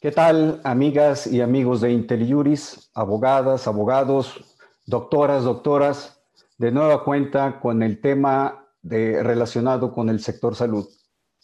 ¿Qué 0.00 0.12
tal, 0.12 0.62
amigas 0.64 1.26
y 1.26 1.42
amigos 1.42 1.82
de 1.82 1.92
IntelliJuris, 1.92 2.90
abogadas, 2.94 3.66
abogados, 3.68 4.56
doctoras, 4.86 5.44
doctoras? 5.44 6.22
De 6.56 6.72
nueva 6.72 7.04
cuenta 7.04 7.60
con 7.60 7.82
el 7.82 8.00
tema 8.00 8.66
de, 8.80 9.22
relacionado 9.22 9.92
con 9.92 10.08
el 10.08 10.20
sector 10.20 10.54
salud. 10.54 10.88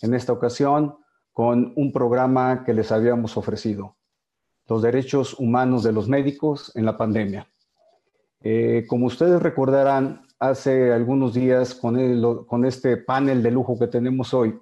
En 0.01 0.15
esta 0.15 0.33
ocasión, 0.33 0.97
con 1.35 1.75
un 1.77 1.93
programa 1.93 2.65
que 2.65 2.73
les 2.73 2.91
habíamos 2.93 3.37
ofrecido, 3.37 3.99
los 4.67 4.81
derechos 4.81 5.39
humanos 5.39 5.83
de 5.83 5.93
los 5.93 6.09
médicos 6.09 6.73
en 6.77 6.87
la 6.87 6.97
pandemia. 6.97 7.51
Eh, 8.41 8.87
como 8.89 9.05
ustedes 9.05 9.43
recordarán, 9.43 10.27
hace 10.39 10.95
algunos 10.95 11.35
días 11.35 11.75
con 11.75 12.65
este 12.65 12.97
panel 12.97 13.43
de 13.43 13.51
lujo 13.51 13.79
que 13.79 13.87
tenemos 13.87 14.33
hoy, 14.33 14.59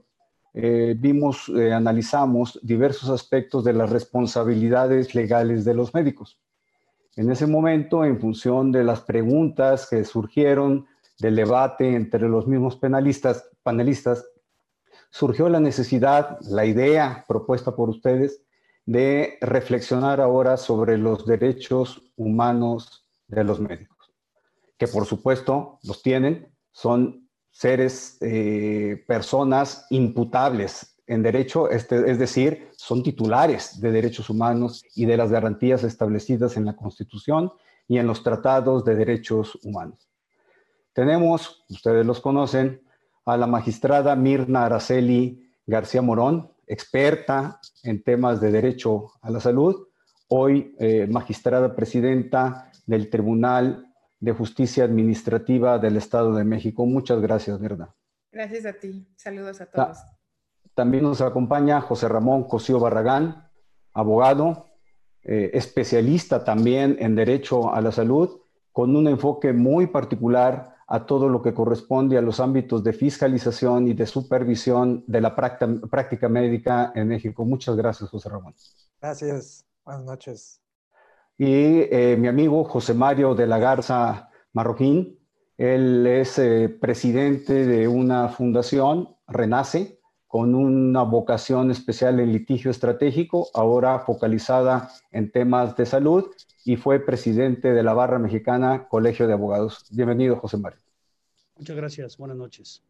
eh, 0.56 0.94
vimos, 0.96 1.48
eh, 1.48 1.72
analizamos 1.72 2.60
diversos 2.62 3.10
aspectos 3.10 3.64
de 3.64 3.72
las 3.72 3.90
responsabilidades 3.90 5.14
legales 5.14 5.64
de 5.64 5.74
los 5.74 5.92
médicos. 5.92 6.38
En 7.16 7.30
ese 7.30 7.48
momento, 7.48 8.04
en 8.04 8.20
función 8.20 8.70
de 8.70 8.84
las 8.84 9.00
preguntas 9.00 9.88
que 9.90 10.04
surgieron 10.04 10.86
del 11.18 11.34
debate 11.34 11.94
entre 11.94 12.28
los 12.28 12.46
mismos 12.46 12.76
penalistas, 12.76 13.50
panelistas, 13.64 14.24
surgió 15.10 15.48
la 15.48 15.60
necesidad, 15.60 16.38
la 16.42 16.64
idea 16.64 17.24
propuesta 17.26 17.74
por 17.74 17.88
ustedes 17.88 18.42
de 18.86 19.38
reflexionar 19.40 20.20
ahora 20.20 20.56
sobre 20.56 20.98
los 20.98 21.26
derechos 21.26 22.02
humanos 22.16 23.06
de 23.26 23.42
los 23.42 23.58
médicos, 23.58 24.12
que 24.76 24.86
por 24.86 25.06
supuesto 25.06 25.78
los 25.82 26.02
tienen, 26.02 26.48
son 26.70 27.23
seres, 27.54 28.18
eh, 28.20 29.04
personas 29.06 29.86
imputables 29.90 30.96
en 31.06 31.22
derecho, 31.22 31.70
este, 31.70 32.10
es 32.10 32.18
decir, 32.18 32.68
son 32.76 33.02
titulares 33.02 33.80
de 33.80 33.92
derechos 33.92 34.28
humanos 34.28 34.82
y 34.96 35.06
de 35.06 35.16
las 35.16 35.30
garantías 35.30 35.84
establecidas 35.84 36.56
en 36.56 36.64
la 36.64 36.74
Constitución 36.74 37.52
y 37.86 37.98
en 37.98 38.08
los 38.08 38.24
tratados 38.24 38.84
de 38.84 38.96
derechos 38.96 39.56
humanos. 39.62 40.10
Tenemos, 40.92 41.64
ustedes 41.70 42.04
los 42.04 42.20
conocen, 42.20 42.82
a 43.24 43.36
la 43.36 43.46
magistrada 43.46 44.16
Mirna 44.16 44.66
Araceli 44.66 45.48
García 45.64 46.02
Morón, 46.02 46.50
experta 46.66 47.60
en 47.84 48.02
temas 48.02 48.40
de 48.40 48.50
derecho 48.50 49.12
a 49.22 49.30
la 49.30 49.38
salud, 49.38 49.86
hoy 50.28 50.74
eh, 50.80 51.06
magistrada 51.08 51.76
presidenta 51.76 52.72
del 52.86 53.10
Tribunal 53.10 53.93
de 54.24 54.32
Justicia 54.32 54.84
Administrativa 54.84 55.78
del 55.78 55.98
Estado 55.98 56.34
de 56.34 56.44
México. 56.44 56.86
Muchas 56.86 57.20
gracias, 57.20 57.60
¿verdad? 57.60 57.90
Gracias 58.32 58.64
a 58.64 58.72
ti. 58.72 59.06
Saludos 59.16 59.60
a 59.60 59.66
todos. 59.66 59.98
También 60.74 61.04
nos 61.04 61.20
acompaña 61.20 61.82
José 61.82 62.08
Ramón 62.08 62.44
Cosío 62.44 62.80
Barragán, 62.80 63.50
abogado, 63.92 64.70
eh, 65.22 65.50
especialista 65.52 66.42
también 66.42 66.96
en 67.00 67.14
Derecho 67.14 67.72
a 67.74 67.82
la 67.82 67.92
Salud, 67.92 68.40
con 68.72 68.96
un 68.96 69.08
enfoque 69.08 69.52
muy 69.52 69.88
particular 69.88 70.74
a 70.86 71.04
todo 71.04 71.28
lo 71.28 71.42
que 71.42 71.52
corresponde 71.52 72.16
a 72.16 72.22
los 72.22 72.40
ámbitos 72.40 72.82
de 72.82 72.94
fiscalización 72.94 73.88
y 73.88 73.92
de 73.92 74.06
supervisión 74.06 75.04
de 75.06 75.20
la 75.20 75.36
práctica, 75.36 75.86
práctica 75.88 76.28
médica 76.30 76.92
en 76.94 77.08
México. 77.08 77.44
Muchas 77.44 77.76
gracias, 77.76 78.08
José 78.08 78.30
Ramón. 78.30 78.54
Gracias. 79.00 79.66
Buenas 79.84 80.04
noches 80.04 80.63
y 81.36 81.46
eh, 81.90 82.16
mi 82.18 82.28
amigo 82.28 82.64
José 82.64 82.94
Mario 82.94 83.34
de 83.34 83.46
la 83.46 83.58
Garza 83.58 84.30
Marroquín. 84.52 85.18
Él 85.56 86.06
es 86.06 86.38
eh, 86.38 86.68
presidente 86.68 87.66
de 87.66 87.86
una 87.86 88.28
fundación, 88.28 89.16
Renace, 89.26 90.00
con 90.26 90.54
una 90.54 91.02
vocación 91.02 91.70
especial 91.70 92.18
en 92.18 92.32
litigio 92.32 92.70
estratégico, 92.70 93.48
ahora 93.54 94.00
focalizada 94.00 94.90
en 95.12 95.30
temas 95.30 95.76
de 95.76 95.86
salud, 95.86 96.24
y 96.64 96.76
fue 96.76 96.98
presidente 96.98 97.72
de 97.72 97.82
la 97.82 97.94
Barra 97.94 98.18
Mexicana 98.18 98.88
Colegio 98.88 99.28
de 99.28 99.34
Abogados. 99.34 99.86
Bienvenido, 99.90 100.36
José 100.36 100.56
Mario. 100.56 100.80
Muchas 101.56 101.76
gracias, 101.76 102.18
buenas 102.18 102.36
noches. 102.36 102.82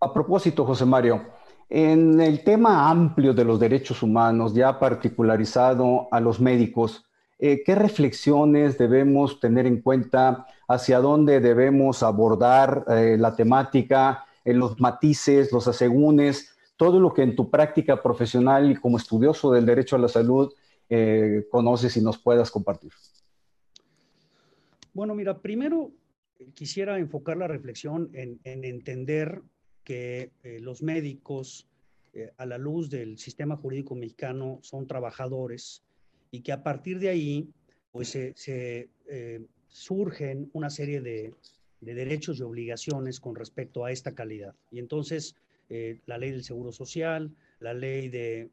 A 0.00 0.12
propósito, 0.12 0.64
José 0.64 0.86
Mario, 0.86 1.22
en 1.68 2.18
el 2.20 2.42
tema 2.42 2.88
amplio 2.88 3.34
de 3.34 3.44
los 3.44 3.60
derechos 3.60 4.02
humanos, 4.02 4.54
ya 4.54 4.78
particularizado 4.78 6.08
a 6.10 6.18
los 6.18 6.40
médicos, 6.40 7.04
eh, 7.46 7.62
¿qué 7.62 7.74
reflexiones 7.74 8.78
debemos 8.78 9.38
tener 9.38 9.66
en 9.66 9.82
cuenta? 9.82 10.46
¿Hacia 10.66 10.98
dónde 11.00 11.40
debemos 11.40 12.02
abordar 12.02 12.86
eh, 12.88 13.18
la 13.18 13.36
temática, 13.36 14.24
en 14.46 14.58
los 14.58 14.80
matices, 14.80 15.52
los 15.52 15.68
asegúnes, 15.68 16.56
todo 16.78 16.98
lo 17.00 17.12
que 17.12 17.20
en 17.20 17.36
tu 17.36 17.50
práctica 17.50 18.02
profesional 18.02 18.70
y 18.70 18.76
como 18.76 18.96
estudioso 18.96 19.52
del 19.52 19.66
derecho 19.66 19.96
a 19.96 19.98
la 19.98 20.08
salud 20.08 20.54
eh, 20.88 21.46
conoces 21.50 21.94
y 21.98 22.00
nos 22.00 22.16
puedas 22.16 22.50
compartir? 22.50 22.92
Bueno, 24.94 25.14
mira, 25.14 25.36
primero 25.36 25.90
quisiera 26.54 26.98
enfocar 26.98 27.36
la 27.36 27.46
reflexión 27.46 28.08
en 28.14 28.38
entender 28.42 29.42
que 29.82 30.30
los 30.60 30.82
médicos, 30.82 31.68
a 32.38 32.46
la 32.46 32.56
luz 32.56 32.88
del 32.88 33.18
sistema 33.18 33.56
jurídico 33.56 33.94
mexicano, 33.94 34.60
son 34.62 34.86
trabajadores 34.86 35.82
y 36.34 36.40
que 36.40 36.50
a 36.50 36.64
partir 36.64 36.98
de 36.98 37.10
ahí 37.10 37.48
pues 37.92 38.08
se, 38.08 38.34
eh, 39.08 39.40
surgen 39.68 40.50
una 40.52 40.68
serie 40.68 41.00
de, 41.00 41.32
derechos 41.80 42.40
y 42.40 42.42
obligaciones 42.42 43.20
con 43.20 43.36
respecto 43.36 43.84
a 43.84 43.92
esta 43.92 44.16
calidad. 44.16 44.52
Y 44.72 44.80
entonces 44.80 45.36
eh, 45.68 46.00
la 46.06 46.18
ley 46.18 46.32
del 46.32 46.42
Seguro 46.42 46.72
Social, 46.72 47.30
la 47.60 47.72
ley, 47.72 48.08
de, 48.08 48.50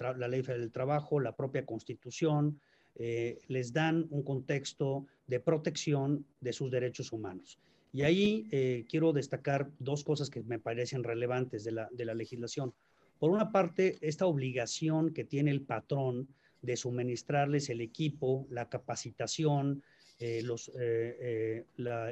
la 0.00 0.26
ley 0.26 0.42
del 0.42 0.72
trabajo, 0.72 1.20
la 1.20 1.36
propia 1.36 1.64
constitución, 1.64 2.58
eh, 2.96 3.38
les 3.46 3.72
dan 3.72 4.08
un 4.10 4.24
contexto 4.24 5.06
de 5.28 5.38
protección 5.38 6.26
de 6.40 6.52
sus 6.52 6.72
derechos 6.72 7.12
humanos. 7.12 7.60
Y 7.92 8.02
ahí 8.02 8.84
quiero 8.88 9.12
destacar 9.12 9.70
dos 9.78 10.02
cosas 10.02 10.28
que 10.28 10.42
me 10.42 10.58
parecen 10.58 11.04
relevantes 11.04 11.62
de 11.62 11.70
la, 11.70 11.88
de 11.92 12.04
la 12.04 12.14
legislación. 12.14 12.74
Por 13.20 13.30
una 13.30 13.52
parte, 13.52 13.96
esta 14.00 14.26
obligación 14.26 15.14
que 15.14 15.24
tiene 15.24 15.52
el 15.52 15.62
patrón 15.62 16.28
de 16.62 16.76
suministrarles 16.76 17.70
el 17.70 17.80
equipo, 17.80 18.46
la 18.50 18.68
capacitación, 18.68 19.82
eh, 20.18 20.40
los, 20.42 20.68
eh, 20.68 20.74
eh, 21.20 21.64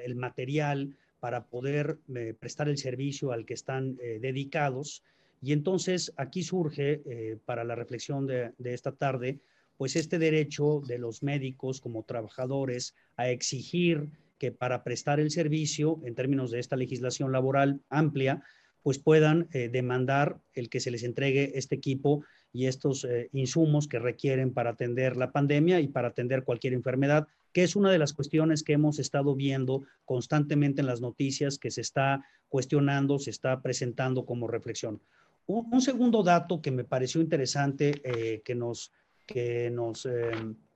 el 0.04 0.14
material 0.14 0.94
para 1.20 1.46
poder 1.46 1.96
prestar 2.38 2.68
el 2.68 2.76
servicio 2.76 3.32
al 3.32 3.46
que 3.46 3.54
están 3.54 3.96
dedicados. 3.96 5.02
Y 5.40 5.52
entonces 5.52 6.12
aquí 6.18 6.42
surge, 6.42 7.00
para 7.46 7.64
la 7.64 7.74
reflexión 7.74 8.26
de, 8.26 8.52
esta 8.62 8.92
tarde, 8.92 9.40
pues 9.78 9.96
este 9.96 10.18
derecho 10.18 10.82
de 10.86 10.98
los 10.98 11.22
médicos 11.22 11.80
como 11.80 12.02
trabajadores 12.02 12.94
a 13.16 13.30
exigir 13.30 14.10
que 14.38 14.52
para 14.52 14.84
prestar 14.84 15.18
el 15.18 15.30
servicio, 15.30 15.98
en 16.04 16.14
términos 16.14 16.50
de 16.50 16.60
esta 16.60 16.76
legislación 16.76 17.32
laboral 17.32 17.80
amplia, 17.88 18.42
pues 18.82 18.98
puedan 18.98 19.48
demandar 19.50 20.42
el 20.52 20.68
que 20.68 20.80
se 20.80 20.90
les 20.90 21.04
entregue 21.04 21.52
este 21.54 21.76
equipo 21.76 22.22
y 22.54 22.68
estos 22.68 23.04
eh, 23.04 23.28
insumos 23.32 23.88
que 23.88 23.98
requieren 23.98 24.54
para 24.54 24.70
atender 24.70 25.16
la 25.16 25.32
pandemia 25.32 25.80
y 25.80 25.88
para 25.88 26.08
atender 26.08 26.44
cualquier 26.44 26.72
enfermedad, 26.72 27.26
que 27.52 27.64
es 27.64 27.74
una 27.74 27.90
de 27.90 27.98
las 27.98 28.12
cuestiones 28.12 28.62
que 28.62 28.74
hemos 28.74 29.00
estado 29.00 29.34
viendo 29.34 29.82
constantemente 30.04 30.80
en 30.80 30.86
las 30.86 31.00
noticias, 31.00 31.58
que 31.58 31.72
se 31.72 31.80
está 31.80 32.24
cuestionando, 32.48 33.18
se 33.18 33.30
está 33.30 33.60
presentando 33.60 34.24
como 34.24 34.46
reflexión. 34.46 35.00
Un, 35.46 35.82
segundo 35.82 36.22
dato 36.22 36.62
que 36.62 36.70
me 36.70 36.84
pareció 36.84 37.20
interesante 37.20 38.00
eh, 38.04 38.40
que 38.44 38.54
nos, 38.54 38.92
que 39.26 39.68
nos 39.70 40.06
eh, 40.06 40.30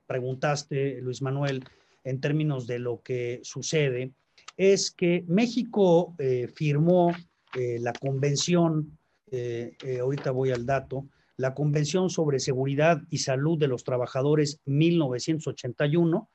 preguntaste, 0.07 1.01
Luis 1.01 1.23
Manuel, 1.23 1.63
en 2.03 2.21
términos 2.21 2.67
de 2.67 2.81
lo 2.81 3.03
que 3.03 3.39
sucede, 3.45 4.11
es 4.57 4.91
que 4.91 5.25
México 5.29 6.17
firmó 6.55 7.13
la 7.55 7.93
convención, 7.93 8.99
ahorita 10.01 10.31
voy 10.33 10.51
al 10.51 10.67
dato, 10.67 11.07
la 11.39 11.55
Convención 11.55 12.11
sobre 12.11 12.41
Seguridad 12.41 13.01
y 13.11 13.19
Salud 13.19 13.59
de 13.59 13.69
los 13.69 13.85
Trabajadores 13.85 14.61
1981, 14.67 16.29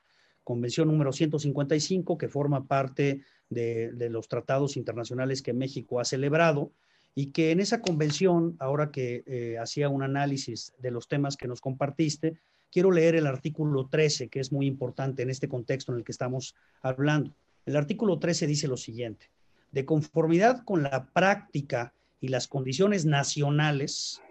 Convención 0.46 0.88
número 0.88 1.12
155, 1.12 2.18
que 2.18 2.30
forma 2.30 2.66
parte 2.66 3.22
de, 3.50 3.92
los 4.10 4.28
tratados 4.30 4.78
internacionales 4.78 5.42
que 5.42 5.54
México 5.54 6.00
ha 6.00 6.06
celebrado 6.06 6.72
y 7.16 7.28
que 7.28 7.52
en 7.52 7.60
esa 7.60 7.82
convención, 7.82 8.56
ahora 8.60 8.92
que 8.92 9.24
eh, 9.28 9.58
hacía 9.62 9.90
un 9.90 10.04
análisis 10.04 10.74
de 10.80 10.92
los 10.92 11.08
temas 11.08 11.36
que 11.36 11.48
nos 11.48 11.62
compartiste, 11.62 12.38
quiero 12.72 12.90
leer 12.90 13.16
el 13.16 13.28
artículo 13.28 13.88
13, 13.88 14.30
que 14.30 14.40
es 14.40 14.52
muy 14.54 14.66
importante 14.66 15.22
en 15.22 15.30
este 15.30 15.50
contexto 15.50 15.92
en 15.92 16.00
el 16.00 16.04
que 16.06 16.14
estamos 16.14 16.56
hablando. 16.82 17.36
El 17.66 17.76
artículo 17.76 18.20
13 18.20 18.48
dice 18.48 18.68
lo 18.70 18.78
siguiente, 18.78 19.30
de 19.72 19.86
conformidad 19.86 20.64
con 20.64 20.82
la 20.82 21.08
práctica 21.08 21.94
y 22.22 22.30
las 22.30 22.48
condiciones 22.48 23.06
nacionales, 23.06 24.22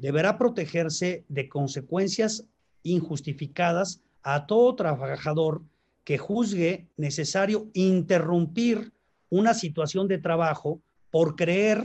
deberá 0.00 0.38
protegerse 0.38 1.24
de 1.28 1.48
consecuencias 1.48 2.46
injustificadas 2.82 4.02
a 4.22 4.46
todo 4.46 4.74
trabajador 4.74 5.62
que 6.04 6.16
juzgue 6.18 6.88
necesario 6.96 7.68
interrumpir 7.74 8.92
una 9.28 9.54
situación 9.54 10.08
de 10.08 10.18
trabajo 10.18 10.80
por 11.10 11.36
creer, 11.36 11.84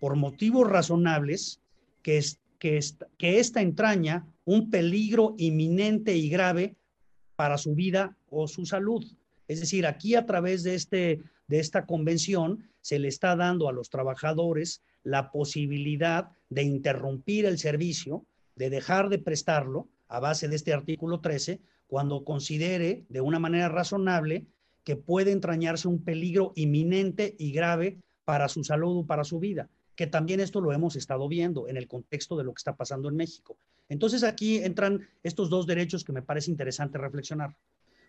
por 0.00 0.16
motivos 0.16 0.68
razonables, 0.68 1.60
que, 2.02 2.22
que 2.58 2.76
esta, 2.76 3.06
que 3.16 3.38
esta 3.38 3.62
entraña 3.62 4.26
un 4.44 4.70
peligro 4.70 5.34
inminente 5.38 6.16
y 6.16 6.28
grave 6.28 6.76
para 7.36 7.56
su 7.56 7.74
vida 7.74 8.16
o 8.30 8.48
su 8.48 8.66
salud. 8.66 9.04
Es 9.46 9.60
decir, 9.60 9.86
aquí 9.86 10.14
a 10.16 10.26
través 10.26 10.64
de, 10.64 10.74
este, 10.74 11.22
de 11.46 11.60
esta 11.60 11.86
convención 11.86 12.68
se 12.80 12.98
le 12.98 13.08
está 13.08 13.36
dando 13.36 13.68
a 13.68 13.72
los 13.72 13.90
trabajadores 13.90 14.82
la 15.08 15.30
posibilidad 15.30 16.30
de 16.50 16.62
interrumpir 16.64 17.46
el 17.46 17.58
servicio, 17.58 18.26
de 18.56 18.68
dejar 18.68 19.08
de 19.08 19.18
prestarlo 19.18 19.88
a 20.06 20.20
base 20.20 20.48
de 20.48 20.56
este 20.56 20.74
artículo 20.74 21.20
13, 21.20 21.60
cuando 21.86 22.24
considere 22.24 23.04
de 23.08 23.22
una 23.22 23.38
manera 23.38 23.70
razonable 23.70 24.44
que 24.84 24.96
puede 24.96 25.32
entrañarse 25.32 25.88
un 25.88 26.04
peligro 26.04 26.52
inminente 26.56 27.34
y 27.38 27.52
grave 27.52 27.98
para 28.26 28.48
su 28.48 28.64
salud 28.64 28.98
o 28.98 29.06
para 29.06 29.24
su 29.24 29.38
vida, 29.38 29.70
que 29.96 30.06
también 30.06 30.40
esto 30.40 30.60
lo 30.60 30.72
hemos 30.72 30.94
estado 30.94 31.26
viendo 31.26 31.68
en 31.68 31.78
el 31.78 31.88
contexto 31.88 32.36
de 32.36 32.44
lo 32.44 32.52
que 32.52 32.60
está 32.60 32.76
pasando 32.76 33.08
en 33.08 33.16
México. 33.16 33.56
Entonces 33.88 34.22
aquí 34.22 34.58
entran 34.58 35.08
estos 35.22 35.48
dos 35.48 35.66
derechos 35.66 36.04
que 36.04 36.12
me 36.12 36.22
parece 36.22 36.50
interesante 36.50 36.98
reflexionar. 36.98 37.56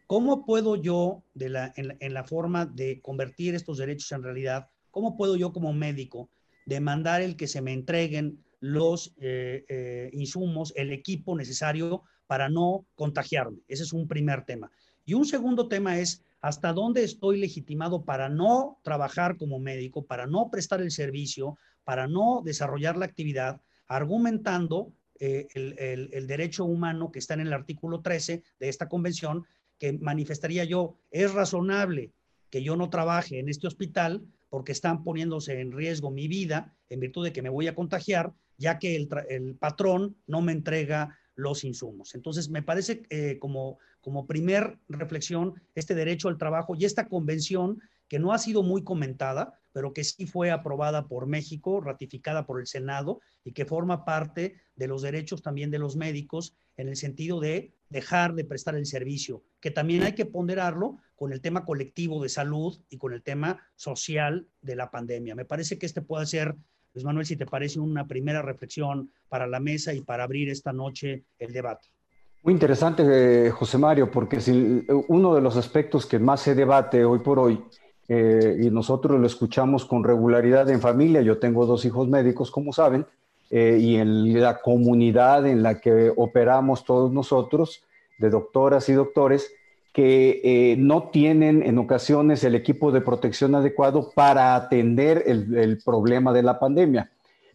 ¿Cómo 0.05 0.45
puedo 0.45 0.75
yo, 0.75 1.23
en, 1.39 2.13
la, 2.13 2.23
forma 2.25 2.65
de 2.65 2.99
convertir 2.99 3.55
estos 3.55 3.77
derechos 3.77 4.11
en 4.11 4.23
realidad, 4.23 4.67
cómo 4.91 5.15
puedo 5.15 5.37
yo 5.37 5.53
como 5.53 5.71
médico 5.71 6.29
demandar 6.69 7.21
el 7.21 7.35
que 7.35 7.47
se 7.47 7.61
me 7.61 7.73
entreguen 7.73 8.43
los 8.61 9.13
eh, 9.17 9.65
eh, 9.67 10.09
insumos, 10.13 10.71
el 10.75 10.91
equipo 10.91 11.35
necesario 11.35 12.03
para 12.27 12.47
no 12.47 12.85
contagiarme? 12.95 13.59
Ese 13.67 13.83
es 13.83 13.91
un 13.91 14.07
primer 14.07 14.45
tema. 14.45 14.71
Y 15.03 15.15
un 15.15 15.25
segundo 15.25 15.67
tema 15.67 15.99
es 15.99 16.23
hasta 16.41 16.71
dónde 16.71 17.03
estoy 17.03 17.39
legitimado 17.39 18.05
para 18.05 18.29
no 18.29 18.79
trabajar 18.83 19.35
como 19.35 19.59
médico, 19.59 20.05
para 20.05 20.27
no 20.27 20.49
prestar 20.49 20.81
el 20.81 20.91
servicio, 20.91 21.57
para 21.83 22.07
no 22.07 22.41
desarrollar 22.45 22.95
la 22.95 23.05
actividad, 23.05 23.59
argumentando 23.87 24.93
eh, 25.19 25.47
el, 25.53 26.09
el, 26.13 26.27
derecho 26.27 26.63
humano 26.63 27.11
que 27.11 27.19
está 27.19 27.33
en 27.33 27.41
el 27.41 27.51
artículo 27.51 28.01
13 28.01 28.43
de 28.59 28.69
esta 28.69 28.87
convención, 28.87 29.45
que 29.77 29.93
manifestaría 29.93 30.63
yo, 30.63 30.95
es 31.11 31.33
razonable 31.33 32.13
que 32.49 32.63
yo 32.63 32.75
no 32.75 32.89
trabaje 32.89 33.39
en 33.39 33.49
este 33.49 33.67
hospital 33.67 34.23
porque 34.49 34.71
están 34.71 35.03
poniéndose 35.03 35.59
en 35.59 35.71
riesgo 35.71 36.11
mi 36.11 36.27
vida 36.27 36.75
en 36.89 36.99
virtud 36.99 37.23
de 37.23 37.33
que 37.33 37.41
me 37.41 37.49
voy 37.49 37.67
a 37.67 37.75
contagiar, 37.75 38.33
ya 38.57 38.79
que 38.79 38.95
el, 38.95 39.09
el 39.29 39.55
patrón 39.55 40.17
no 40.27 40.41
me 40.41 40.51
entrega 40.51 41.17
los 41.35 41.63
insumos. 41.63 42.15
Entonces, 42.15 42.49
me 42.49 42.61
parece 42.61 43.03
eh, 43.09 43.37
como, 43.39 43.79
como 44.01 44.27
primer 44.27 44.77
reflexión 44.89 45.53
este 45.75 45.95
derecho 45.95 46.27
al 46.27 46.37
trabajo 46.37 46.75
y 46.75 46.85
esta 46.85 47.07
convención 47.07 47.81
que 48.09 48.19
no 48.19 48.33
ha 48.33 48.39
sido 48.39 48.63
muy 48.63 48.83
comentada, 48.83 49.61
pero 49.71 49.93
que 49.93 50.03
sí 50.03 50.25
fue 50.25 50.51
aprobada 50.51 51.07
por 51.07 51.27
México, 51.27 51.79
ratificada 51.79 52.45
por 52.45 52.59
el 52.59 52.67
Senado 52.67 53.21
y 53.45 53.53
que 53.53 53.65
forma 53.65 54.03
parte 54.03 54.55
de 54.75 54.87
los 54.87 55.01
derechos 55.01 55.41
también 55.41 55.71
de 55.71 55.79
los 55.79 55.95
médicos 55.95 56.55
en 56.75 56.89
el 56.89 56.97
sentido 56.97 57.39
de 57.39 57.71
dejar 57.89 58.33
de 58.33 58.45
prestar 58.45 58.75
el 58.75 58.85
servicio, 58.85 59.43
que 59.61 59.71
también 59.71 60.03
hay 60.03 60.13
que 60.13 60.25
ponderarlo 60.25 60.97
con 61.15 61.31
el 61.31 61.39
tema 61.39 61.65
colectivo 61.65 62.21
de 62.21 62.29
salud 62.29 62.79
y 62.89 62.97
con 62.97 63.13
el 63.13 63.21
tema 63.21 63.61
social 63.75 64.47
de 64.61 64.75
la 64.75 64.89
pandemia. 64.89 65.35
Me 65.35 65.45
parece 65.45 65.77
que 65.77 65.85
este 65.85 66.01
puede 66.01 66.25
ser 66.25 66.55
Luis 66.93 67.05
Manuel, 67.05 67.25
si 67.25 67.35
te 67.35 67.45
parece 67.45 67.79
una 67.79 68.07
primera 68.07 68.41
reflexión 68.41 69.11
para 69.27 69.45
la 69.45 69.59
mesa 69.59 69.93
y 69.93 70.01
para 70.01 70.23
abrir 70.23 70.49
esta 70.49 70.73
noche 70.73 71.25
el 71.37 71.53
debate. 71.53 71.87
Muy 72.41 72.53
interesante, 72.53 73.03
eh, 73.05 73.51
José 73.51 73.77
Mario, 73.77 74.09
porque 74.09 74.39
si 74.39 74.85
uno 75.09 75.35
de 75.35 75.41
los 75.41 75.57
aspectos 75.57 76.05
que 76.05 76.19
más 76.19 76.41
se 76.41 76.55
debate 76.55 77.03
hoy 77.03 77.19
por 77.19 77.37
hoy, 77.37 77.61
eh, 78.09 78.57
y 78.61 78.69
nosotros 78.69 79.19
lo 79.19 79.25
escuchamos 79.25 79.85
con 79.85 80.03
regularidad 80.03 80.69
en 80.69 80.81
familia, 80.81 81.21
yo 81.21 81.37
tengo 81.37 81.65
dos 81.65 81.85
hijos 81.85 82.07
médicos, 82.09 82.51
como 82.51 82.73
saben, 82.73 83.05
eh, 83.49 83.77
y 83.79 83.95
en 83.95 84.41
la 84.41 84.59
comunidad 84.59 85.47
en 85.47 85.63
la 85.63 85.79
que 85.79 86.11
operamos 86.15 86.83
todos 86.83 87.13
nosotros, 87.13 87.83
de 88.17 88.29
doctoras 88.29 88.89
y 88.89 88.93
doctores, 88.93 89.51
que 89.93 90.41
eh, 90.43 90.75
no 90.77 91.09
tienen 91.09 91.63
en 91.63 91.77
ocasiones 91.77 92.43
el 92.43 92.55
equipo 92.55 92.91
de 92.91 93.01
protección 93.01 93.55
adecuado 93.55 94.11
para 94.13 94.55
atender 94.55 95.23
el, 95.25 95.81
problema 95.83 96.31
de 96.31 96.43
la 96.43 96.59
pandemia. 96.59 97.11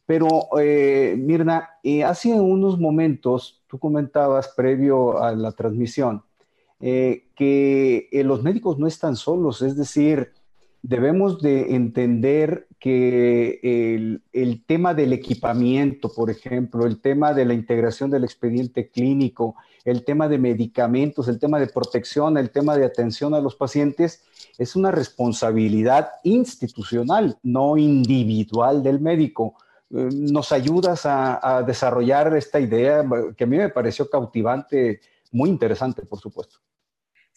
Pero, 0.07 0.29
eh, 0.59 1.15
Mirna, 1.19 1.71
eh, 1.83 2.05
hace 2.05 2.33
unos 2.33 2.79
momentos 2.79 3.63
tú 3.69 3.79
comentabas 3.79 4.49
previo 4.49 5.23
a 5.23 5.33
la 5.33 5.53
transmisión 5.53 6.23
que 6.81 8.09
los 8.27 8.43
médicos 8.43 8.79
no 8.79 8.87
están 8.87 9.17
solos, 9.17 9.63
es 9.63 9.75
decir, 9.75 10.33
debemos 10.85 11.41
de 11.41 11.75
entender 11.75 12.69
que 12.79 14.21
el, 14.35 14.65
tema 14.67 14.93
del 14.93 15.15
equipamiento, 15.15 16.13
por 16.13 16.31
ejemplo, 16.31 16.85
el 16.85 17.01
tema 17.01 17.33
de 17.33 17.47
la 17.47 17.55
integración 17.55 18.11
del 18.11 18.25
expediente 18.25 18.91
clínico, 18.91 19.57
el 19.87 20.05
tema 20.05 20.29
de 20.29 20.37
medicamentos, 20.37 21.27
el 21.29 21.39
tema 21.39 21.59
de 21.59 21.69
protección, 21.69 22.37
el 22.37 22.51
tema 22.51 22.77
de 22.77 22.85
atención 22.85 23.33
a 23.33 23.41
los 23.41 23.57
pacientes, 23.57 24.25
es 24.59 24.77
una 24.77 24.91
responsabilidad 24.91 26.11
institucional, 26.23 27.39
no 27.43 27.79
individual 27.79 28.83
del 28.83 29.01
médico. 29.01 29.55
Eh, 29.89 30.11
¿Nos 30.13 30.53
ayudas 30.53 31.07
a, 31.07 31.63
desarrollar 31.67 32.37
esta 32.37 32.61
idea 32.61 33.03
que 33.35 33.45
a 33.45 33.47
mí 33.47 33.57
me 33.57 33.71
pareció 33.71 34.11
cautivante, 34.11 35.01
muy 35.33 35.49
interesante, 35.49 36.05
por 36.05 36.21
supuesto? 36.21 36.59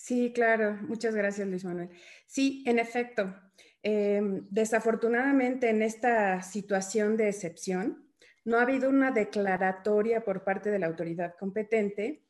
Sí, 0.08 0.32
claro. 0.34 0.78
Muchas 0.84 1.14
gracias, 1.14 1.46
Luis 1.50 1.66
Manuel. 1.66 1.90
Sí, 2.28 2.64
en 2.66 2.80
efecto. 2.80 3.36
Em, 3.84 4.48
desafortunadamente, 4.50 5.70
en 5.70 5.82
esta 5.82 6.42
situación 6.42 7.18
de 7.18 7.28
excepción, 7.28 8.08
no 8.46 8.58
ha 8.58 8.62
habido 8.62 8.90
una 8.90 9.12
declaratoria 9.12 10.24
por 10.24 10.46
parte 10.46 10.72
de 10.72 10.80
la 10.80 10.88
autoridad 10.88 11.34
competente 11.38 12.24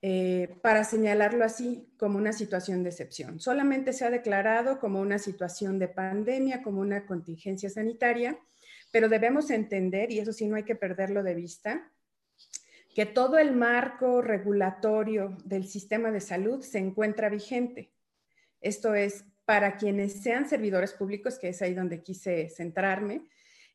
eh, 0.00 0.54
para 0.62 0.84
señalarlo 0.84 1.44
así 1.44 1.92
como 1.98 2.16
una 2.16 2.32
situación 2.32 2.84
de 2.84 2.90
excepción. 2.90 3.40
Solamente 3.40 3.92
se 3.92 4.04
ha 4.04 4.10
declarado 4.10 4.78
como 4.78 5.00
una 5.00 5.18
situación 5.18 5.80
de 5.80 5.88
pandemia, 5.88 6.62
como 6.62 6.80
una 6.80 7.06
contingencia 7.06 7.70
sanitaria, 7.70 8.38
pero 8.92 9.08
debemos 9.08 9.50
entender, 9.50 10.12
y 10.12 10.20
eso 10.20 10.32
sí 10.32 10.46
no 10.46 10.54
hay 10.54 10.62
que 10.62 10.76
perderlo 10.76 11.24
de 11.24 11.34
vista, 11.34 11.90
que 12.94 13.06
todo 13.06 13.38
el 13.38 13.54
marco 13.54 14.22
regulatorio 14.22 15.36
del 15.44 15.66
sistema 15.66 16.10
de 16.10 16.20
salud 16.20 16.62
se 16.62 16.78
encuentra 16.78 17.28
vigente. 17.28 17.92
Esto 18.60 18.94
es, 18.94 19.24
para 19.44 19.76
quienes 19.76 20.22
sean 20.22 20.48
servidores 20.48 20.92
públicos, 20.92 21.38
que 21.38 21.48
es 21.48 21.62
ahí 21.62 21.74
donde 21.74 22.02
quise 22.02 22.48
centrarme, 22.48 23.22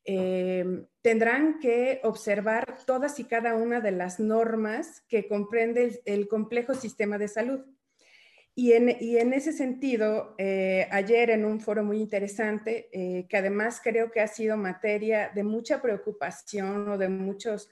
Em, 0.07 0.85
tendrán 1.01 1.59
que 1.59 1.99
observar 2.03 2.77
todas 2.85 3.19
y 3.19 3.23
cada 3.23 3.55
una 3.55 3.81
de 3.81 3.89
las 3.89 4.19
normas 4.19 5.01
que 5.09 5.27
comprende 5.27 5.99
el, 6.05 6.27
complejo 6.27 6.75
sistema 6.75 7.17
de 7.17 7.27
salud. 7.27 7.61
Y 8.53 8.73
en, 8.73 9.33
ese 9.33 9.51
sentido, 9.51 10.35
eh, 10.37 10.87
ayer 10.91 11.31
en 11.31 11.43
un 11.43 11.59
foro 11.59 11.83
muy 11.83 11.99
interesante, 11.99 12.87
eh, 12.93 13.25
que 13.27 13.35
además 13.35 13.81
creo 13.83 14.11
que 14.11 14.21
ha 14.21 14.27
sido 14.27 14.55
materia 14.55 15.31
de 15.33 15.43
mucha 15.43 15.81
preocupación 15.81 16.87
o 16.87 16.97
de 16.97 17.09
muchos 17.09 17.69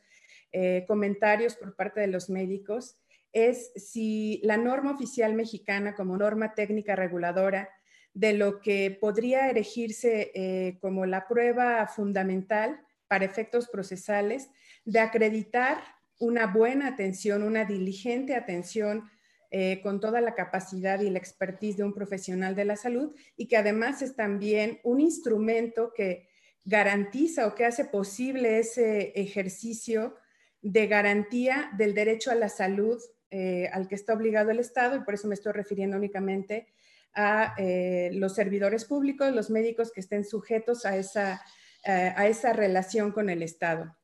eh, 0.53 0.85
comentarios 0.87 1.55
por 1.55 1.75
parte 1.75 1.99
de 1.99 2.07
los 2.07 2.29
médicos, 2.29 2.97
es 3.31 3.71
si 3.75 4.39
la 4.43 4.57
norma 4.57 4.91
oficial 4.91 5.33
mexicana 5.33 5.95
como 5.95 6.15
norma 6.15 6.53
técnica 6.53 6.95
reguladora 6.95 7.69
de 8.13 8.33
lo 8.33 8.61
que 8.61 8.95
podría 9.01 9.49
erigirse 9.49 10.31
eh, 10.35 10.77
como 10.79 11.05
la 11.05 11.27
prueba 11.27 11.87
fundamental 11.87 12.79
para 13.07 13.25
efectos 13.25 13.67
procesales 13.67 14.49
de 14.85 14.99
acreditar 14.99 15.79
una 16.19 16.45
buena 16.45 16.87
atención, 16.87 17.41
una 17.43 17.65
diligente 17.65 18.35
atención 18.35 19.09
eh, 19.49 19.81
con 19.81 19.99
toda 19.99 20.21
la 20.21 20.35
capacidad 20.35 21.01
y 21.01 21.09
la 21.09 21.19
expertise 21.19 21.77
de 21.77 21.83
un 21.83 21.93
profesional 21.93 22.55
de 22.55 22.65
la 22.65 22.75
salud 22.75 23.15
y 23.35 23.47
que 23.47 23.57
además 23.57 24.01
es 24.01 24.15
también 24.15 24.79
un 24.83 24.99
instrumento 24.99 25.93
que 25.95 26.29
garantiza 26.65 27.47
o 27.47 27.55
que 27.55 27.65
hace 27.65 27.85
posible 27.85 28.59
ese 28.59 29.11
ejercicio 29.19 30.15
de 30.63 30.87
garantía 30.87 31.69
del 31.77 31.93
derecho 31.93 32.31
a 32.31 32.35
la 32.35 32.49
salud 32.49 32.99
eh, 33.29 33.69
al 33.73 33.87
que 33.87 33.95
está 33.95 34.13
obligado 34.13 34.49
el 34.49 34.59
Estado 34.59 34.95
y 34.95 35.01
por 35.01 35.13
eso 35.13 35.27
me 35.27 35.33
estoy 35.33 35.51
refiriendo 35.51 35.97
únicamente 35.97 36.73
a 37.13 37.53
eh, 37.57 38.09
los 38.13 38.33
servidores 38.33 38.85
públicos, 38.85 39.33
los 39.33 39.49
médicos 39.49 39.91
que 39.91 39.99
estén 39.99 40.23
sujetos 40.23 40.85
a 40.85 40.95
esa, 40.95 41.43
eh, 41.83 42.13
a 42.15 42.27
esa 42.27 42.53
relación 42.53 43.11
con 43.11 43.29
el 43.29 43.43
Estado. 43.43 43.95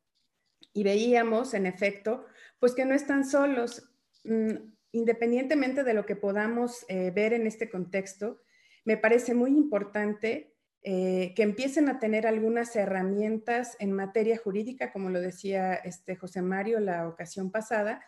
Y 0.73 0.83
veíamos, 0.83 1.53
en 1.53 1.65
efecto, 1.65 2.25
pues 2.59 2.75
que 2.75 2.85
no 2.85 2.93
están 2.93 3.25
solos. 3.25 3.89
Mm, 4.25 4.55
independientemente 4.91 5.83
de 5.83 5.93
lo 5.93 6.05
que 6.05 6.15
podamos 6.15 6.85
ver 6.89 7.33
en 7.33 7.45
este 7.45 7.69
contexto, 7.69 8.41
me 8.85 8.97
parece 8.97 9.35
muy 9.35 9.51
importante 9.51 10.55
que 10.81 11.33
empiecen 11.37 11.89
a 11.89 11.99
tener 11.99 12.25
algunas 12.25 12.75
herramientas 12.75 13.75
en 13.79 13.91
materia 13.91 14.37
jurídica, 14.37 14.91
como 14.91 15.09
lo 15.09 15.19
decía 15.19 15.75
este 15.75 16.15
José 16.15 16.41
Mario 16.41 16.79
la 16.79 17.07
ocasión 17.07 17.51
pasada, 17.51 18.01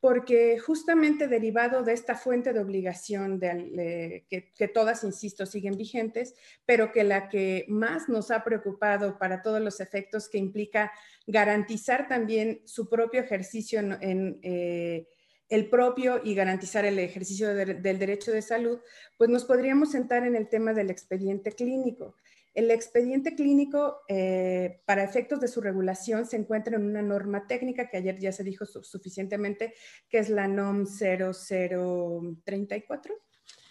porque 0.00 0.58
justamente 0.58 1.26
derivado 1.26 1.82
de 1.82 1.92
esta 1.92 2.14
fuente 2.14 2.52
de 2.52 2.60
obligación 2.60 3.40
que, 3.40 4.52
que, 4.56 4.68
todas, 4.68 5.02
insisto, 5.02 5.44
siguen 5.44 5.76
vigentes, 5.76 6.34
pero 6.64 6.92
que 6.92 7.02
la 7.02 7.28
que 7.28 7.64
más 7.68 8.08
nos 8.08 8.30
ha 8.30 8.44
preocupado 8.44 9.18
para 9.18 9.42
todos 9.42 9.60
los 9.60 9.80
efectos 9.80 10.28
que 10.28 10.38
implica 10.38 10.92
garantizar 11.26 12.06
también 12.06 12.62
su 12.64 12.88
propio 12.88 13.20
ejercicio 13.20 13.80
en, 13.80 14.38
eh, 14.42 15.08
el 15.48 15.68
propio 15.68 16.20
y 16.22 16.34
garantizar 16.34 16.84
el 16.84 16.98
ejercicio 16.98 17.54
del 17.54 17.98
derecho 17.98 18.32
de 18.32 18.42
salud, 18.42 18.80
pues 19.16 19.30
nos 19.30 19.44
podríamos 19.44 19.92
sentar 19.92 20.26
en 20.26 20.36
el 20.36 20.48
tema 20.48 20.74
del 20.74 20.90
expediente 20.90 21.52
clínico. 21.52 22.16
El 22.54 22.70
expediente 22.70 23.34
clínico, 23.34 24.00
eh, 24.08 24.80
para 24.84 25.04
efectos 25.04 25.40
de 25.40 25.48
su 25.48 25.60
regulación, 25.60 26.26
se 26.26 26.36
encuentra 26.36 26.76
en 26.76 26.84
una 26.84 27.02
norma 27.02 27.46
técnica 27.46 27.88
que 27.88 27.98
ayer 27.98 28.18
ya 28.18 28.32
se 28.32 28.42
dijo 28.42 28.66
suficientemente, 28.66 29.74
que 30.08 30.18
es 30.18 30.28
la 30.28 30.48
NOM 30.48 30.86
0034. 30.86 33.14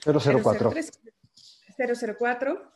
004. 0.03 0.73
004. 1.77 2.71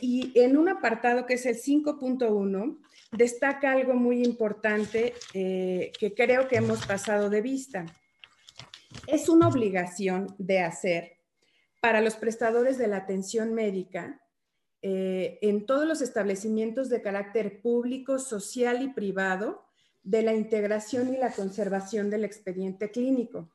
y 0.00 0.32
en 0.34 0.56
un 0.56 0.68
apartado 0.68 1.26
que 1.26 1.34
es 1.34 1.44
el 1.44 1.56
5.1, 1.56 2.78
destaca 3.12 3.72
algo 3.72 3.94
muy 3.94 4.24
importante 4.24 5.14
eh, 5.34 5.92
que 5.98 6.14
creo 6.14 6.48
que 6.48 6.56
hemos 6.56 6.86
pasado 6.86 7.28
de 7.28 7.40
vista. 7.40 7.86
Es 9.06 9.28
una 9.28 9.48
obligación 9.48 10.34
de 10.38 10.60
hacer 10.60 11.18
para 11.80 12.00
los 12.00 12.16
prestadores 12.16 12.78
de 12.78 12.88
la 12.88 12.98
atención 12.98 13.54
médica 13.54 14.20
eh, 14.82 15.38
en 15.42 15.66
todos 15.66 15.86
los 15.86 16.00
establecimientos 16.00 16.88
de 16.88 17.02
carácter 17.02 17.60
público, 17.60 18.18
social 18.18 18.82
y 18.82 18.88
privado 18.88 19.64
de 20.02 20.22
la 20.22 20.34
integración 20.34 21.12
y 21.12 21.18
la 21.18 21.32
conservación 21.32 22.10
del 22.10 22.24
expediente 22.24 22.90
clínico. 22.90 23.50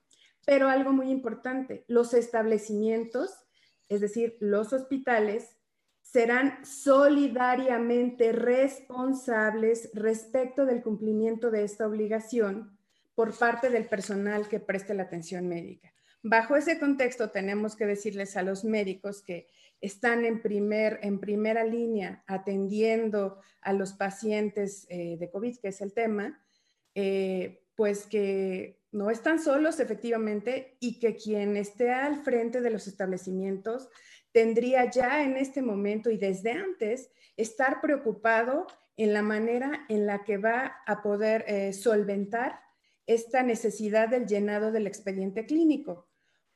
Pero 0.46 0.70
algo 0.70 0.92
muy 0.92 1.10
importante, 1.10 1.84
los 1.88 2.13
establecimientos, 2.13 3.32
es 3.89 4.01
decir, 4.01 4.38
los 4.39 4.74
hospitales, 4.74 5.58
serán 6.01 6.63
solidariamente 6.63 8.32
responsables 8.32 9.89
respecto 9.94 10.65
del 10.65 10.84
cumplimiento 10.84 11.50
de 11.50 11.63
esta 11.63 11.88
obligación 11.88 12.75
por 13.15 13.36
parte 13.38 13.69
del 13.69 13.86
personal 13.86 14.48
que 14.48 14.60
preste 14.60 14.93
la 14.93 15.03
atención 15.03 15.48
médica. 15.48 15.93
Bajo 16.22 16.55
ese 16.55 16.79
contexto, 16.79 17.29
tenemos 17.29 17.75
que 17.75 17.86
decirles 17.86 18.36
a 18.36 18.43
los 18.43 18.63
médicos 18.63 19.22
que 19.24 19.48
están 19.79 20.25
en, 20.25 20.41
primer, 20.41 21.00
en 21.03 21.19
primera 21.19 21.63
línea 21.63 22.24
atendiendo 22.27 23.39
a 23.62 23.74
los 23.74 23.93
pacientes 23.93 24.88
eh, 24.89 25.17
de 25.19 25.29
COVID, 25.29 25.57
que 25.57 25.67
es 25.67 25.81
el 25.81 25.93
tema, 25.93 26.43
eh, 26.95 27.63
pues 27.75 28.05
que 28.07 28.81
no 28.91 29.12
están 29.12 29.39
solos 29.39 29.79
efectivamente 29.79 30.77
y 30.79 31.00
que 31.00 31.15
quien 31.15 31.57
esté 31.57 31.91
al 31.91 32.24
frente 32.24 32.62
de 32.62 32.69
los 32.69 32.88
establecimientos 32.88 33.89
tendría 34.31 34.89
ya 34.89 35.24
en 35.24 35.38
este 35.38 35.62
momento 35.62 36.10
y 36.10 36.17
desde 36.17 36.51
antes 36.51 37.12
estar 37.38 37.81
preocupado 37.81 38.65
en 38.98 39.13
la 39.13 39.22
manera 39.22 39.86
en 39.89 40.05
la 40.07 40.24
que 40.24 40.38
va 40.38 40.77
a 40.86 41.01
poder 41.01 41.43
eh, 41.48 41.74
solventar 41.74 42.64
esta 43.07 43.43
necesidad 43.43 44.09
del 44.09 44.25
llenado 44.25 44.71
del 44.71 44.88
expediente 44.88 45.45
clínico 45.45 46.07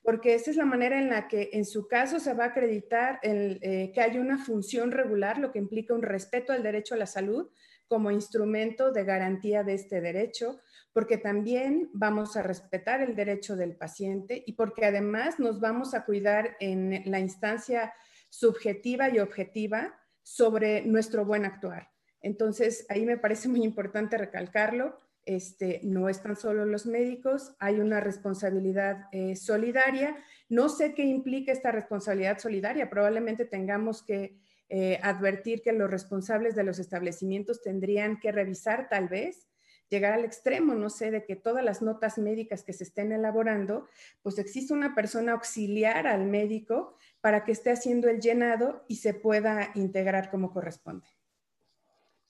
porque 0.09 0.33
esa 0.33 0.51
es 0.51 0.57
la 0.57 0.65
manera 0.65 0.99
en 0.99 1.09
la 1.09 1.27
que 1.27 1.49
en 1.53 1.65
su 1.65 1.87
caso 1.87 2.19
se 2.19 2.33
va 2.33 2.45
a 2.45 2.47
acreditar 2.47 3.19
eh, 3.21 3.91
que 3.93 4.01
hay 4.01 4.17
una 4.17 4.43
función 4.43 4.91
regular, 4.91 5.37
lo 5.37 5.51
que 5.51 5.59
implica 5.59 5.93
un 5.93 6.01
respeto 6.01 6.53
al 6.53 6.63
derecho 6.63 6.95
a 6.95 6.97
la 6.97 7.05
salud 7.05 7.49
como 7.87 8.11
instrumento 8.11 8.91
de 8.91 9.03
garantía 9.03 9.63
de 9.63 9.73
este 9.73 9.99
derecho, 9.99 10.59
porque 10.93 11.17
también 11.17 11.89
vamos 11.93 12.37
a 12.37 12.43
respetar 12.43 13.01
el 13.01 13.15
derecho 13.15 13.55
del 13.55 13.75
paciente 13.75 14.43
y 14.45 14.53
porque 14.53 14.85
además 14.85 15.39
nos 15.39 15.59
vamos 15.59 15.93
a 15.93 16.05
cuidar 16.05 16.55
en 16.59 17.03
la 17.05 17.19
instancia 17.19 17.93
subjetiva 18.29 19.09
y 19.09 19.19
objetiva 19.19 19.95
sobre 20.23 20.83
nuestro 20.83 21.25
buen 21.25 21.45
actuar. 21.45 21.89
Entonces, 22.21 22.85
ahí 22.89 23.05
me 23.05 23.17
parece 23.17 23.47
muy 23.47 23.63
importante 23.63 24.17
recalcarlo 24.17 24.99
este, 25.29 25.79
no 25.83 26.09
están 26.09 26.35
solo 26.35 26.65
los 26.65 26.87
médicos, 26.87 27.53
hay 27.59 27.79
una 27.79 27.99
responsabilidad 27.99 29.09
eh, 29.11 29.35
solidaria. 29.35 30.17
No 30.49 30.69
sé 30.69 30.95
qué 30.95 31.03
implica 31.03 31.51
esta 31.51 31.71
responsabilidad 31.71 32.39
solidaria, 32.39 32.89
probablemente 32.89 33.45
tengamos 33.45 34.01
que 34.01 34.39
eh, 34.69 34.99
advertir 35.03 35.61
que 35.61 35.71
los 35.71 35.91
responsables 35.91 36.55
de 36.55 36.63
los 36.63 36.79
establecimientos 36.79 37.61
tendrían 37.61 38.19
que 38.19 38.31
revisar 38.31 38.89
tal 38.89 39.07
vez 39.07 39.47
llegar 39.87 40.13
al 40.13 40.25
extremo, 40.25 40.73
no 40.73 40.89
sé, 40.89 41.11
de 41.11 41.23
que 41.23 41.35
todas 41.35 41.63
las 41.63 41.83
notas 41.83 42.17
médicas 42.17 42.63
que 42.63 42.73
se 42.73 42.83
estén 42.83 43.11
elaborando, 43.11 43.87
pues 44.23 44.39
existe 44.39 44.73
una 44.73 44.95
persona 44.95 45.33
auxiliar 45.33 46.07
al 46.07 46.25
médico 46.25 46.97
para 47.21 47.43
que 47.43 47.51
esté 47.51 47.69
haciendo 47.69 48.09
el 48.09 48.19
llenado 48.19 48.83
y 48.87 48.95
se 48.95 49.13
pueda 49.13 49.69
integrar 49.75 50.31
como 50.31 50.51
corresponde. 50.51 51.07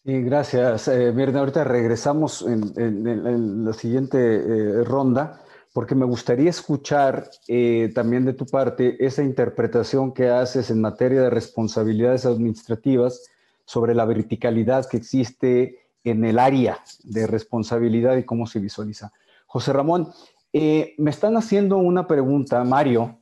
Gracias, 0.03 0.87
eh. 0.87 1.09
Ahorita 1.09 1.63
regresamos 1.65 2.45
en, 2.47 3.65
la 3.65 3.73
siguiente 3.73 4.17
eh, 4.17 4.83
ronda, 4.85 5.41
porque 5.73 5.93
me 5.93 6.05
gustaría 6.05 6.49
escuchar 6.49 7.29
eh, 7.47 7.91
también 7.93 8.23
de 8.25 8.33
tu 8.33 8.45
parte 8.45 8.95
esa 9.05 9.23
interpretación 9.23 10.13
que 10.13 10.29
haces 10.29 10.71
en 10.71 10.81
materia 10.81 11.21
de 11.23 11.29
responsabilidades 11.29 12.25
administrativas 12.25 13.29
sobre 13.65 13.93
la 13.93 14.05
verticalidad 14.05 14.87
que 14.89 14.97
existe 14.97 15.79
en 16.03 16.23
el 16.23 16.39
área 16.39 16.79
de 17.03 17.27
responsabilidad 17.27 18.15
y 18.15 18.23
cómo 18.23 18.47
se 18.47 18.59
visualiza. 18.59 19.11
José 19.47 19.73
Ramón, 19.73 20.07
me 20.53 21.11
están 21.11 21.35
haciendo 21.35 21.77
una 21.77 22.07
pregunta, 22.07 22.63
Mario, 22.63 23.18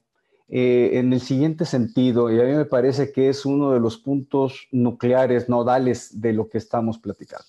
eh, 0.50 0.92
en 0.94 1.12
el 1.12 1.20
siguiente 1.20 1.66
sentido, 1.66 2.32
y 2.32 2.40
a 2.40 2.44
mí 2.46 2.54
me 2.54 2.66
parece 2.66 3.12
que 3.12 3.28
es 3.28 3.46
uno 3.46 3.72
de 3.72 3.82
los 3.82 3.98
puntos 3.98 4.68
nucleares, 4.72 5.50
nodales 5.50 6.22
de 6.22 6.32
lo 6.32 6.48
que 6.48 6.58
estamos 6.58 6.98
platicando. 6.98 7.46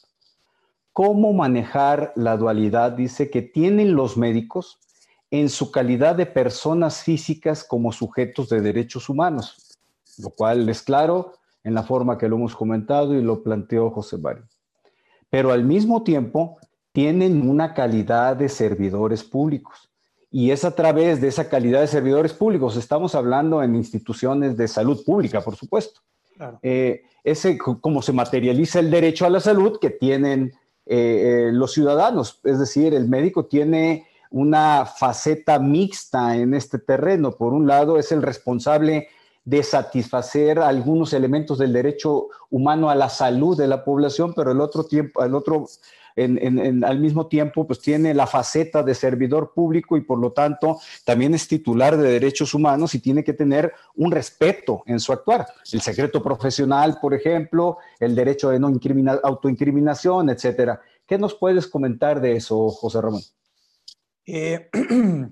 ¿Cómo 0.93 1.33
manejar 1.33 2.13
la 2.17 2.37
dualidad, 2.37 2.93
dice, 2.93 3.31
que 3.31 3.43
tienen 3.43 3.95
los 3.95 4.17
médicos 4.17 4.81
en 5.31 5.49
su 5.49 5.71
calidad 5.71 6.17
de 6.17 6.27
personas 6.27 7.05
físicas 7.05 7.63
como 7.63 7.93
sujetos 7.93 8.49
de 8.49 8.61
derechos 8.61 9.09
humanos? 9.09 9.79
Lo 10.19 10.31
cual 10.31 10.69
es 10.69 10.83
claro 10.83 11.35
en 11.63 11.75
la 11.75 11.85
forma 11.85 12.19
que 12.19 12.29
lo 12.29 12.35
hemos 12.35 12.57
comentado 12.57 13.15
y 13.15 13.23
lo 13.23 13.45
planteó 13.45 13.91
José 13.91 14.19
Mario. 14.19 14.49
Pero 15.31 15.53
al 15.53 15.63
mismo 15.63 16.03
tiempo 16.03 16.59
tienen 16.91 17.49
una 17.49 17.75
calidad 17.75 18.35
de 18.35 18.49
servidores 18.49 19.23
públicos 19.23 19.88
y 20.31 20.51
es 20.51 20.65
a 20.65 20.75
través 20.75 21.21
de 21.21 21.29
esa 21.29 21.49
calidad 21.49 21.81
de 21.81 21.87
servidores 21.87 22.33
públicos. 22.33 22.77
Estamos 22.77 23.15
hablando 23.15 23.63
en 23.63 23.75
instituciones 23.75 24.57
de 24.57 24.69
salud 24.69 25.03
pública, 25.05 25.41
por 25.41 25.57
supuesto. 25.57 26.01
Eh, 26.63 27.03
ese, 27.25 27.59
como 27.59 28.03
se 28.03 28.13
materializa 28.13 28.79
el 28.79 28.91
derecho 28.91 29.27
a 29.27 29.31
la 29.31 29.41
salud 29.41 29.79
que 29.81 29.91
tienen 29.91 30.53
eh, 30.87 31.49
eh, 31.49 31.51
los 31.53 31.73
ciudadanos. 31.73 32.41
Es 32.45 32.59
decir, 32.59 32.95
el 32.95 33.09
médico 33.09 33.47
tiene 33.47 34.07
una 34.31 34.85
faceta 34.85 35.59
mixta 35.59 36.37
en 36.37 36.55
este 36.55 36.79
terreno. 36.79 37.33
Por 37.33 37.55
un 37.55 37.67
lado, 37.67 37.99
es 37.99 38.13
el 38.13 38.23
responsable 38.23 39.09
de 39.45 39.63
satisfacer 39.63 40.59
algunos 40.59 41.15
elementos 41.15 41.57
del 41.59 41.73
derecho 41.73 42.29
humano 42.51 42.91
a 42.91 42.95
la 42.95 43.09
salud 43.09 43.57
de 43.57 43.67
la 43.67 43.83
población, 43.83 44.35
pero 44.35 44.53
el 44.53 44.61
otro 44.61 44.85
tiempo, 44.85 45.25
el 45.25 45.35
otro 45.35 45.67
al 46.25 46.99
mismo 46.99 47.27
tiempo 47.27 47.67
pues 47.67 47.81
tiene 47.81 48.15
la 48.15 48.27
faceta 48.27 48.83
de 48.83 48.95
servidor 48.95 49.53
público 49.55 49.97
y 49.97 50.01
por 50.01 50.19
lo 50.19 50.33
tanto 50.33 50.81
también 51.05 51.35
es 51.35 51.47
titular 51.47 51.97
de 51.97 52.11
derechos 52.11 52.55
humanos 52.55 52.95
y 52.95 52.99
tiene 52.99 53.23
que 53.25 53.33
tener 53.33 53.73
un 53.95 54.11
respeto 54.11 54.83
en 54.87 55.01
su 55.01 55.13
actuar. 55.13 55.47
El 55.73 55.81
secreto 55.81 56.23
profesional, 56.23 56.99
por 57.01 57.15
ejemplo, 57.15 57.79
el 58.01 58.15
derecho 58.15 58.51
de 58.51 58.59
no 58.59 58.69
autoincriminación, 59.23 60.31
etcétera. 60.31 60.81
¿Qué 61.07 61.19
nos 61.19 61.35
puedes 61.35 61.67
comentar 61.67 62.21
de 62.21 62.37
eso, 62.37 62.69
José 62.69 63.01
Ramón? 63.01 63.23
Eh, 64.27 64.69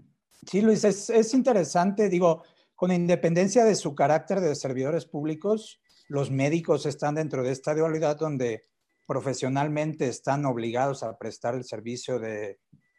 sí, 0.46 0.62
Luis, 0.62 0.84
es, 0.84 1.10
es 1.10 1.34
interesante, 1.34 2.08
digo, 2.08 2.42
con 2.74 2.92
independencia 2.92 3.64
de 3.64 3.74
su 3.74 3.94
carácter 3.94 4.40
de 4.40 4.54
servidores 4.54 5.04
públicos, 5.04 5.80
los 6.08 6.30
médicos 6.30 6.86
están 6.86 7.16
dentro 7.16 7.42
de 7.42 7.52
esta 7.52 7.74
dualidad 7.74 8.16
donde 8.16 8.64
profesionalmente 9.06 10.08
están 10.08 10.44
obligados 10.44 11.02
a 11.02 11.16
prestar 11.16 11.54
el 11.54 11.64
servicio 11.64 12.18
de, 12.18 12.58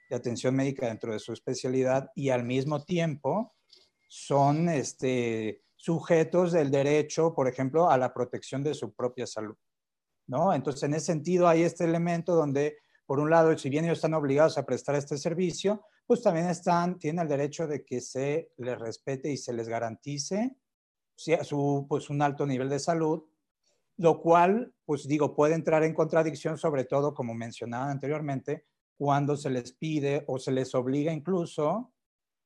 atención 0.10 0.56
médica 0.56 0.88
dentro 0.88 1.12
de 1.12 1.20
su 1.20 1.34
especialidad 1.34 2.10
y 2.16 2.30
al 2.30 2.46
mismo 2.46 2.86
tiempo 2.86 3.56
son 4.08 4.70
este, 4.70 5.64
sujetos 5.76 6.54
del 6.54 6.72
derecho, 6.72 7.36
por 7.36 7.50
ejemplo, 7.50 7.90
a 7.90 7.98
la 7.98 8.14
protección 8.14 8.64
de 8.64 8.74
su 8.74 8.94
propia 8.94 9.28
salud. 9.28 9.58
¿no? 10.28 10.54
Entonces, 10.54 10.84
en 10.84 10.94
ese 10.94 11.08
sentido, 11.08 11.48
hay 11.48 11.64
este 11.64 11.84
elemento 11.84 12.36
donde, 12.36 12.78
por 13.06 13.20
un 13.20 13.30
lado, 13.30 13.58
si 13.58 13.70
bien 13.70 13.84
ellos 13.84 13.98
están 13.98 14.14
obligados 14.14 14.58
a 14.58 14.66
prestar 14.66 14.96
este 14.96 15.18
servicio, 15.18 15.84
pues 16.06 16.22
también 16.22 16.48
están, 16.48 16.98
tienen 16.98 17.24
el 17.24 17.28
derecho 17.28 17.68
de 17.68 17.84
que 17.84 18.00
se 18.00 18.52
les 18.58 18.80
respete 18.80 19.30
y 19.30 19.36
se 19.36 19.52
les 19.52 19.68
garantice 19.68 20.56
su, 21.16 21.86
pues, 21.90 22.10
un 22.10 22.22
alto 22.22 22.46
nivel 22.46 22.70
de 22.70 22.80
salud 22.80 23.24
lo 23.98 24.22
cual, 24.22 24.74
pues 24.86 25.08
digo, 25.08 25.36
puede 25.36 25.56
entrar 25.56 25.84
en 25.84 25.94
contradicción, 25.94 26.58
sobre 26.58 26.86
todo, 26.86 27.14
como 27.14 27.34
mencionaba 27.34 27.90
anteriormente, 27.90 28.66
cuando 28.96 29.36
se 29.36 29.50
les 29.50 29.74
pide 29.74 30.24
o 30.28 30.40
se 30.40 30.52
les 30.52 30.74
obliga 30.76 31.12
incluso 31.12 31.94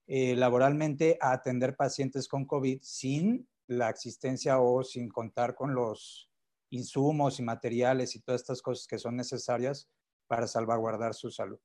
eh, 0.08 0.36
laboralmente 0.36 1.17
a 1.22 1.31
atender 1.31 1.75
pacientes 1.75 2.27
con 2.27 2.46
COVID 2.46 2.79
sin 2.81 3.48
la 3.67 3.89
existencia 3.89 4.60
o 4.60 4.84
sin 4.84 5.08
contar 5.10 5.55
con 5.55 5.74
los 5.74 6.29
insumos 6.70 7.39
y 7.39 7.43
materiales 7.43 8.15
y 8.15 8.22
todas 8.22 8.41
estas 8.41 8.62
cosas 8.62 8.88
que 8.88 8.98
son 8.98 9.15
necesarias 9.15 9.89
para 10.27 10.48
salvaguardar 10.48 11.13
su 11.13 11.31
salud. 11.31 11.60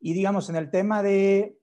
Y 0.00 0.14
digamos, 0.14 0.48
en 0.48 0.56
el 0.56 0.70
tema 0.70 1.02
de, 1.02 1.58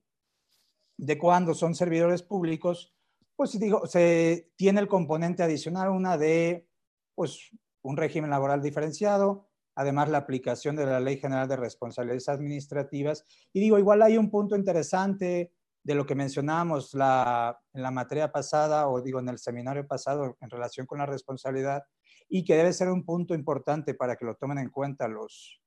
de 0.96 1.18
cuando 1.18 1.54
son 1.54 1.74
servidores 1.74 2.22
públicos, 2.22 2.94
pues 3.36 3.58
digo, 3.58 3.86
se 3.86 4.50
tiene 4.56 4.80
el 4.80 4.88
componente 4.88 5.42
adicional, 5.42 5.90
una 5.90 6.16
de 6.16 6.66
pues, 7.14 7.50
un 7.82 7.96
régimen 7.96 8.30
laboral 8.30 8.62
diferenciado, 8.62 9.48
además 9.74 10.08
la 10.08 10.18
aplicación 10.18 10.76
de 10.76 10.86
la 10.86 11.00
Ley 11.00 11.18
General 11.18 11.48
de 11.48 11.56
Responsabilidades 11.56 12.28
Administrativas. 12.28 13.24
Y 13.52 13.60
digo, 13.60 13.78
igual 13.78 14.02
hay 14.02 14.16
un 14.16 14.30
punto 14.30 14.56
interesante 14.56 15.52
de 15.82 15.94
lo 15.94 16.06
que 16.06 16.14
mencionábamos 16.14 16.94
la, 16.94 17.60
en 17.74 17.82
la 17.82 17.90
materia 17.90 18.32
pasada, 18.32 18.88
o 18.88 19.02
digo, 19.02 19.20
en 19.20 19.28
el 19.28 19.38
seminario 19.38 19.86
pasado, 19.86 20.36
en 20.40 20.50
relación 20.50 20.86
con 20.86 20.98
la 20.98 21.06
responsabilidad, 21.06 21.84
y 22.28 22.44
que 22.44 22.56
debe 22.56 22.72
ser 22.72 22.88
un 22.88 23.04
punto 23.04 23.34
importante 23.34 23.94
para 23.94 24.16
que 24.16 24.24
lo 24.24 24.34
tomen 24.36 24.58
en 24.58 24.70
cuenta 24.70 25.08
los, 25.08 25.60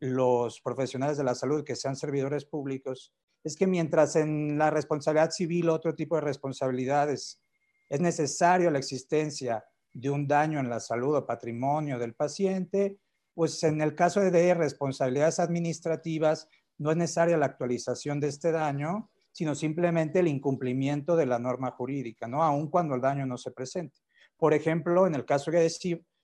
los 0.00 0.60
profesionales 0.60 1.16
de 1.16 1.24
la 1.24 1.34
salud 1.34 1.64
que 1.64 1.76
sean 1.76 1.96
servidores 1.96 2.44
públicos, 2.44 3.14
es 3.42 3.56
que 3.56 3.66
mientras 3.66 4.16
en 4.16 4.58
la 4.58 4.70
responsabilidad 4.70 5.30
civil, 5.30 5.70
otro 5.70 5.94
tipo 5.94 6.16
de 6.16 6.22
responsabilidades, 6.22 7.40
es 7.88 8.00
necesario 8.00 8.70
la 8.70 8.78
existencia 8.78 9.64
de 9.94 10.10
un 10.10 10.26
daño 10.28 10.60
en 10.60 10.68
la 10.68 10.80
salud 10.80 11.16
o 11.16 11.24
patrimonio 11.24 11.98
del 11.98 12.14
paciente, 12.14 12.98
pues 13.32 13.62
en 13.62 13.80
el 13.80 13.94
caso 13.94 14.20
de 14.20 14.54
responsabilidades 14.54 15.38
administrativas 15.38 16.48
no 16.78 16.90
es 16.90 16.96
necesaria 16.96 17.38
la 17.38 17.46
actualización 17.46 18.20
de 18.20 18.28
este 18.28 18.52
daño, 18.52 19.10
sino 19.32 19.54
simplemente 19.54 20.20
el 20.20 20.28
incumplimiento 20.28 21.16
de 21.16 21.26
la 21.26 21.38
norma 21.38 21.70
jurídica, 21.70 22.28
¿no? 22.28 22.42
Aun 22.42 22.68
cuando 22.68 22.94
el 22.94 23.00
daño 23.00 23.26
no 23.26 23.38
se 23.38 23.52
presente. 23.52 24.00
Por 24.36 24.52
ejemplo, 24.52 25.06
en 25.06 25.14
el 25.14 25.24
caso 25.24 25.50
que, 25.50 25.68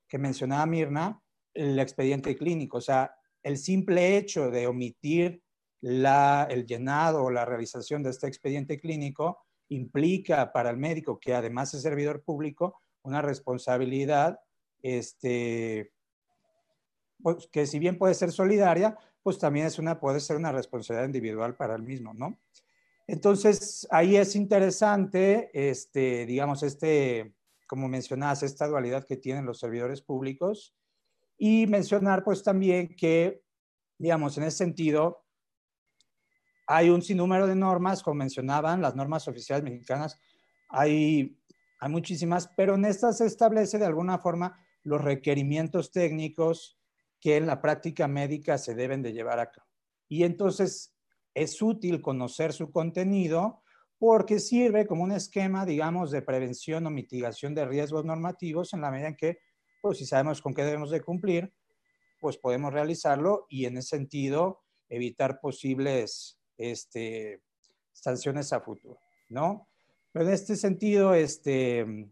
que 0.08 0.18
mencionaba 0.18 0.66
Mirna, 0.66 1.20
el 1.54 1.78
expediente 1.78 2.36
clínico, 2.36 2.78
o 2.78 2.80
sea, 2.80 3.12
el 3.42 3.56
simple 3.56 4.16
hecho 4.16 4.50
de 4.50 4.66
omitir 4.66 5.42
el 5.82 6.66
llenado 6.66 7.24
o 7.24 7.30
la 7.30 7.44
realización 7.44 8.02
de 8.02 8.10
este 8.10 8.26
expediente 8.26 8.78
clínico 8.78 9.38
implica 9.68 10.52
para 10.52 10.70
el 10.70 10.76
médico, 10.76 11.18
que 11.18 11.34
además 11.34 11.72
es 11.74 11.82
servidor 11.82 12.22
público, 12.22 12.80
una 13.02 13.22
responsabilidad 13.22 14.40
este, 14.82 15.92
pues, 17.22 17.48
que 17.52 17.66
si 17.66 17.78
bien 17.78 17.98
puede 17.98 18.14
ser 18.14 18.32
solidaria, 18.32 18.96
pues 19.22 19.38
también 19.38 19.66
es 19.66 19.78
una, 19.78 20.00
puede 20.00 20.20
ser 20.20 20.36
una 20.36 20.52
responsabilidad 20.52 21.06
individual 21.06 21.56
para 21.56 21.74
el 21.74 21.82
mismo, 21.82 22.14
¿no? 22.14 22.40
Entonces, 23.06 23.86
ahí 23.90 24.16
es 24.16 24.36
interesante, 24.36 25.50
este, 25.52 26.26
digamos, 26.26 26.62
este, 26.62 27.34
como 27.66 27.88
mencionas, 27.88 28.42
esta 28.42 28.66
dualidad 28.68 29.04
que 29.04 29.16
tienen 29.16 29.46
los 29.46 29.58
servidores 29.58 30.00
públicos 30.00 30.76
y 31.36 31.66
mencionar 31.66 32.22
pues 32.22 32.42
también 32.42 32.94
que, 32.96 33.42
digamos, 33.98 34.38
en 34.38 34.44
ese 34.44 34.58
sentido, 34.58 35.24
hay 36.66 36.88
un 36.90 37.02
sinnúmero 37.02 37.46
de 37.46 37.56
normas, 37.56 38.02
como 38.02 38.14
mencionaban, 38.16 38.80
las 38.80 38.94
normas 38.94 39.26
oficiales 39.26 39.64
mexicanas, 39.64 40.18
hay, 40.68 41.36
hay 41.80 41.90
muchísimas, 41.90 42.48
pero 42.56 42.74
en 42.74 42.84
estas 42.84 43.18
se 43.18 43.26
establece 43.26 43.78
de 43.78 43.86
alguna 43.86 44.18
forma 44.18 44.58
los 44.82 45.00
requerimientos 45.00 45.90
técnicos 45.90 46.78
que 47.20 47.36
en 47.36 47.46
la 47.46 47.60
práctica 47.60 48.06
médica 48.06 48.58
se 48.58 48.74
deben 48.74 49.02
de 49.02 49.12
llevar 49.12 49.40
a 49.40 49.50
cabo. 49.50 49.66
Y 50.08 50.24
entonces 50.24 50.94
es 51.34 51.60
útil 51.62 52.02
conocer 52.02 52.52
su 52.52 52.70
contenido 52.70 53.62
porque 53.98 54.40
sirve 54.40 54.86
como 54.86 55.04
un 55.04 55.12
esquema, 55.12 55.64
digamos, 55.66 56.10
de 56.10 56.22
prevención 56.22 56.86
o 56.86 56.90
mitigación 56.90 57.54
de 57.54 57.66
riesgos 57.66 58.04
normativos 58.04 58.72
en 58.72 58.80
la 58.80 58.90
medida 58.90 59.08
en 59.08 59.16
que, 59.16 59.38
pues 59.80 59.98
si 59.98 60.06
sabemos 60.06 60.40
con 60.42 60.54
qué 60.54 60.64
debemos 60.64 60.90
de 60.90 61.02
cumplir, 61.02 61.52
pues 62.18 62.36
podemos 62.36 62.72
realizarlo 62.72 63.46
y 63.48 63.64
en 63.64 63.78
ese 63.78 63.96
sentido 63.96 64.60
evitar 64.88 65.40
posibles 65.40 66.38
este, 66.58 67.42
sanciones 67.92 68.52
a 68.52 68.60
futuro, 68.60 68.98
¿no? 69.28 69.69
Pero 70.12 70.26
en 70.26 70.32
este 70.32 70.56
sentido, 70.56 71.14
este, 71.14 72.10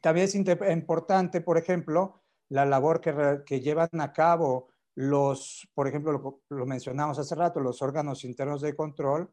también 0.00 0.26
es 0.26 0.34
importante, 0.34 1.40
por 1.40 1.58
ejemplo, 1.58 2.20
la 2.48 2.64
labor 2.66 3.00
que, 3.00 3.42
que 3.46 3.60
llevan 3.60 3.88
a 4.00 4.12
cabo 4.12 4.68
los, 4.94 5.68
por 5.74 5.88
ejemplo, 5.88 6.12
lo, 6.12 6.42
lo, 6.48 6.66
mencionamos 6.66 7.18
hace 7.18 7.34
rato, 7.34 7.60
los 7.60 7.80
órganos 7.80 8.24
internos 8.24 8.60
de 8.60 8.74
control 8.74 9.30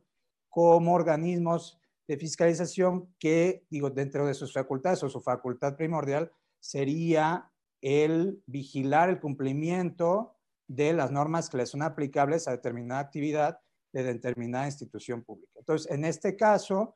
como 0.50 0.94
organismos 0.94 1.80
de 2.08 2.18
fiscalización 2.18 3.14
que, 3.20 3.66
digo, 3.70 3.90
dentro 3.90 4.26
de 4.26 4.34
sus 4.34 4.54
facultades 4.54 5.04
o 5.04 5.10
su 5.10 5.20
facultad 5.20 5.76
primordial 5.76 6.32
sería 6.60 7.52
el 7.82 8.42
vigilar 8.46 9.10
el 9.10 9.20
cumplimiento 9.20 10.36
de 10.68 10.94
las 10.94 11.12
normas 11.12 11.50
que 11.50 11.58
les 11.58 11.70
son 11.70 11.82
aplicables 11.82 12.48
a 12.48 12.52
determinada 12.52 13.02
actividad 13.02 13.60
de 13.94 14.04
determinada 14.04 14.66
institución 14.66 15.24
pública. 15.24 15.54
Entonces, 15.60 15.92
en 15.92 16.06
este 16.06 16.36
caso, 16.36 16.96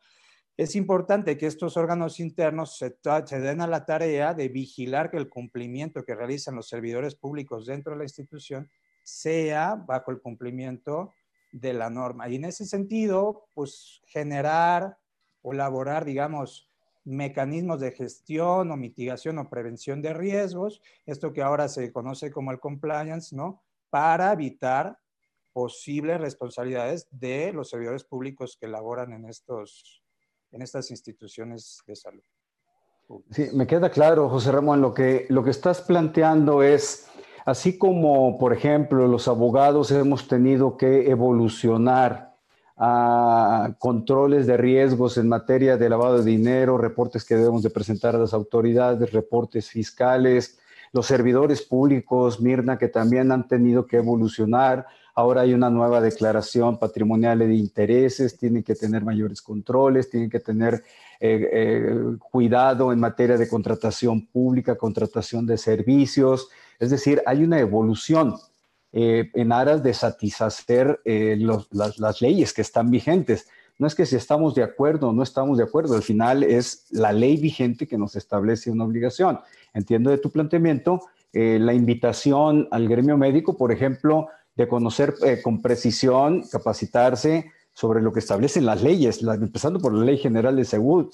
es 0.61 0.75
importante 0.75 1.39
que 1.39 1.47
estos 1.47 1.75
órganos 1.75 2.19
internos 2.19 2.77
se, 2.77 2.95
den 3.39 3.61
a 3.61 3.67
la 3.67 3.83
tarea 3.83 4.35
de 4.35 4.47
vigilar 4.47 5.09
que 5.09 5.17
el 5.17 5.27
cumplimiento 5.27 6.05
que 6.05 6.13
realizan 6.13 6.55
los 6.55 6.69
servidores 6.69 7.15
públicos 7.15 7.65
dentro 7.65 7.93
de 7.93 7.97
la 7.97 8.03
institución 8.03 8.69
sea 9.01 9.73
bajo 9.73 10.11
el 10.11 10.21
cumplimiento 10.21 11.13
de 11.51 11.73
la 11.73 11.89
norma. 11.89 12.29
Y 12.29 12.35
en 12.35 12.45
ese 12.45 12.67
sentido, 12.67 13.47
pues 13.55 14.03
generar 14.05 14.99
o 15.41 15.51
elaborar, 15.51 16.05
digamos, 16.05 16.69
mecanismos 17.05 17.79
de 17.79 17.93
gestión 17.93 18.69
o 18.69 18.77
mitigación 18.77 19.39
o 19.39 19.49
prevención 19.49 20.03
de 20.03 20.13
riesgos, 20.13 20.79
esto 21.07 21.33
que 21.33 21.41
ahora 21.41 21.69
se 21.69 21.91
conoce 21.91 22.29
como 22.29 22.51
el 22.51 22.59
compliance, 22.59 23.35
¿no? 23.35 23.63
Para 23.89 24.31
evitar 24.31 24.99
posibles 25.53 26.21
responsabilidades 26.21 27.07
de 27.09 27.51
los 27.51 27.71
servidores 27.71 28.03
públicos 28.03 28.55
que 28.61 28.67
laboran 28.67 29.11
en 29.11 29.25
estos 29.25 30.03
en 30.51 30.61
estas 30.61 30.91
instituciones 30.91 31.81
de 31.87 31.95
salud. 31.95 32.23
Sí, 33.31 33.47
me 33.53 33.67
queda 33.67 33.89
claro, 33.89 34.29
José 34.29 34.51
Ramón, 34.51 34.81
lo 34.81 34.93
que, 34.93 35.25
lo 35.29 35.43
que 35.43 35.49
estás 35.49 35.81
planteando 35.81 36.63
es, 36.63 37.07
así 37.45 37.77
como, 37.77 38.37
por 38.37 38.53
ejemplo, 38.53 39.07
los 39.07 39.27
abogados 39.27 39.91
hemos 39.91 40.27
tenido 40.27 40.77
que 40.77 41.09
evolucionar 41.09 42.31
a 42.77 43.75
controles 43.79 44.47
de 44.47 44.57
riesgos 44.57 45.17
en 45.17 45.27
materia 45.27 45.77
de 45.77 45.89
lavado 45.89 46.19
de 46.19 46.31
dinero, 46.31 46.77
reportes 46.77 47.25
que 47.25 47.35
debemos 47.35 47.63
de 47.63 47.69
presentar 47.69 48.15
a 48.15 48.19
las 48.19 48.33
autoridades, 48.33 49.11
reportes 49.11 49.69
fiscales, 49.69 50.57
los 50.93 51.05
servidores 51.05 51.61
públicos, 51.61 52.41
Mirna, 52.41 52.77
que 52.77 52.87
también 52.87 53.31
han 53.31 53.47
tenido 53.47 53.85
que 53.85 53.97
evolucionar 53.97 54.87
Ahora 55.13 55.41
hay 55.41 55.53
una 55.53 55.69
nueva 55.69 55.99
declaración 55.99 56.77
patrimonial 56.77 57.39
de 57.39 57.53
intereses, 57.53 58.37
tienen 58.37 58.63
que 58.63 58.75
tener 58.75 59.03
mayores 59.03 59.41
controles, 59.41 60.09
tienen 60.09 60.29
que 60.29 60.39
tener 60.39 60.83
eh, 61.19 61.49
eh, 61.51 62.17
cuidado 62.31 62.91
en 62.91 62.99
materia 62.99 63.37
de 63.37 63.47
contratación 63.47 64.25
pública, 64.25 64.75
contratación 64.75 65.45
de 65.45 65.57
servicios. 65.57 66.49
Es 66.79 66.89
decir, 66.89 67.21
hay 67.25 67.43
una 67.43 67.59
evolución 67.59 68.35
eh, 68.93 69.29
en 69.33 69.51
aras 69.51 69.83
de 69.83 69.93
satisfacer 69.93 70.99
las, 71.05 71.99
las 71.99 72.21
leyes 72.21 72.53
que 72.53 72.61
están 72.61 72.89
vigentes. 72.89 73.47
No 73.77 73.87
es 73.87 73.95
que 73.95 74.05
si 74.05 74.15
estamos 74.15 74.55
de 74.55 74.63
acuerdo 74.63 75.09
o 75.09 75.13
no 75.13 75.23
estamos 75.23 75.57
de 75.57 75.65
acuerdo, 75.65 75.95
al 75.95 76.03
final 76.03 76.43
es 76.43 76.85
la 76.89 77.11
ley 77.11 77.37
vigente 77.37 77.87
que 77.87 77.97
nos 77.97 78.15
establece 78.15 78.71
una 78.71 78.85
obligación. 78.85 79.39
Entiendo 79.73 80.09
de 80.09 80.17
tu 80.17 80.31
planteamiento 80.31 81.01
la 81.33 81.73
invitación 81.73 82.67
al 82.71 82.89
gremio 82.89 83.17
médico, 83.17 83.55
por 83.55 83.71
ejemplo, 83.71 84.27
conocer 84.67 85.13
eh, 85.23 85.41
con 85.41 85.61
precisión, 85.61 86.43
capacitarse 86.51 87.51
sobre 87.73 88.01
lo 88.01 88.11
que 88.11 88.19
establecen 88.19 88.65
las 88.65 88.83
leyes, 88.83 89.21
empezando 89.23 89.79
por 89.79 89.93
la 89.93 90.03
Ley 90.03 90.17
General 90.17 90.55
de 90.55 90.65
Salud, 90.65 91.09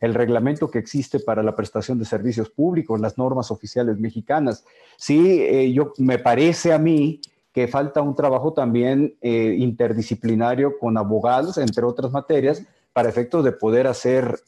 el 0.00 0.14
reglamento 0.14 0.68
que 0.68 0.78
existe 0.78 1.20
para 1.20 1.42
la 1.42 1.54
prestación 1.54 1.98
de 1.98 2.04
servicios 2.04 2.50
públicos, 2.50 3.00
las 3.00 3.16
normas 3.16 3.50
oficiales 3.50 3.98
mexicanas. 3.98 4.64
Sí, 4.96 5.40
eh, 5.40 5.72
yo, 5.72 5.92
me 5.98 6.18
parece 6.18 6.72
a 6.72 6.78
mí 6.78 7.20
que 7.52 7.68
falta 7.68 8.02
un 8.02 8.16
trabajo 8.16 8.52
también 8.52 9.14
eh, 9.22 9.54
interdisciplinario 9.56 10.78
con 10.78 10.98
abogados, 10.98 11.58
entre 11.58 11.84
otras 11.84 12.10
materias, 12.10 12.62
para 12.92 13.08
efectos 13.08 13.44
de 13.44 13.52
poder 13.52 13.86
hacer 13.86 14.40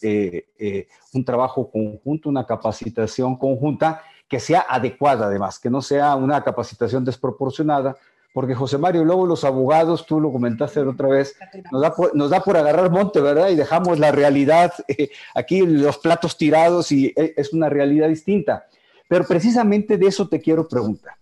un 1.12 1.25
trabajo 1.25 1.68
conjunto, 1.68 2.29
una 2.29 2.46
capacitación 2.46 3.37
conjunta 3.37 4.03
que 4.29 4.40
sea 4.40 4.66
adecuada 4.68 5.27
además, 5.27 5.59
que 5.59 5.70
no 5.70 5.83
sea 5.83 6.14
una 6.16 6.42
capacitación 6.42 7.05
desproporcionada, 7.05 7.96
porque 8.37 8.55
José 8.55 8.77
Mario, 8.77 9.03
luego 9.03 9.25
los 9.25 9.44
abogados, 9.44 10.05
tú 10.05 10.20
lo 10.20 10.31
comentaste 10.31 10.81
otra 10.81 11.09
vez, 11.09 11.38
nos 11.72 11.81
da 11.81 11.94
por, 11.94 12.14
nos 12.14 12.29
da 12.29 12.40
por 12.40 12.55
agarrar 12.59 12.90
monte, 12.90 13.18
¿verdad? 13.18 13.49
Y 13.49 13.55
dejamos 13.55 13.99
la 13.99 14.12
realidad, 14.12 14.75
eh, 14.88 15.09
aquí 15.35 15.61
los 15.62 15.96
platos 15.96 16.37
tirados 16.37 16.92
y 16.92 17.14
eh, 17.16 17.33
es 17.35 17.55
una 17.55 17.70
realidad 17.70 18.09
distinta. 18.09 18.66
Pero 19.09 19.25
precisamente 19.25 19.96
de 19.96 20.09
eso 20.09 20.29
te 20.29 20.38
quiero 20.38 20.68
preguntar. 20.68 21.14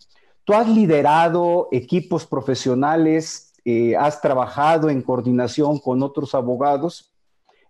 Tú 0.42 0.54
has 0.54 0.68
liderado 0.68 1.68
equipos 1.70 2.26
profesionales, 2.26 3.52
eh, 3.64 3.94
has 3.94 4.20
trabajado 4.20 4.90
en 4.90 5.00
coordinación 5.00 5.78
con 5.78 6.02
otros 6.02 6.34
abogados. 6.34 7.12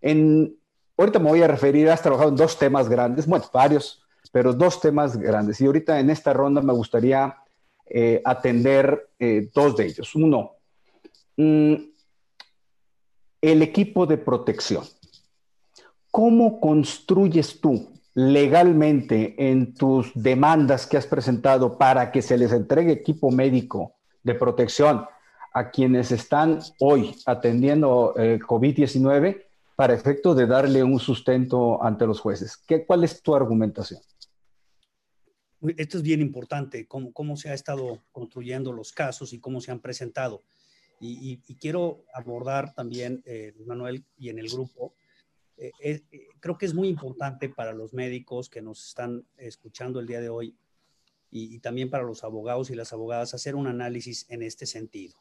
En, 0.00 0.56
ahorita 0.96 1.18
me 1.18 1.28
voy 1.28 1.42
a 1.42 1.48
referir, 1.48 1.90
has 1.90 2.00
trabajado 2.00 2.30
en 2.30 2.36
dos 2.36 2.58
temas 2.58 2.88
grandes, 2.88 3.26
bueno, 3.26 3.44
varios, 3.52 4.02
pero 4.32 4.54
dos 4.54 4.80
temas 4.80 5.18
grandes. 5.18 5.60
Y 5.60 5.66
ahorita 5.66 6.00
en 6.00 6.08
esta 6.08 6.32
ronda 6.32 6.62
me 6.62 6.72
gustaría 6.72 7.43
eh, 7.86 8.22
atender 8.24 9.10
eh, 9.18 9.50
dos 9.54 9.76
de 9.76 9.86
ellos. 9.86 10.14
Uno, 10.14 10.52
mm, 11.36 11.74
el 13.42 13.62
equipo 13.62 14.06
de 14.06 14.16
protección. 14.16 14.84
¿Cómo 16.10 16.60
construyes 16.60 17.60
tú 17.60 17.94
legalmente 18.14 19.34
en 19.50 19.74
tus 19.74 20.12
demandas 20.14 20.86
que 20.86 20.96
has 20.96 21.06
presentado 21.06 21.76
para 21.76 22.12
que 22.12 22.22
se 22.22 22.38
les 22.38 22.52
entregue 22.52 22.92
equipo 22.92 23.30
médico 23.30 23.96
de 24.22 24.34
protección 24.34 25.04
a 25.52 25.70
quienes 25.70 26.12
están 26.12 26.60
hoy 26.78 27.14
atendiendo 27.26 28.14
eh, 28.16 28.38
COVID-19 28.40 29.42
para 29.76 29.94
efecto 29.94 30.34
de 30.34 30.46
darle 30.46 30.82
un 30.84 31.00
sustento 31.00 31.82
ante 31.82 32.06
los 32.06 32.20
jueces? 32.20 32.56
¿Qué, 32.56 32.86
¿Cuál 32.86 33.04
es 33.04 33.20
tu 33.20 33.34
argumentación? 33.34 34.00
Esto 35.76 35.98
es 35.98 36.02
bien 36.02 36.20
importante, 36.20 36.86
cómo, 36.86 37.12
cómo 37.12 37.36
se 37.36 37.48
ha 37.48 37.54
estado 37.54 38.02
construyendo 38.12 38.72
los 38.72 38.92
casos 38.92 39.32
y 39.32 39.40
cómo 39.40 39.60
se 39.60 39.70
han 39.70 39.80
presentado. 39.80 40.42
Y, 41.00 41.36
quiero 41.60 42.04
abordar 42.14 42.74
también, 42.74 43.22
eh, 43.26 43.52
Manuel, 43.66 44.04
y 44.16 44.30
en 44.30 44.38
el 44.38 44.48
grupo, 44.48 44.94
eh, 45.56 45.70
eh, 45.80 46.02
creo 46.40 46.56
que 46.56 46.66
es 46.66 46.74
muy 46.74 46.88
importante 46.88 47.48
para 47.48 47.72
los 47.72 47.92
médicos 47.92 48.48
que 48.48 48.62
nos 48.62 48.88
están 48.88 49.26
escuchando 49.36 50.00
el 50.00 50.06
día 50.06 50.20
de 50.20 50.28
hoy 50.28 50.56
y, 51.30 51.58
también 51.58 51.90
para 51.90 52.04
los 52.04 52.24
abogados 52.24 52.70
y 52.70 52.74
las 52.74 52.92
abogadas 52.92 53.34
hacer 53.34 53.54
un 53.54 53.66
análisis 53.66 54.26
en 54.30 54.42
este 54.42 54.66
sentido. 54.66 55.14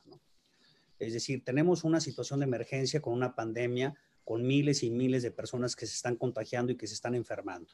Es 1.00 1.14
decir, 1.14 1.44
tenemos 1.44 1.84
una 1.84 2.00
situación 2.00 2.40
de 2.40 2.46
emergencia 2.46 3.02
con 3.02 3.14
una 3.14 3.36
pandemia, 3.36 3.96
con 4.24 4.46
miles 4.46 4.84
y 4.84 4.92
miles 4.92 5.24
de 5.24 5.32
personas 5.32 5.76
que 5.76 5.86
se 5.86 5.96
están 5.96 6.16
contagiando 6.16 6.72
y 6.72 6.78
que 6.78 6.88
se 6.88 6.94
están 6.94 7.16
enfermando. 7.16 7.74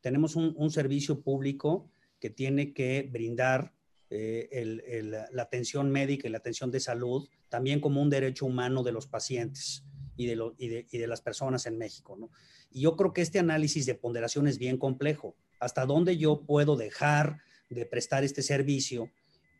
Tenemos 0.00 0.36
un, 0.36 0.70
servicio 0.70 1.20
público 1.20 1.90
que 2.20 2.30
tiene 2.30 2.72
que 2.72 3.08
brindar 3.10 3.72
eh, 4.10 5.28
la 5.32 5.42
atención 5.42 5.90
médica 5.90 6.26
y 6.26 6.30
la 6.30 6.38
atención 6.38 6.70
de 6.70 6.80
salud 6.80 7.28
también 7.48 7.80
como 7.80 8.02
un 8.02 8.10
derecho 8.10 8.46
humano 8.46 8.82
de 8.82 8.92
los 8.92 9.06
pacientes 9.06 9.84
y 10.16 10.26
de, 10.26 11.06
las 11.06 11.20
personas 11.20 11.66
en 11.66 11.78
México. 11.78 12.16
¿no? 12.18 12.30
Y 12.70 12.82
yo 12.82 12.96
creo 12.96 13.12
que 13.12 13.22
este 13.22 13.38
análisis 13.38 13.86
de 13.86 13.94
ponderación 13.94 14.46
es 14.48 14.58
bien 14.58 14.76
complejo. 14.76 15.34
¿Hasta 15.58 15.86
dónde 15.86 16.16
yo 16.16 16.42
puedo 16.42 16.76
dejar 16.76 17.38
de 17.68 17.86
prestar 17.86 18.24
este 18.24 18.42
servicio 18.42 19.10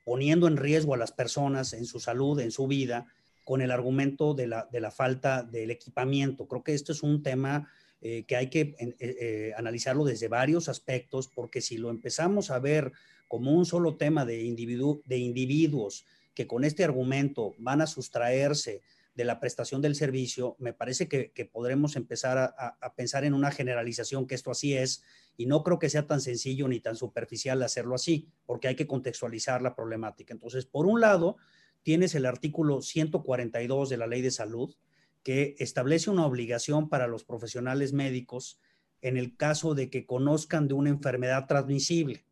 poniendo 0.05 0.49
en 0.49 0.57
riesgo 0.57 0.95
a 0.95 0.99
las 0.99 1.13
personas 1.13 1.73
en 1.73 1.87
su 1.87 2.01
salud, 2.01 2.41
en 2.41 2.51
su 2.51 2.67
vida, 2.67 3.07
con 3.45 3.63
el 3.63 3.71
argumento 3.71 4.35
de 4.35 4.47
la 4.47 4.91
falta 4.91 5.43
del 5.43 5.71
equipamiento? 5.71 6.47
Creo 6.47 6.63
que 6.63 6.75
esto 6.75 6.93
es 6.93 7.03
un 7.03 7.23
tema 7.23 7.71
eh, 8.03 8.25
que 8.27 8.37
hay 8.37 8.49
que 8.49 8.75
eh, 8.79 8.95
eh, 8.99 9.53
analizarlo 9.59 10.05
desde 10.05 10.29
varios 10.29 10.71
aspectos, 10.71 11.29
porque 11.29 11.61
si 11.61 11.77
lo 11.77 11.91
empezamos 11.91 12.51
a 12.51 12.59
ver 12.59 12.93
como 13.29 13.53
un 13.53 13.67
solo 13.67 13.97
tema 13.97 14.25
de, 14.25 14.43
individu 14.43 15.03
de 15.05 15.19
individuos 15.19 16.07
que 16.35 16.47
con 16.47 16.65
este 16.65 16.83
argumento 16.83 17.55
van 17.59 17.83
a 17.83 17.87
sustraerse 17.87 18.81
de 19.15 19.25
la 19.25 19.39
prestación 19.39 19.83
del 19.83 19.95
servicio, 19.97 20.57
me 20.59 20.73
parece 20.73 21.09
que, 21.09 21.51
podremos 21.53 21.95
empezar 21.95 22.39
a, 22.39 22.95
pensar 22.95 23.25
en 23.25 23.35
una 23.35 23.51
generalización 23.51 24.27
que 24.27 24.35
esto 24.35 24.51
así 24.51 24.75
es, 24.75 25.03
y 25.37 25.45
no 25.45 25.63
creo 25.63 25.79
que 25.79 25.91
sea 25.91 26.07
tan 26.07 26.23
sencillo 26.23 26.69
ni 26.69 26.81
tan 26.81 26.97
superficial 26.97 27.63
hacerlo 27.63 27.97
así, 27.97 28.29
porque 28.47 28.69
hay 28.69 28.77
que 28.77 28.87
contextualizar 28.87 29.61
la 29.61 29.75
problemática. 29.75 30.33
Entonces, 30.33 30.65
por 30.65 30.87
un 30.87 31.03
lado, 31.03 31.37
tienes 31.83 32.15
el 32.15 32.25
artículo 32.25 32.81
142 32.81 33.91
de 33.91 33.97
la 33.99 34.07
Ley 34.07 34.23
de 34.23 34.31
Salud, 34.31 34.75
que 35.23 35.57
establece 35.59 36.11
una 36.11 36.27
obligación 36.27 36.89
para 36.89 37.07
los 37.07 37.25
profesionales 37.25 37.93
médicos 37.93 38.59
en 39.03 39.17
el 39.17 39.37
caso 39.37 39.75
de 39.75 39.91
que 39.91 40.07
conozcan 40.07 40.69
de 40.69 40.75
una 40.75 40.91
enfermedad 40.91 41.47
transmisible. 41.47 42.25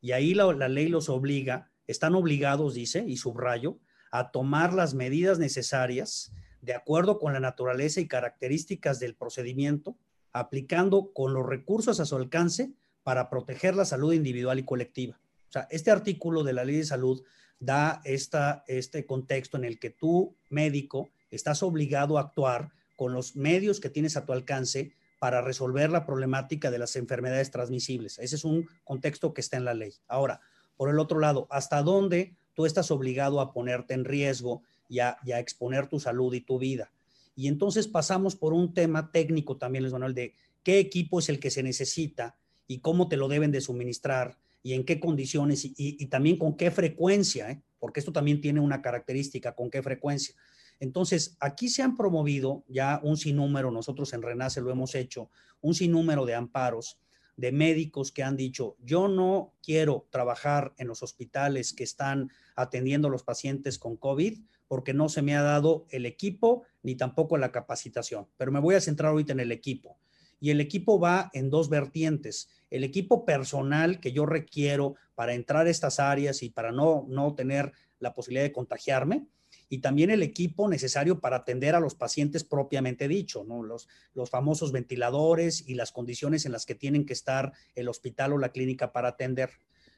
Y 0.00 0.12
ahí 0.12 0.34
la, 0.34 0.52
la 0.52 0.68
ley 0.68 0.88
los 0.88 1.08
obliga, 1.08 1.70
están 1.86 2.14
obligados, 2.14 2.74
dice, 2.74 3.04
y 3.06 3.16
subrayo, 3.16 3.78
a 4.10 4.30
tomar 4.30 4.72
las 4.72 4.94
medidas 4.94 5.38
necesarias 5.38 6.32
de 6.60 6.74
acuerdo 6.74 7.18
con 7.18 7.32
la 7.32 7.40
naturaleza 7.40 8.00
y 8.00 8.08
características 8.08 8.98
del 8.98 9.14
procedimiento, 9.14 9.96
aplicando 10.32 11.12
con 11.12 11.32
los 11.32 11.46
recursos 11.46 12.00
a 12.00 12.04
su 12.04 12.16
alcance 12.16 12.72
para 13.02 13.30
proteger 13.30 13.74
la 13.74 13.84
salud 13.84 14.12
individual 14.12 14.58
y 14.58 14.64
colectiva. 14.64 15.18
O 15.48 15.52
sea, 15.52 15.66
este 15.70 15.90
artículo 15.90 16.44
de 16.44 16.52
la 16.52 16.64
ley 16.64 16.76
de 16.76 16.84
salud 16.84 17.22
da 17.58 18.00
esta, 18.04 18.64
este 18.66 19.06
contexto 19.06 19.56
en 19.56 19.64
el 19.64 19.78
que 19.78 19.90
tú, 19.90 20.36
médico, 20.50 21.10
estás 21.30 21.62
obligado 21.62 22.18
a 22.18 22.22
actuar 22.22 22.70
con 22.96 23.12
los 23.12 23.36
medios 23.36 23.80
que 23.80 23.90
tienes 23.90 24.16
a 24.16 24.24
tu 24.24 24.32
alcance 24.32 24.92
para 25.18 25.40
resolver 25.40 25.90
la 25.90 26.06
problemática 26.06 26.70
de 26.70 26.78
las 26.78 26.96
enfermedades 26.96 27.50
transmisibles. 27.50 28.18
Ese 28.18 28.36
es 28.36 28.44
un 28.44 28.68
contexto 28.84 29.34
que 29.34 29.40
está 29.40 29.56
en 29.56 29.64
la 29.64 29.74
ley. 29.74 29.94
Ahora, 30.06 30.40
por 30.76 30.90
el 30.90 30.98
otro 30.98 31.18
lado, 31.18 31.46
¿hasta 31.50 31.82
dónde 31.82 32.36
tú 32.58 32.66
estás 32.66 32.90
obligado 32.90 33.40
a 33.40 33.52
ponerte 33.52 33.94
en 33.94 34.04
riesgo 34.04 34.62
y 34.88 34.98
a, 34.98 35.16
exponer 35.38 35.86
tu 35.86 36.00
salud 36.00 36.34
y 36.34 36.40
tu 36.40 36.58
vida. 36.58 36.90
Y 37.36 37.46
entonces 37.46 37.86
pasamos 37.86 38.34
por 38.34 38.52
un 38.52 38.74
tema 38.74 39.12
técnico 39.12 39.56
también, 39.56 39.84
Luis 39.84 39.92
Manuel, 39.92 40.14
de 40.14 40.34
qué 40.64 40.80
equipo 40.80 41.20
es 41.20 41.28
el 41.28 41.38
que 41.38 41.50
se 41.50 41.62
necesita 41.62 42.36
y 42.66 42.78
cómo 42.78 43.08
te 43.08 43.16
lo 43.16 43.28
deben 43.28 43.52
de 43.52 43.60
suministrar 43.60 44.38
y 44.62 44.72
en 44.72 44.84
qué 44.84 44.98
condiciones 44.98 45.64
y, 45.64 46.04
también 46.06 46.36
con 46.36 46.56
qué 46.56 46.72
frecuencia, 46.72 47.50
¿eh? 47.50 47.62
porque 47.78 48.00
esto 48.00 48.12
también 48.12 48.40
tiene 48.40 48.58
una 48.58 48.82
característica, 48.82 49.54
con 49.54 49.70
qué 49.70 49.80
frecuencia. 49.80 50.34
Entonces, 50.80 51.36
aquí 51.40 51.68
se 51.68 51.82
han 51.82 51.96
promovido 51.96 52.64
ya 52.68 53.00
un 53.02 53.16
sinnúmero, 53.16 53.70
nosotros 53.70 54.12
en 54.12 54.22
Renace 54.22 54.60
lo 54.60 54.70
hemos 54.70 54.94
hecho, 54.94 55.30
un 55.60 55.74
sinnúmero 55.74 56.24
de 56.24 56.34
amparos 56.34 56.98
de 57.36 57.52
médicos 57.52 58.10
que 58.10 58.24
han 58.24 58.36
dicho, 58.36 58.76
yo 58.80 59.06
no 59.06 59.54
quiero 59.62 60.08
trabajar 60.10 60.74
en 60.76 60.88
los 60.88 61.04
hospitales 61.04 61.72
que 61.72 61.84
están 61.84 62.30
atendiendo 62.56 63.06
a 63.06 63.10
los 63.12 63.22
pacientes 63.22 63.78
con 63.78 63.96
COVID 63.96 64.40
porque 64.66 64.92
no 64.92 65.08
se 65.08 65.22
me 65.22 65.36
ha 65.36 65.42
dado 65.42 65.86
el 65.90 66.04
equipo 66.04 66.64
ni 66.82 66.96
tampoco 66.96 67.38
la 67.38 67.52
capacitación, 67.52 68.26
pero 68.36 68.50
me 68.50 68.58
voy 68.58 68.74
a 68.74 68.80
centrar 68.80 69.10
ahorita 69.10 69.32
en 69.32 69.40
el 69.40 69.52
equipo. 69.52 69.98
Y 70.40 70.50
el 70.50 70.60
equipo 70.60 71.00
va 71.00 71.30
en 71.32 71.48
dos 71.48 71.68
vertientes. 71.68 72.48
El 72.70 72.84
equipo 72.84 73.24
personal 73.24 73.98
que 74.00 74.12
yo 74.12 74.26
requiero 74.26 74.94
para 75.14 75.34
entrar 75.34 75.66
a 75.66 75.70
estas 75.70 75.98
áreas 76.00 76.42
y 76.42 76.50
para 76.50 76.70
no, 76.70 77.06
no 77.08 77.34
tener 77.34 77.72
la 77.98 78.14
posibilidad 78.14 78.44
de 78.44 78.52
contagiarme, 78.52 79.26
y 79.68 79.78
también 79.78 80.10
el 80.10 80.22
equipo 80.22 80.68
necesario 80.68 81.20
para 81.20 81.36
atender 81.36 81.74
a 81.74 81.80
los 81.80 81.94
pacientes 81.94 82.44
propiamente 82.44 83.06
dicho, 83.06 83.44
¿no? 83.44 83.62
Los, 83.62 83.88
los 84.14 84.30
famosos 84.30 84.72
ventiladores 84.72 85.68
y 85.68 85.74
las 85.74 85.92
condiciones 85.92 86.46
en 86.46 86.52
las 86.52 86.64
que 86.64 86.74
tienen 86.74 87.04
que 87.04 87.12
estar 87.12 87.52
el 87.74 87.88
hospital 87.88 88.32
o 88.32 88.38
la 88.38 88.50
clínica 88.50 88.92
para 88.92 89.08
atender. 89.08 89.50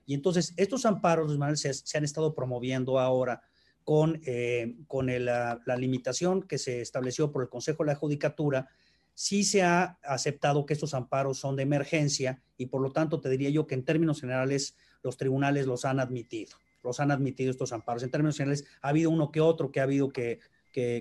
Y 0.06 0.14
entonces, 0.14 0.54
estos 0.56 0.86
amparos, 0.86 1.38
se, 1.60 1.72
se 1.72 1.98
han 1.98 2.04
estado 2.04 2.34
promoviendo 2.34 2.98
ahora 2.98 3.42
con, 3.84 4.20
eh, 4.24 4.76
con 4.88 5.06
la, 5.06 5.60
la, 5.64 5.76
limitación 5.76 6.42
que 6.42 6.58
se 6.58 6.80
estableció 6.80 7.30
por 7.30 7.42
el 7.42 7.48
Consejo 7.48 7.84
de 7.84 7.92
la 7.92 7.96
Judicatura, 7.96 8.68
sí 9.14 9.44
se 9.44 9.62
ha 9.62 9.98
aceptado 10.02 10.66
que 10.66 10.74
estos 10.74 10.94
amparos 10.94 11.38
son 11.38 11.54
de 11.56 11.62
emergencia 11.62 12.42
y 12.56 12.66
por 12.66 12.80
lo 12.80 12.90
tanto 12.90 13.20
te 13.20 13.28
diría 13.28 13.50
yo 13.50 13.66
que 13.66 13.74
en 13.74 13.84
términos 13.84 14.20
generales 14.20 14.76
los 15.02 15.16
tribunales 15.16 15.66
los 15.66 15.84
han 15.84 16.00
admitido 16.00 16.56
los 16.82 17.00
han 17.00 17.10
admitido 17.10 17.50
estos 17.50 17.72
amparos. 17.72 18.02
En 18.02 18.10
términos 18.10 18.36
generales, 18.36 18.64
ha 18.82 18.88
habido 18.88 19.10
uno 19.10 19.30
que 19.30 19.40
otro 19.40 19.70
que 19.70 19.80
ha 19.80 19.84
habido 19.84 20.12
que, 20.12 20.40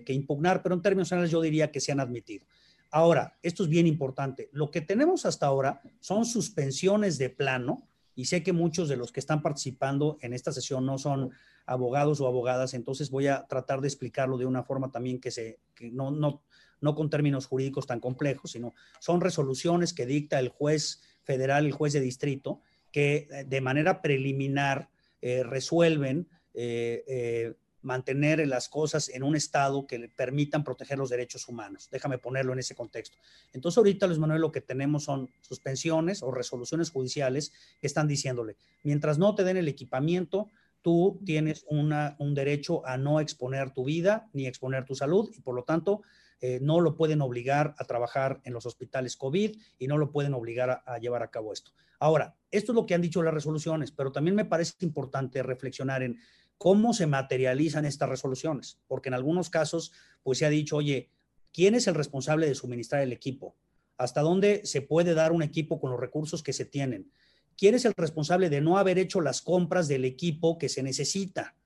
impugnar, 0.08 0.64
pero 0.64 0.76
en 0.76 0.82
términos 0.82 1.10
generales 1.10 1.32
yo 1.32 1.42
diría 1.42 1.72
que 1.72 1.80
se 1.80 1.92
han 1.92 2.00
admitido. 2.00 2.46
Ahora, 2.92 3.38
esto 3.44 3.64
es 3.64 3.70
bien 3.70 3.86
importante. 3.86 4.50
Lo 4.52 4.72
que 4.72 4.82
tenemos 4.82 5.26
hasta 5.26 5.46
ahora 5.46 5.82
son 6.00 6.26
suspensiones 6.26 7.18
de 7.18 7.30
plano, 7.30 7.88
y 8.16 8.26
sé 8.26 8.44
que 8.44 8.52
muchos 8.52 8.90
de 8.90 8.98
los 8.98 9.14
que 9.14 9.22
están 9.22 9.42
participando 9.42 10.18
en 10.22 10.34
esta 10.34 10.52
sesión 10.52 10.86
no 10.86 10.98
son 10.98 11.32
abogados 11.66 12.20
o 12.20 12.28
abogadas, 12.28 12.74
entonces 12.74 13.12
voy 13.12 13.28
a 13.28 13.46
tratar 13.48 13.80
de 13.80 13.88
explicarlo 13.88 14.38
de 14.38 14.46
una 14.46 14.64
forma 14.64 14.92
también 14.92 15.22
que, 15.22 15.32
se, 15.32 15.60
que 15.74 15.90
no, 15.92 16.12
no, 16.12 16.42
no 16.82 16.96
con 16.96 17.10
términos 17.10 17.46
jurídicos 17.46 17.88
tan 17.88 18.00
complejos, 18.00 18.52
sino 18.52 18.74
son 19.00 19.22
resoluciones 19.22 19.94
que 19.94 20.06
dicta 20.06 20.40
el 20.40 20.50
juez 20.50 21.02
federal, 21.24 21.66
el 21.66 21.72
juez 21.72 21.94
de 21.94 22.02
distrito, 22.02 22.62
que 22.92 23.28
eh, 23.32 23.46
de 23.48 23.62
manera 23.62 24.02
preliminar 24.02 24.90
eh, 25.22 25.44
resuelven 25.44 26.28
eh, 26.54 27.04
eh, 27.08 27.54
mantener 27.82 28.46
las 28.48 28.68
cosas 28.68 29.10
en 29.10 29.24
un 29.24 29.36
estado 29.36 29.88
que 29.88 30.00
le 30.00 30.10
permitan 30.10 30.64
proteger 30.64 30.98
los 30.98 31.10
derechos 31.10 31.48
humanos. 31.48 31.88
Déjame 31.92 32.18
ponerlo 32.18 32.54
en 32.54 32.60
ese 32.60 32.76
contexto. 32.76 33.18
Entonces 33.54 33.78
ahorita, 33.78 34.08
Luis 34.08 34.20
Manuel, 34.20 34.42
lo 34.42 34.52
que 34.52 34.62
tenemos 34.62 35.04
son 35.06 35.30
suspensiones 35.42 36.22
o 36.22 36.32
resoluciones 36.32 36.90
judiciales 36.90 37.54
que 37.80 37.88
están 37.88 38.08
diciéndole, 38.08 38.58
mientras 38.84 39.18
no 39.18 39.34
te 39.36 39.44
den 39.44 39.58
el 39.58 39.68
equipamiento, 39.68 40.50
tú 40.82 41.20
tienes 41.26 41.66
un 41.68 42.34
derecho 42.36 42.86
a 42.86 42.98
no 42.98 43.20
exponer 43.20 43.72
tu 43.72 43.86
vida 43.86 44.30
ni 44.34 44.48
exponer 44.48 44.86
tu 44.86 44.96
salud 44.96 45.30
y 45.38 45.42
por 45.42 45.56
lo 45.56 45.64
tanto 45.64 46.02
eh, 46.42 46.60
no 46.62 46.80
lo 46.80 46.96
pueden 46.96 47.22
obligar 47.22 47.76
a 47.78 47.84
trabajar 47.84 48.40
en 48.46 48.54
los 48.54 48.66
hospitales 48.66 49.18
COVID 49.18 49.58
y 49.78 49.88
no 49.88 49.98
lo 49.98 50.12
pueden 50.12 50.34
obligar 50.34 50.84
a, 50.86 50.98
llevar 50.98 51.22
a 51.22 51.32
cabo 51.32 51.52
esto. 51.52 51.72
Ahora, 52.00 52.38
esto 52.50 52.72
es 52.72 52.76
lo 52.76 52.86
que 52.86 52.96
han 52.96 53.02
dicho 53.02 53.22
las 53.22 53.34
resoluciones, 53.34 53.92
pero 53.92 54.12
también 54.12 54.36
me 54.36 54.46
parece 54.46 54.74
importante 54.82 55.44
reflexionar 55.44 56.02
en 56.02 56.18
cómo 56.58 56.94
se 56.94 57.08
materializan 57.08 57.86
estas 57.86 58.08
resoluciones, 58.08 58.80
porque 58.88 59.10
en 59.10 59.16
algunos 59.16 59.50
casos, 59.50 59.92
pues 60.24 60.38
se 60.38 60.46
ha 60.46 60.50
dicho, 60.50 60.78
oye, 60.78 61.10
¿quién 61.52 61.76
es 61.76 61.88
el 61.88 61.96
responsable 61.96 62.48
de 62.48 62.56
suministrar 62.56 63.02
el 63.02 63.12
equipo? 63.12 63.58
¿Hasta 63.98 64.22
dónde 64.22 64.62
se 64.64 64.82
puede 64.82 65.14
dar 65.14 65.34
un 65.34 65.44
equipo 65.44 65.80
con 65.82 65.92
los 65.92 66.00
recursos 66.00 66.42
que 66.42 66.54
se 66.54 66.64
tienen? 66.64 67.12
¿Quién 67.58 67.76
es 67.76 67.84
el 67.84 67.94
responsable 67.98 68.50
de 68.50 68.62
no 68.62 68.78
haber 68.78 68.98
hecho 68.98 69.20
las 69.20 69.42
compras 69.42 69.90
del 69.90 70.06
equipo 70.06 70.58
que 70.58 70.70
se 70.70 70.84
necesita? 70.84 71.58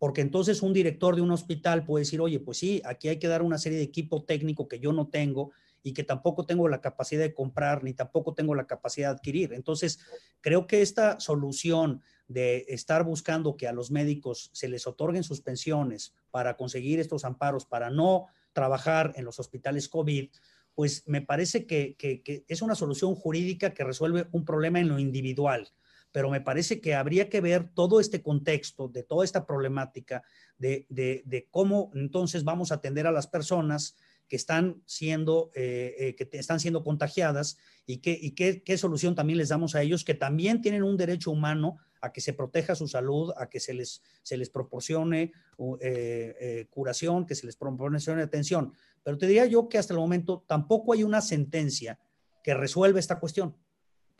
Porque 0.00 0.22
entonces 0.22 0.62
un 0.62 0.72
director 0.72 1.14
de 1.14 1.20
un 1.20 1.30
hospital 1.30 1.84
puede 1.84 2.06
decir, 2.06 2.22
oye, 2.22 2.40
pues 2.40 2.56
sí, 2.56 2.80
aquí 2.86 3.08
hay 3.08 3.18
que 3.18 3.28
dar 3.28 3.42
una 3.42 3.58
serie 3.58 3.76
de 3.76 3.84
equipo 3.84 4.24
técnico 4.24 4.66
que 4.66 4.80
yo 4.80 4.94
no 4.94 5.08
tengo 5.08 5.52
y 5.82 5.92
que 5.92 6.04
tampoco 6.04 6.46
tengo 6.46 6.68
la 6.68 6.80
capacidad 6.80 7.20
de 7.20 7.34
comprar 7.34 7.84
ni 7.84 7.92
tampoco 7.92 8.32
tengo 8.32 8.54
la 8.54 8.66
capacidad 8.66 9.10
de 9.10 9.16
adquirir. 9.16 9.52
Entonces, 9.52 9.98
creo 10.40 10.66
que 10.66 10.80
esta 10.80 11.20
solución 11.20 12.00
de 12.28 12.64
estar 12.68 13.04
buscando 13.04 13.58
que 13.58 13.68
a 13.68 13.72
los 13.72 13.90
médicos 13.90 14.48
se 14.54 14.68
les 14.68 14.86
otorguen 14.86 15.22
suspensiones 15.22 16.14
para 16.30 16.56
conseguir 16.56 16.98
estos 16.98 17.26
amparos, 17.26 17.66
para 17.66 17.90
no 17.90 18.24
trabajar 18.54 19.12
en 19.16 19.26
los 19.26 19.38
hospitales 19.38 19.86
COVID, 19.90 20.30
pues 20.74 21.06
me 21.08 21.20
parece 21.20 21.66
que, 21.66 21.94
que 21.96 22.44
es 22.48 22.62
una 22.62 22.74
solución 22.74 23.14
jurídica 23.14 23.74
que 23.74 23.84
resuelve 23.84 24.28
un 24.32 24.46
problema 24.46 24.80
en 24.80 24.88
lo 24.88 24.98
individual 24.98 25.70
pero 26.12 26.30
me 26.30 26.40
parece 26.40 26.80
que 26.80 26.94
habría 26.94 27.28
que 27.28 27.40
ver 27.40 27.68
todo 27.74 28.00
este 28.00 28.22
contexto 28.22 28.88
de 28.88 29.02
toda 29.02 29.24
esta 29.24 29.46
problemática 29.46 30.22
de, 30.58 31.48
cómo 31.50 31.90
entonces 31.94 32.44
vamos 32.44 32.72
a 32.72 32.76
atender 32.76 33.06
a 33.06 33.12
las 33.12 33.26
personas 33.26 33.96
que 34.28 34.36
están 34.36 34.80
siendo, 34.86 35.50
eh, 35.54 35.94
eh, 35.98 36.14
que 36.14 36.28
están 36.38 36.60
siendo 36.60 36.84
contagiadas 36.84 37.58
y, 37.84 37.98
qué, 37.98 38.16
y 38.20 38.32
qué, 38.32 38.78
solución 38.78 39.16
también 39.16 39.38
les 39.38 39.48
damos 39.48 39.74
a 39.74 39.82
ellos 39.82 40.04
que 40.04 40.14
también 40.14 40.60
tienen 40.60 40.84
un 40.84 40.96
derecho 40.96 41.32
humano 41.32 41.78
a 42.00 42.12
que 42.12 42.20
se 42.20 42.32
proteja 42.32 42.74
su 42.74 42.86
salud, 42.86 43.32
a 43.36 43.48
que 43.48 43.58
se 43.58 43.74
les, 43.74 44.02
se 44.22 44.36
les 44.36 44.48
proporcione 44.48 45.32
eh, 45.80 46.66
curación, 46.70 47.26
que 47.26 47.34
se 47.34 47.44
les 47.44 47.56
proporcione 47.56 48.22
atención. 48.22 48.72
Pero 49.02 49.18
te 49.18 49.26
diría 49.26 49.46
yo 49.46 49.68
que 49.68 49.78
hasta 49.78 49.94
el 49.94 50.00
momento 50.00 50.44
tampoco 50.46 50.92
hay 50.92 51.02
una 51.02 51.20
sentencia 51.20 51.98
que 52.44 52.54
resuelva 52.54 53.00
esta 53.00 53.18
cuestión 53.18 53.56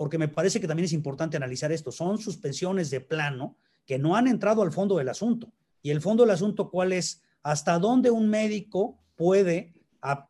porque 0.00 0.16
me 0.16 0.28
parece 0.28 0.62
que 0.62 0.66
también 0.66 0.86
es 0.86 0.94
importante 0.94 1.36
analizar 1.36 1.70
esto. 1.72 1.92
Son 1.92 2.16
suspensiones 2.16 2.88
de 2.88 3.02
plano 3.02 3.58
que 3.84 3.98
no 3.98 4.16
han 4.16 4.28
entrado 4.28 4.62
al 4.62 4.72
fondo 4.72 4.96
del 4.96 5.10
asunto. 5.10 5.52
Y 5.82 5.90
el 5.90 6.00
fondo 6.00 6.22
del 6.22 6.30
asunto, 6.30 6.70
¿cuál 6.70 6.94
es? 6.94 7.20
Hasta 7.42 7.78
dónde 7.78 8.10
un 8.10 8.30
médico 8.30 8.98
puede 9.14 9.74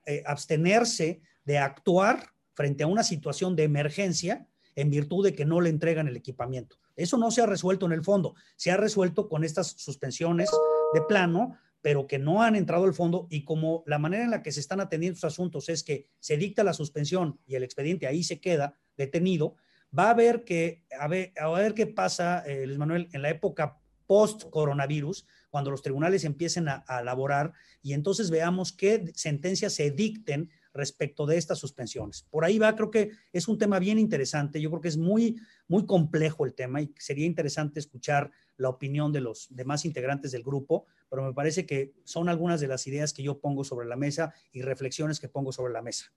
eh, 0.06 0.24
abstenerse 0.26 1.22
de 1.44 1.58
actuar 1.58 2.32
frente 2.52 2.82
a 2.82 2.88
una 2.88 3.04
situación 3.04 3.54
de 3.54 3.62
emergencia 3.62 4.48
en 4.74 4.90
virtud 4.90 5.24
de 5.24 5.36
que 5.36 5.44
no 5.44 5.60
le 5.60 5.70
entregan 5.70 6.08
el 6.08 6.16
equipamiento. 6.16 6.76
Eso 6.96 7.16
no 7.16 7.30
se 7.30 7.40
ha 7.40 7.46
resuelto 7.46 7.86
en 7.86 7.92
el 7.92 8.02
fondo, 8.02 8.34
se 8.56 8.72
ha 8.72 8.76
resuelto 8.76 9.28
con 9.28 9.44
estas 9.44 9.68
suspensiones 9.68 10.50
de 10.94 11.02
plano, 11.02 11.56
pero 11.80 12.08
que 12.08 12.18
no 12.18 12.42
han 12.42 12.56
entrado 12.56 12.86
al 12.86 12.94
fondo 12.94 13.28
y 13.30 13.44
como 13.44 13.84
la 13.86 13.98
manera 13.98 14.24
en 14.24 14.30
la 14.30 14.42
que 14.42 14.50
se 14.50 14.58
están 14.58 14.80
atendiendo 14.80 15.14
estos 15.14 15.32
asuntos 15.32 15.68
es 15.68 15.84
que 15.84 16.08
se 16.18 16.36
dicta 16.36 16.64
la 16.64 16.74
suspensión 16.74 17.38
y 17.46 17.54
el 17.54 17.62
expediente 17.62 18.08
ahí 18.08 18.24
se 18.24 18.40
queda, 18.40 18.74
detenido, 19.00 19.56
va 19.96 20.04
a 20.04 20.10
haber 20.10 20.44
que, 20.44 20.84
a 20.98 21.08
ver, 21.08 21.32
a 21.38 21.48
ver 21.50 21.74
qué 21.74 21.86
pasa, 21.86 22.40
eh, 22.46 22.66
Luis 22.66 22.78
Manuel, 22.78 23.08
en 23.12 23.22
la 23.22 23.30
época 23.30 23.78
post-coronavirus, 24.06 25.26
cuando 25.50 25.70
los 25.70 25.82
tribunales 25.82 26.24
empiecen 26.24 26.68
a, 26.68 26.84
a, 26.86 27.00
elaborar 27.00 27.52
y 27.82 27.92
entonces 27.92 28.30
veamos 28.30 28.72
qué 28.72 29.10
sentencias 29.14 29.72
se 29.72 29.90
dicten 29.90 30.50
respecto 30.72 31.26
de 31.26 31.36
estas 31.36 31.58
suspensiones. 31.58 32.24
Por 32.30 32.44
ahí 32.44 32.58
va, 32.58 32.76
creo 32.76 32.90
que 32.90 33.10
es 33.32 33.48
un 33.48 33.58
tema 33.58 33.78
bien 33.78 33.98
interesante, 33.98 34.60
yo 34.60 34.70
creo 34.70 34.80
que 34.80 34.88
es 34.88 34.96
muy, 34.96 35.40
muy 35.66 35.86
complejo 35.86 36.44
el 36.44 36.54
tema 36.54 36.82
y 36.82 36.92
sería 36.98 37.26
interesante 37.26 37.80
escuchar 37.80 38.30
la 38.56 38.68
opinión 38.68 39.12
de 39.12 39.20
los 39.20 39.48
demás 39.50 39.84
integrantes 39.84 40.30
del 40.30 40.44
grupo, 40.44 40.86
pero 41.08 41.24
me 41.24 41.32
parece 41.32 41.66
que 41.66 41.92
son 42.04 42.28
algunas 42.28 42.60
de 42.60 42.68
las 42.68 42.86
ideas 42.86 43.12
que 43.12 43.22
yo 43.22 43.40
pongo 43.40 43.64
sobre 43.64 43.88
la 43.88 43.96
mesa 43.96 44.34
y 44.52 44.62
reflexiones 44.62 45.18
que 45.18 45.28
pongo 45.28 45.50
sobre 45.50 45.72
la 45.72 45.82
mesa 45.82 46.12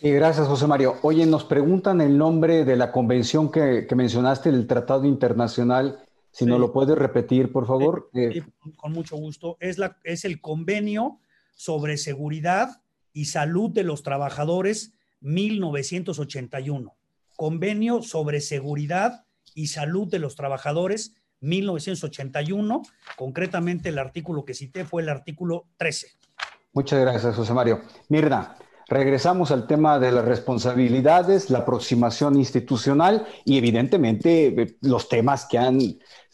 gracias, 0.00 0.46
José 0.46 0.66
Mario. 0.66 0.96
Oye, 1.02 1.26
nos 1.26 1.44
preguntan 1.44 2.00
el 2.00 2.16
nombre 2.16 2.64
de 2.64 2.76
la 2.76 2.92
convención 2.92 3.50
que, 3.50 3.86
mencionaste, 3.94 4.48
el 4.48 4.66
Tratado 4.66 5.04
Internacional. 5.04 6.04
Si 6.30 6.46
no 6.46 6.58
lo 6.58 6.72
puedes 6.72 6.96
repetir, 6.96 7.52
por 7.52 7.66
favor. 7.66 8.10
Eh, 8.14 8.42
con 8.76 8.92
mucho 8.92 9.16
gusto. 9.16 9.56
Es, 9.60 9.78
la, 9.78 9.98
es 10.02 10.24
el 10.24 10.40
Convenio 10.40 11.18
sobre 11.54 11.98
Seguridad 11.98 12.80
y 13.12 13.26
Salud 13.26 13.70
de 13.70 13.84
los 13.84 14.02
Trabajadores 14.02 14.94
1981. 15.20 16.94
Convenio 17.36 18.02
sobre 18.02 18.40
Seguridad 18.40 19.24
y 19.54 19.66
Salud 19.68 20.08
de 20.08 20.18
los 20.18 20.36
Trabajadores 20.36 21.14
1981. 21.40 22.82
Concretamente, 23.16 23.90
el 23.90 23.98
artículo 23.98 24.44
que 24.44 24.54
cité 24.54 24.84
fue 24.84 25.02
el 25.02 25.08
artículo 25.08 25.66
13. 25.76 26.08
Muchas 26.72 27.00
gracias, 27.00 27.36
José 27.36 27.52
Mario. 27.52 27.82
Mirna, 28.08 28.56
Regresamos 28.92 29.50
al 29.50 29.66
tema 29.66 29.98
de 29.98 30.12
las 30.12 30.26
responsabilidades, 30.26 31.48
la 31.48 31.60
aproximación 31.60 32.36
institucional 32.36 33.26
y 33.42 33.56
evidentemente 33.56 34.48
eh, 34.48 34.76
los 34.82 35.08
temas 35.08 35.46
que 35.46 35.56
han, 35.56 35.78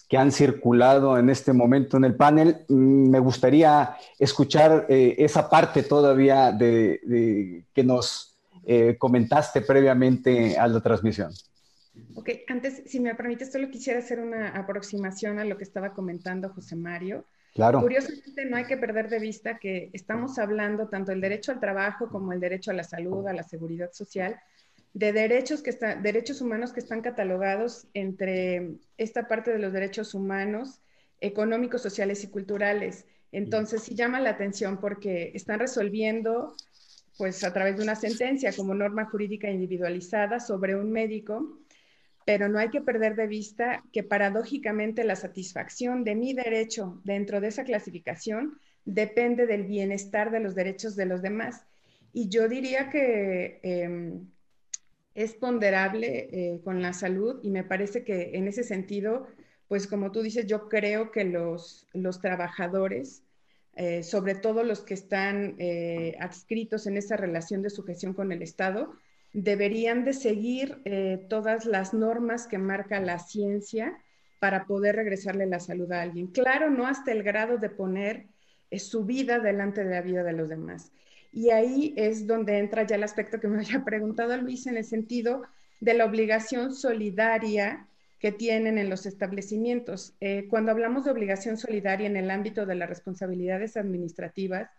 que 0.09 0.17
han 0.17 0.33
circulado 0.33 1.19
en 1.19 1.31
este 1.31 1.53
momento 1.53 1.97
en 1.99 2.05
el 2.05 2.17
panel. 2.17 2.65
Mm, 2.67 3.11
me 3.11 3.21
gustaría 3.21 3.97
escuchar 4.19 4.87
eh, 4.89 5.15
esa 5.19 5.49
parte 5.49 5.85
todavía 5.85 6.51
de, 6.51 7.65
que 7.73 7.85
nos 7.85 8.37
eh, 8.67 8.97
comentaste 8.99 9.61
previamente 9.61 10.59
a 10.59 10.67
la 10.67 10.81
transmisión. 10.81 11.31
Ok, 12.17 12.31
antes, 12.49 12.83
si 12.87 12.99
me 12.99 13.15
permite, 13.15 13.47
solo 13.47 13.71
quisiera 13.71 14.01
hacer 14.01 14.19
una 14.19 14.49
aproximación 14.49 15.39
a 15.39 15.45
lo 15.45 15.57
que 15.59 15.63
estaba 15.63 15.95
comentando 15.95 16.49
José 16.49 16.75
Mario. 16.75 17.25
Curiosamente, 17.81 18.45
no 18.45 18.57
hay 18.57 18.65
que 18.65 18.77
perder 18.77 19.09
de 19.09 19.19
vista 19.19 19.59
que 19.59 19.91
estamos 19.93 20.39
hablando 20.39 20.89
tanto 20.89 21.11
el 21.13 21.21
derecho 21.21 21.51
al 21.51 21.61
trabajo 21.61 22.09
como 22.09 22.33
el 22.33 22.41
derecho 22.41 22.71
a 22.71 22.75
la 22.75 22.85
salud, 22.85 23.27
a 23.27 23.33
la 23.33 23.43
seguridad 23.43 23.91
social, 23.93 24.41
de 24.95 25.13
derechos, 25.13 25.63
que 25.63 25.73
derechos 26.03 26.41
humanos 26.41 26.73
que 26.73 26.81
están 26.81 27.03
catalogados 27.03 27.89
entre 27.95 28.79
esta 28.97 29.29
parte 29.29 29.53
de 29.53 29.59
los 29.59 29.73
derechos 29.73 30.15
humanos, 30.15 30.81
económicos, 31.21 31.83
sociales 31.83 32.23
y 32.25 32.29
culturales. 32.29 33.07
Entonces, 33.33 33.83
sí 33.83 33.95
llama 33.95 34.21
la 34.21 34.31
atención 34.31 34.79
porque 34.81 35.33
están 35.35 35.59
resolviendo, 35.59 36.55
pues 37.17 37.43
a 37.45 37.53
través 37.53 37.77
de 37.77 37.83
una 37.83 37.97
sentencia 37.97 38.53
como 38.57 38.75
norma 38.75 39.07
jurídica 39.07 39.51
individualizada 39.51 40.41
sobre 40.41 40.77
un 40.77 40.93
médico 40.93 41.59
pero 42.29 42.51
no 42.51 42.59
hay 42.59 42.69
que 42.69 42.83
perder 42.83 43.17
de 43.17 43.27
vista 43.27 43.83
que 43.91 44.03
paradójicamente 44.03 45.03
la 45.03 45.17
satisfacción 45.17 46.05
de 46.05 46.15
mi 46.15 46.35
derecho 46.35 47.01
dentro 47.03 47.41
de 47.41 47.49
esa 47.49 47.65
clasificación 47.65 48.59
depende 48.85 49.47
del 49.47 49.65
bienestar 49.65 50.31
de 50.31 50.41
los 50.41 50.55
derechos 50.55 50.95
de 50.95 51.07
los 51.07 51.23
demás. 51.23 51.65
Y 52.13 52.29
yo 52.29 52.47
diría 52.47 52.91
que 52.91 53.61
em, 53.63 54.29
es 55.15 55.37
ponderable 55.37 56.29
eh, 56.31 56.61
con 56.63 56.83
la 56.83 56.93
salud 56.93 57.41
y 57.43 57.49
me 57.49 57.65
parece 57.65 58.05
que 58.05 58.33
en 58.35 58.47
ese 58.47 58.63
sentido, 58.63 59.27
pues 59.67 59.87
como 59.87 60.13
tú 60.13 60.21
dices, 60.21 60.47
yo 60.47 60.69
creo 60.69 61.11
que 61.11 61.25
los, 61.25 61.89
los 61.95 62.21
trabajadores, 62.21 63.23
eh, 63.75 64.03
sobre 64.03 64.35
todo 64.35 64.65
los 64.65 64.83
que 64.83 64.93
están 64.93 65.55
eh, 65.59 66.15
adscritos 66.21 66.87
en 66.87 66.99
esa 66.99 67.17
relación 67.17 67.63
de 67.63 67.71
sujeción 67.71 68.13
con 68.13 68.33
el 68.33 68.43
Estado, 68.43 68.93
deberían 69.33 70.05
de 70.05 70.13
seguir 70.13 70.81
eh, 70.85 71.27
todas 71.29 71.67
las 71.67 71.95
normas 71.95 72.47
que 72.47 72.59
marca 72.59 73.01
la 73.01 73.19
ciencia 73.19 73.99
para 74.41 74.67
poder 74.67 74.97
regresarle 74.97 75.47
la 75.47 75.61
salud 75.61 75.91
a 75.93 76.03
alguien. 76.03 76.29
Claro, 76.29 76.71
no 76.71 76.87
hasta 76.87 77.13
el 77.13 77.23
grado 77.23 77.59
de 77.59 77.71
poner 77.71 78.27
eh, 78.71 78.79
su 78.79 79.05
vida 79.05 79.39
delante 79.39 79.85
de 79.85 79.91
la 79.91 80.03
vida 80.03 80.23
de 80.23 80.33
los 80.33 80.49
demás. 80.49 80.93
Y 81.33 81.51
ahí 81.51 81.95
es 81.97 82.27
donde 82.27 82.59
entra 82.59 82.87
ya 82.87 82.97
el 82.97 83.03
aspecto 83.03 83.41
que 83.41 83.49
me 83.49 83.59
había 83.65 83.85
preguntado 83.85 84.37
Luis 84.37 84.67
en 84.67 84.77
el 84.77 84.85
sentido 84.85 85.43
de 85.81 85.95
la 85.95 86.05
obligación 86.05 86.75
solidaria 86.75 87.87
que 88.19 88.33
tienen 88.33 88.79
en 88.79 88.91
los 88.91 89.07
establecimientos. 89.07 90.15
Eh, 90.21 90.47
cuando 90.49 90.73
hablamos 90.73 91.05
de 91.05 91.13
obligación 91.13 91.57
solidaria 91.57 92.07
en 92.07 92.17
el 92.17 92.31
ámbito 92.31 92.67
de 92.67 92.75
las 92.75 92.89
responsabilidades 92.89 93.77
administrativas, 93.77 94.71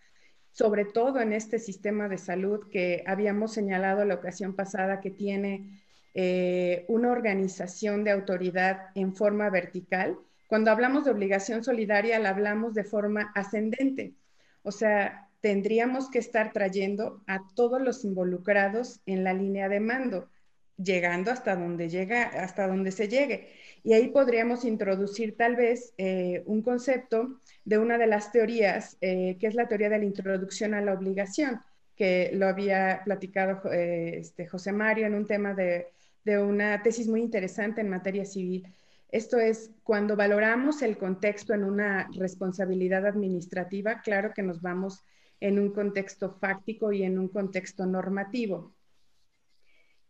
sobre 0.52 0.86
todo 0.86 1.22
en 1.22 1.34
este 1.34 1.60
sistema 1.60 2.10
de 2.10 2.18
salud 2.18 2.70
que 2.72 3.04
habíamos 3.06 3.54
señalado 3.54 4.06
la 4.06 4.16
ocasión 4.16 4.56
pasada 4.56 5.00
que 5.00 5.12
tiene 5.12 5.82
eh, 6.14 6.86
una 6.88 7.12
organización 7.12 8.04
de 8.04 8.12
autoridad 8.12 8.88
en 8.96 9.16
forma 9.16 9.50
vertical. 9.50 10.18
Cuando 10.48 10.72
hablamos 10.72 11.06
de 11.06 11.12
obligación 11.12 11.64
solidaria, 11.64 12.20
la 12.20 12.30
hablamos 12.30 12.74
de 12.74 12.84
forma 12.84 13.32
ascendente. 13.36 14.16
O 14.64 14.72
sea, 14.72 15.30
tendríamos 15.42 16.10
que 16.10 16.20
estar 16.20 16.52
trayendo 16.52 17.24
a 17.28 17.40
todos 17.56 17.82
los 17.82 18.04
involucrados 18.04 19.02
en 19.06 19.24
la 19.24 19.34
línea 19.34 19.70
de 19.70 19.80
mando, 19.80 20.30
llegando 20.78 21.32
hasta 21.32 21.56
donde 21.56 21.90
llega, 21.90 22.24
hasta 22.24 22.68
donde 22.68 22.92
se 22.92 23.08
llegue. 23.08 23.54
Y 23.84 23.94
ahí 23.94 24.10
podríamos 24.10 24.66
introducir 24.66 25.38
tal 25.38 25.56
vez 25.56 25.94
eh, 25.98 26.44
un 26.46 26.62
concepto 26.62 27.40
de 27.66 27.78
una 27.78 27.98
de 27.98 28.08
las 28.08 28.32
teorías, 28.32 28.98
eh, 29.02 29.38
que 29.40 29.48
es 29.48 29.56
la 29.56 29.68
teoría 29.68 29.90
de 29.90 30.00
la 30.00 30.06
introducción 30.06 30.74
a 30.74 30.82
la 30.82 30.94
obligación, 30.94 31.62
que 31.96 32.32
lo 32.34 32.48
había 32.48 33.02
platicado 33.06 33.72
eh, 33.72 34.20
este, 34.20 34.48
José 34.48 34.72
Mario 34.72 35.06
en 35.06 35.16
un 35.16 35.28
tema 35.28 35.54
de, 35.54 35.88
de 36.24 36.40
una 36.40 36.82
tesis 36.82 37.08
muy 37.08 37.22
interesante 37.22 37.82
en 37.82 37.90
materia 37.90 38.26
civil. 38.26 38.68
Esto 39.10 39.40
es, 39.40 39.72
cuando 39.84 40.16
valoramos 40.16 40.82
el 40.82 40.98
contexto 40.98 41.54
en 41.54 41.64
una 41.64 42.10
responsabilidad 42.14 43.06
administrativa, 43.08 44.02
claro 44.02 44.34
que 44.36 44.44
nos 44.44 44.62
vamos 44.62 45.04
en 45.40 45.58
un 45.58 45.72
contexto 45.72 46.32
fáctico 46.32 46.92
y 46.92 47.04
en 47.04 47.18
un 47.18 47.30
contexto 47.30 47.86
normativo. 47.86 48.76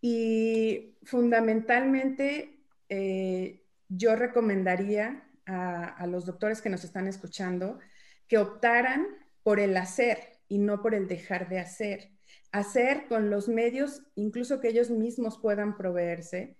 Y 0.01 0.95
fundamentalmente, 1.03 2.58
eh, 2.89 3.63
yo 3.87 4.15
recomendaría 4.15 5.23
a, 5.45 6.05
los 6.07 6.25
doctores 6.25 6.61
que 6.61 6.69
nos 6.69 6.83
están 6.83 7.07
escuchando 7.07 7.79
que 8.27 8.37
optaran 8.37 9.07
por 9.41 9.59
el 9.59 9.75
hacer 9.77 10.19
y 10.47 10.59
no 10.59 10.81
por 10.81 10.93
el 10.93 11.07
dejar 11.07 11.49
de 11.49 11.59
hacer. 11.59 12.11
Hacer 12.51 13.07
con 13.07 13.29
los 13.31 13.47
medios, 13.47 14.03
incluso 14.15 14.59
que 14.59 14.69
ellos 14.69 14.91
mismos 14.91 15.39
puedan 15.39 15.75
proveerse, 15.75 16.57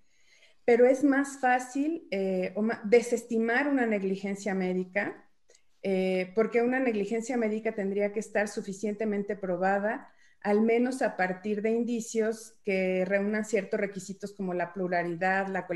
pero 0.64 0.86
es 0.86 1.04
más 1.04 1.40
fácil 1.40 2.08
eh, 2.10 2.54
desestimar 2.84 3.68
una 3.68 3.86
negligencia 3.86 4.54
médica, 4.54 5.28
eh, 5.82 6.32
porque 6.34 6.62
una 6.62 6.80
negligencia 6.80 7.36
médica 7.36 7.74
tendría 7.74 8.12
que 8.12 8.20
estar 8.20 8.48
suficientemente 8.48 9.36
probada 9.36 10.12
al 10.42 10.62
menos 10.62 11.02
a 11.02 11.16
partir 11.16 11.62
de 11.62 11.70
indicios 11.70 12.54
que 12.64 13.04
reúnan 13.04 13.44
ciertos 13.44 13.78
requisitos 13.78 14.32
como 14.32 14.54
la 14.54 14.72
pluralidad, 14.72 15.48
la 15.48 15.66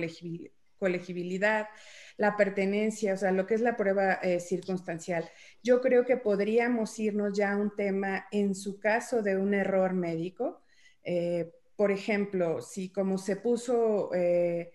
colegibilidad, 0.78 1.68
la 2.16 2.36
pertenencia, 2.36 3.14
o 3.14 3.16
sea, 3.16 3.32
lo 3.32 3.46
que 3.46 3.54
es 3.54 3.60
la 3.60 3.76
prueba 3.76 4.14
eh, 4.14 4.40
circunstancial. 4.40 5.28
Yo 5.62 5.80
creo 5.80 6.04
que 6.04 6.16
podríamos 6.16 6.98
irnos 6.98 7.36
ya 7.36 7.52
a 7.52 7.56
un 7.56 7.74
tema, 7.74 8.26
en 8.30 8.54
su 8.54 8.78
caso, 8.78 9.22
de 9.22 9.36
un 9.36 9.54
error 9.54 9.92
médico. 9.92 10.62
Eh, 11.02 11.52
por 11.76 11.90
ejemplo, 11.90 12.62
si 12.62 12.90
como 12.90 13.18
se 13.18 13.36
puso 13.36 14.10
eh, 14.14 14.72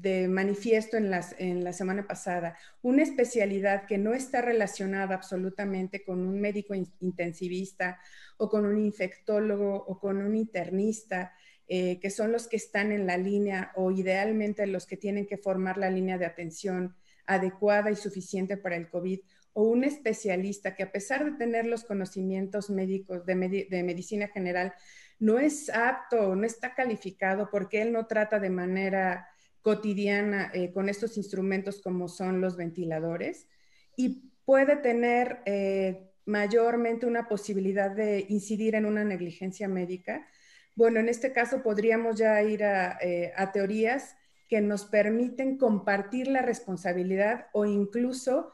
de 0.00 0.28
manifiesto 0.28 0.96
en, 0.96 1.10
en 1.38 1.64
la 1.64 1.72
semana 1.72 2.06
pasada, 2.06 2.56
una 2.82 3.02
especialidad 3.02 3.86
que 3.86 3.98
no 3.98 4.14
está 4.14 4.40
relacionada 4.42 5.14
absolutamente 5.14 6.04
con 6.04 6.20
un 6.20 6.40
médico 6.40 6.74
intensivista 7.00 7.98
o 8.36 8.48
con 8.48 8.64
un 8.64 8.78
infectólogo 8.78 9.74
o 9.74 9.98
con 9.98 10.18
un 10.18 10.36
internista, 10.36 11.32
eh, 11.66 11.98
que 12.00 12.10
son 12.10 12.32
los 12.32 12.46
que 12.46 12.56
están 12.56 12.92
en 12.92 13.06
la 13.06 13.16
línea 13.16 13.72
o 13.74 13.90
idealmente 13.90 14.66
los 14.66 14.86
que 14.86 14.96
tienen 14.96 15.26
que 15.26 15.36
formar 15.36 15.76
la 15.76 15.90
línea 15.90 16.16
de 16.16 16.26
atención 16.26 16.94
adecuada 17.26 17.90
y 17.90 17.96
suficiente 17.96 18.56
para 18.56 18.76
el 18.76 18.88
COVID, 18.88 19.20
o 19.52 19.64
un 19.64 19.82
especialista 19.82 20.76
que 20.76 20.84
a 20.84 20.92
pesar 20.92 21.24
de 21.24 21.36
tener 21.36 21.66
los 21.66 21.84
conocimientos 21.84 22.70
médicos 22.70 23.26
de, 23.26 23.34
medicina 23.34 24.28
general, 24.28 24.72
no 25.18 25.40
es 25.40 25.68
apto, 25.68 26.36
no 26.36 26.46
está 26.46 26.74
calificado 26.74 27.48
porque 27.50 27.82
él 27.82 27.92
no 27.92 28.06
trata 28.06 28.38
de 28.38 28.50
manera 28.50 29.28
cotidiana 29.62 30.50
eh, 30.54 30.72
con 30.72 30.88
estos 30.88 31.16
instrumentos 31.16 31.80
como 31.82 32.08
son 32.08 32.40
los 32.40 32.56
ventiladores 32.56 33.48
y 33.96 34.30
puede 34.44 34.76
tener 34.76 35.40
eh, 35.44 36.08
mayormente 36.24 37.06
una 37.06 37.28
posibilidad 37.28 37.90
de 37.90 38.26
incidir 38.28 38.74
en 38.74 38.86
una 38.86 39.04
negligencia 39.04 39.68
médica. 39.68 40.26
Bueno, 40.74 41.00
en 41.00 41.08
este 41.08 41.32
caso 41.32 41.62
podríamos 41.62 42.16
ya 42.16 42.40
ir 42.42 42.62
eh, 42.62 43.32
a, 43.36 43.52
teorías 43.52 44.16
que 44.48 44.60
nos 44.60 44.84
permiten 44.84 45.58
compartir 45.58 46.28
la 46.28 46.42
responsabilidad 46.42 47.48
o 47.52 47.64
incluso 47.64 48.52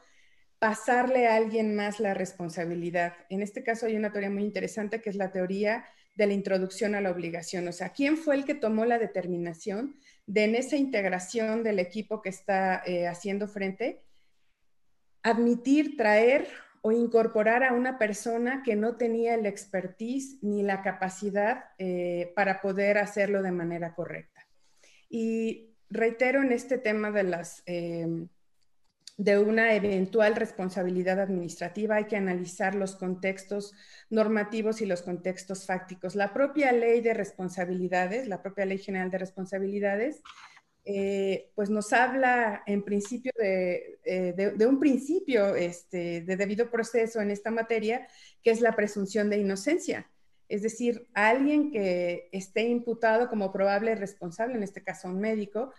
pasarle 0.57 1.27
a 1.27 1.35
alguien 1.35 1.75
más 1.75 1.99
la 1.99 2.13
responsabilidad. 2.13 3.13
En 3.29 3.41
este 3.41 3.63
caso 3.63 3.85
hay 3.85 3.95
una 3.95 4.11
teoría 4.11 4.29
muy 4.29 4.43
interesante 4.43 5.01
que 5.01 5.09
es 5.09 5.15
la 5.15 5.31
teoría 5.31 5.85
de 6.15 6.27
la 6.27 6.33
introducción 6.33 6.95
a 6.95 7.01
la 7.01 7.11
obligación. 7.11 7.67
O 7.67 7.71
sea, 7.71 7.89
¿quién 7.89 8.17
fue 8.17 8.35
el 8.35 8.45
que 8.45 8.55
tomó 8.55 8.85
la 8.85 8.97
determinación 8.97 9.95
de 10.27 10.43
en 10.43 10.55
esa 10.55 10.75
integración 10.75 11.63
del 11.63 11.79
equipo 11.79 12.21
que 12.21 12.29
está 12.29 12.81
eh, 12.85 13.07
haciendo 13.07 13.47
frente, 13.47 14.03
admitir, 15.23 15.97
traer 15.97 16.47
o 16.81 16.91
incorporar 16.91 17.63
a 17.63 17.73
una 17.73 17.97
persona 17.97 18.61
que 18.63 18.75
no 18.75 18.95
tenía 18.95 19.33
el 19.33 19.45
expertise 19.45 20.37
ni 20.41 20.61
la 20.61 20.83
capacidad 20.83 21.65
eh, 21.79 22.31
para 22.35 22.61
poder 22.61 22.99
hacerlo 22.99 23.41
de 23.41 23.51
manera 23.51 23.95
correcta. 23.95 24.47
Y 25.09 25.75
reitero 25.89 26.41
en 26.41 26.51
este 26.51 26.77
tema 26.77 27.11
de 27.11 27.23
las... 27.23 27.63
Eh, 27.65 28.27
de 29.17 29.39
una 29.39 29.73
eventual 29.73 30.35
responsabilidad 30.35 31.19
administrativa 31.19 31.95
hay 31.95 32.05
que 32.05 32.17
analizar 32.17 32.75
los 32.75 32.95
contextos 32.95 33.73
normativos 34.09 34.81
y 34.81 34.85
los 34.85 35.01
contextos 35.01 35.65
fácticos. 35.65 36.15
La 36.15 36.33
propia 36.33 36.71
ley 36.73 37.01
de 37.01 37.13
responsabilidades, 37.13 38.27
la 38.27 38.41
propia 38.41 38.65
ley 38.65 38.77
general 38.77 39.09
de 39.11 39.17
responsabilidades, 39.17 40.21
eh, 40.83 41.49
pues 41.55 41.69
nos 41.69 41.93
habla 41.93 42.61
en 42.67 42.83
principio 42.83 43.31
de, 43.37 43.97
eh, 44.03 44.53
un 44.67 44.79
principio 44.79 45.55
este, 45.55 46.21
de 46.21 46.35
debido 46.35 46.69
proceso 46.69 47.21
en 47.21 47.31
esta 47.31 47.49
materia, 47.51 48.07
que 48.43 48.51
es 48.51 48.61
la 48.61 48.75
presunción 48.75 49.29
de 49.29 49.37
inocencia. 49.37 50.07
Es 50.47 50.61
decir, 50.61 51.07
alguien 51.13 51.71
que 51.71 52.29
esté 52.31 52.63
imputado 52.63 53.29
como 53.29 53.51
probable 53.51 53.95
responsable, 53.95 54.55
en 54.55 54.63
este 54.63 54.83
caso 54.83 55.07
un 55.07 55.19
médico, 55.19 55.73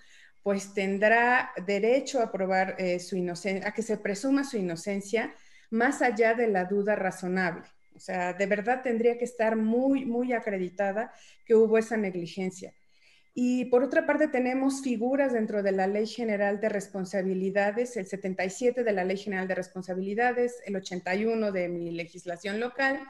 pues 0.46 0.74
tendrá 0.74 1.50
derecho 1.66 2.22
a 2.22 2.30
probar 2.30 2.76
eh, 2.78 3.00
su 3.00 3.16
inocencia, 3.16 3.68
a 3.68 3.74
que 3.74 3.82
se 3.82 3.96
presuma 3.96 4.44
su 4.44 4.56
inocencia 4.56 5.34
más 5.70 6.02
allá 6.02 6.34
de 6.34 6.46
la 6.46 6.66
duda 6.66 6.94
razonable. 6.94 7.64
O 7.96 7.98
sea, 7.98 8.32
de 8.32 8.46
verdad 8.46 8.80
tendría 8.84 9.18
que 9.18 9.24
estar 9.24 9.56
muy, 9.56 10.04
muy 10.04 10.32
acreditada 10.32 11.12
que 11.44 11.56
hubo 11.56 11.78
esa 11.78 11.96
negligencia. 11.96 12.72
Y 13.34 13.64
por 13.64 13.82
otra 13.82 14.06
parte 14.06 14.28
tenemos 14.28 14.82
figuras 14.82 15.32
dentro 15.32 15.64
de 15.64 15.72
la 15.72 15.88
Ley 15.88 16.06
General 16.06 16.60
de 16.60 16.68
Responsabilidades, 16.68 17.96
el 17.96 18.06
77 18.06 18.84
de 18.84 18.92
la 18.92 19.02
Ley 19.02 19.16
General 19.16 19.48
de 19.48 19.56
Responsabilidades, 19.56 20.62
el 20.64 20.76
81 20.76 21.50
de 21.50 21.68
mi 21.68 21.90
legislación 21.90 22.60
local, 22.60 23.00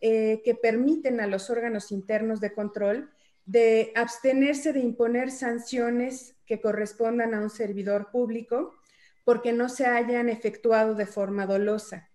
eh, 0.00 0.42
que 0.44 0.56
permiten 0.56 1.20
a 1.20 1.28
los 1.28 1.48
órganos 1.48 1.92
internos 1.92 2.40
de 2.40 2.52
control 2.52 3.08
de 3.44 3.92
abstenerse 3.94 4.72
de 4.72 4.80
imponer 4.80 5.30
sanciones 5.30 6.36
que 6.46 6.60
correspondan 6.60 7.34
a 7.34 7.40
un 7.40 7.50
servidor 7.50 8.10
público 8.10 8.74
porque 9.24 9.52
no 9.52 9.68
se 9.68 9.86
hayan 9.86 10.28
efectuado 10.28 10.94
de 10.94 11.06
forma 11.06 11.46
dolosa. 11.46 12.10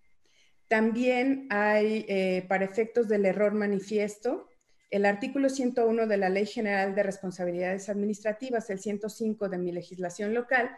También 0.68 1.46
hay, 1.50 2.04
eh, 2.08 2.44
para 2.48 2.64
efectos 2.64 3.08
del 3.08 3.24
error 3.24 3.54
manifiesto, 3.54 4.48
el 4.90 5.04
artículo 5.06 5.48
101 5.48 6.06
de 6.06 6.16
la 6.16 6.28
Ley 6.28 6.46
General 6.46 6.94
de 6.94 7.02
Responsabilidades 7.02 7.88
Administrativas, 7.88 8.70
el 8.70 8.78
105 8.78 9.48
de 9.48 9.58
mi 9.58 9.72
legislación 9.72 10.34
local, 10.34 10.70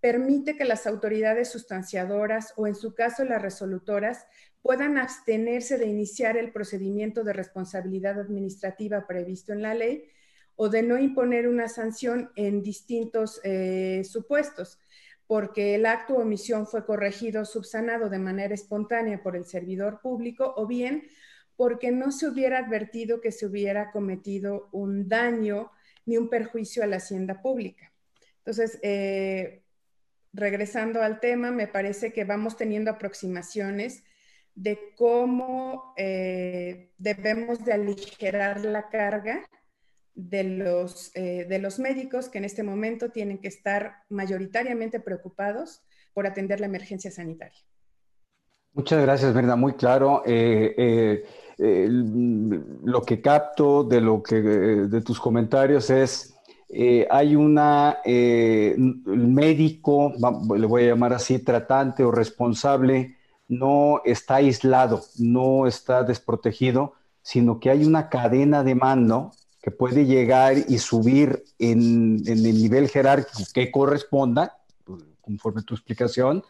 permite 0.00 0.56
que 0.56 0.64
las 0.64 0.86
autoridades 0.86 1.50
sustanciadoras 1.50 2.52
o 2.56 2.66
en 2.66 2.76
su 2.76 2.94
caso 2.94 3.24
las 3.24 3.42
resolutoras 3.42 4.26
puedan 4.62 4.98
abstenerse 4.98 5.78
de 5.78 5.86
iniciar 5.86 6.36
el 6.36 6.52
procedimiento 6.52 7.24
de 7.24 7.32
responsabilidad 7.32 8.18
administrativa 8.18 9.06
previsto 9.06 9.52
en 9.52 9.62
la 9.62 9.74
ley 9.74 10.04
o 10.56 10.68
de 10.68 10.82
no 10.82 10.98
imponer 10.98 11.48
una 11.48 11.68
sanción 11.68 12.30
en 12.34 12.62
distintos 12.62 13.40
eh, 13.44 14.02
supuestos, 14.04 14.80
porque 15.26 15.74
el 15.74 15.86
acto 15.86 16.14
o 16.14 16.22
omisión 16.22 16.66
fue 16.66 16.84
corregido 16.84 17.44
subsanado 17.44 18.08
de 18.08 18.18
manera 18.18 18.54
espontánea 18.54 19.22
por 19.22 19.36
el 19.36 19.44
servidor 19.44 20.00
público 20.00 20.54
o 20.56 20.66
bien 20.66 21.08
porque 21.58 21.90
no 21.90 22.12
se 22.12 22.28
hubiera 22.28 22.58
advertido 22.58 23.20
que 23.20 23.32
se 23.32 23.44
hubiera 23.44 23.90
cometido 23.90 24.68
un 24.72 25.08
daño 25.08 25.72
ni 26.06 26.16
un 26.16 26.30
perjuicio 26.30 26.82
a 26.82 26.86
la 26.86 26.96
hacienda 26.96 27.42
pública. 27.42 27.92
Entonces, 28.38 28.78
eh, 28.82 29.62
regresando 30.32 31.02
al 31.02 31.20
tema, 31.20 31.50
me 31.50 31.66
parece 31.66 32.12
que 32.12 32.24
vamos 32.24 32.56
teniendo 32.56 32.90
aproximaciones 32.90 34.04
de 34.62 34.92
cómo 34.96 35.94
eh, 35.96 36.90
debemos 36.98 37.64
de 37.64 37.72
aligerar 37.72 38.64
la 38.64 38.88
carga 38.88 39.48
de 40.14 40.42
los, 40.44 41.10
eh, 41.14 41.46
de 41.48 41.58
los 41.58 41.78
médicos 41.78 42.28
que 42.28 42.38
en 42.38 42.44
este 42.44 42.62
momento 42.62 43.10
tienen 43.10 43.38
que 43.38 43.48
estar 43.48 44.02
mayoritariamente 44.08 44.98
preocupados 45.00 45.82
por 46.12 46.26
atender 46.26 46.58
la 46.60 46.66
emergencia 46.66 47.10
sanitaria. 47.10 47.60
Muchas 48.72 49.00
gracias, 49.00 49.32
Brenda. 49.32 49.56
Muy 49.56 49.74
claro. 49.74 50.22
lo 51.56 53.02
que 53.02 53.20
capto 53.20 53.84
de, 53.84 54.00
lo 54.00 54.22
que, 54.22 54.36
de 54.36 55.00
tus 55.02 55.20
comentarios 55.20 55.90
es, 55.90 56.38
eh, 56.70 57.06
hay 57.10 57.34
una, 57.34 57.98
eh, 58.04 58.74
médico, 58.76 60.12
le 60.54 60.66
voy 60.66 60.82
a 60.84 60.88
llamar 60.88 61.14
así, 61.14 61.38
tratante 61.38 62.04
o 62.04 62.10
responsable, 62.10 63.16
no 63.48 64.02
está 64.04 64.36
aislado, 64.36 65.02
no 65.18 65.66
está 65.66 66.02
desprotegido, 66.04 66.94
sino 67.22 67.58
que 67.58 67.70
hay 67.70 67.84
una 67.84 68.08
cadena 68.08 68.62
de 68.62 68.74
mando 68.74 69.32
que 69.62 69.70
puede 69.70 70.06
llegar 70.06 70.56
y 70.68 70.78
subir 70.78 71.44
en, 71.58 72.22
el 72.26 72.42
nivel 72.42 72.88
jerárquico 72.88 73.42
que 73.52 73.70
corresponda, 73.70 74.58
conforme 75.20 75.62
tu 75.62 75.74
explicación, 75.74 76.44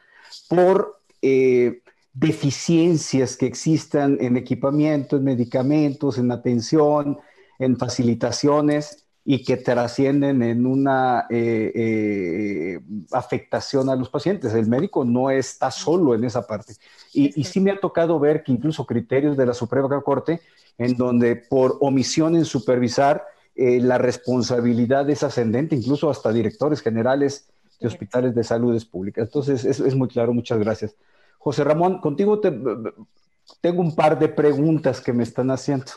por... 0.49 1.01
Eh, 1.23 1.83
deficiencias 2.19 3.37
que 3.37 3.47
existan 3.47 4.19
en 4.21 4.37
equipamiento, 4.37 5.17
en 5.17 5.25
medicamentos, 5.25 6.19
en 6.19 6.33
atención, 6.33 7.19
en 7.61 7.77
facilitaciones 7.77 9.08
y 9.31 9.45
que 9.45 9.59
trascienden 9.59 10.43
en 10.43 10.65
una 10.65 11.27
eh, 11.29 11.71
eh, 11.75 12.81
afectación 13.13 13.91
a 13.91 13.95
los 13.95 14.09
pacientes. 14.09 14.55
El 14.55 14.69
médico 14.69 15.05
no 15.05 15.29
está 15.29 15.71
solo 15.71 16.15
en 16.15 16.25
esa 16.25 16.47
parte. 16.47 16.73
Y, 17.13 17.39
y, 17.39 17.45
sí 17.45 17.61
me 17.61 17.71
ha 17.71 17.79
tocado 17.79 18.19
ver 18.19 18.43
que 18.43 18.53
incluso 18.53 18.87
criterios 18.87 19.37
de 19.37 19.45
la 19.45 19.53
Suprema 19.53 20.01
Corte, 20.01 20.41
en 20.79 20.97
donde 20.97 21.37
por 21.37 21.77
omisión 21.83 22.37
en 22.37 22.47
supervisar, 22.47 23.23
eh, 23.55 23.81
la 23.83 23.99
responsabilidad 23.99 25.11
es 25.11 25.23
ascendente, 25.23 25.77
incluso 25.77 26.09
hasta 26.09 26.33
directores 26.33 26.81
generales 26.81 27.51
de 27.81 27.87
hospitales 27.87 28.35
de 28.35 28.45
salud 28.45 28.83
públicas. 28.91 29.27
Entonces, 29.27 29.63
es, 29.67 29.79
es, 29.79 29.95
muy 29.95 30.09
claro, 30.09 30.33
muchas 30.33 30.59
gracias. 30.59 30.97
José 31.37 31.65
Ramón, 31.65 32.01
contigo 32.01 32.41
te, 32.41 32.51
tengo 33.61 33.83
un 33.83 33.95
par 33.95 34.19
de 34.19 34.31
preguntas 34.31 35.03
que 35.03 35.13
me 35.13 35.23
están 35.23 35.51
haciendo. 35.51 35.93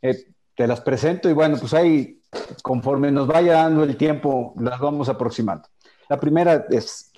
Eh, 0.00 0.24
te 0.54 0.66
las 0.66 0.80
presento 0.80 1.28
y 1.28 1.34
bueno, 1.34 1.58
pues 1.58 1.74
ahí, 1.74 2.21
conforme 2.62 3.10
nos 3.10 3.26
vaya 3.26 3.54
dando 3.54 3.84
el 3.84 3.96
tiempo, 3.96 4.54
las 4.58 4.80
vamos 4.80 5.08
aproximando. 5.08 5.68
La 6.08 6.18
primera 6.18 6.66
es, 6.70 7.12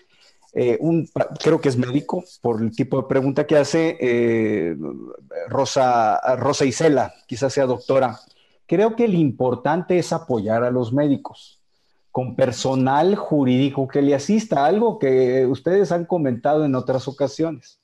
eh, 0.52 0.78
un, 0.80 1.08
creo 1.42 1.60
que 1.60 1.68
es 1.68 1.76
médico, 1.76 2.24
por 2.40 2.62
el 2.62 2.74
tipo 2.74 2.96
de 3.00 3.08
pregunta 3.08 3.46
que 3.46 3.56
hace, 3.56 4.76
Rosa, 5.48 6.36
Rosa 6.36 6.64
Isela, 6.64 7.12
quizás 7.26 7.52
sea 7.52 7.66
doctora. 7.66 8.18
Creo 8.66 8.96
que 8.96 9.08
lo 9.08 9.18
importante 9.18 9.98
es 9.98 10.12
apoyar 10.12 10.64
a 10.64 10.70
los 10.70 10.92
médicos 10.92 11.64
con 12.14 12.36
personal 12.36 13.16
jurídico 13.16 13.88
que 13.88 14.00
le 14.00 14.14
asista, 14.14 14.66
algo 14.66 15.00
que 15.00 15.46
ustedes 15.46 15.90
han 15.90 16.04
comentado 16.04 16.64
en 16.64 16.76
otras 16.76 17.08
ocasiones, 17.08 17.80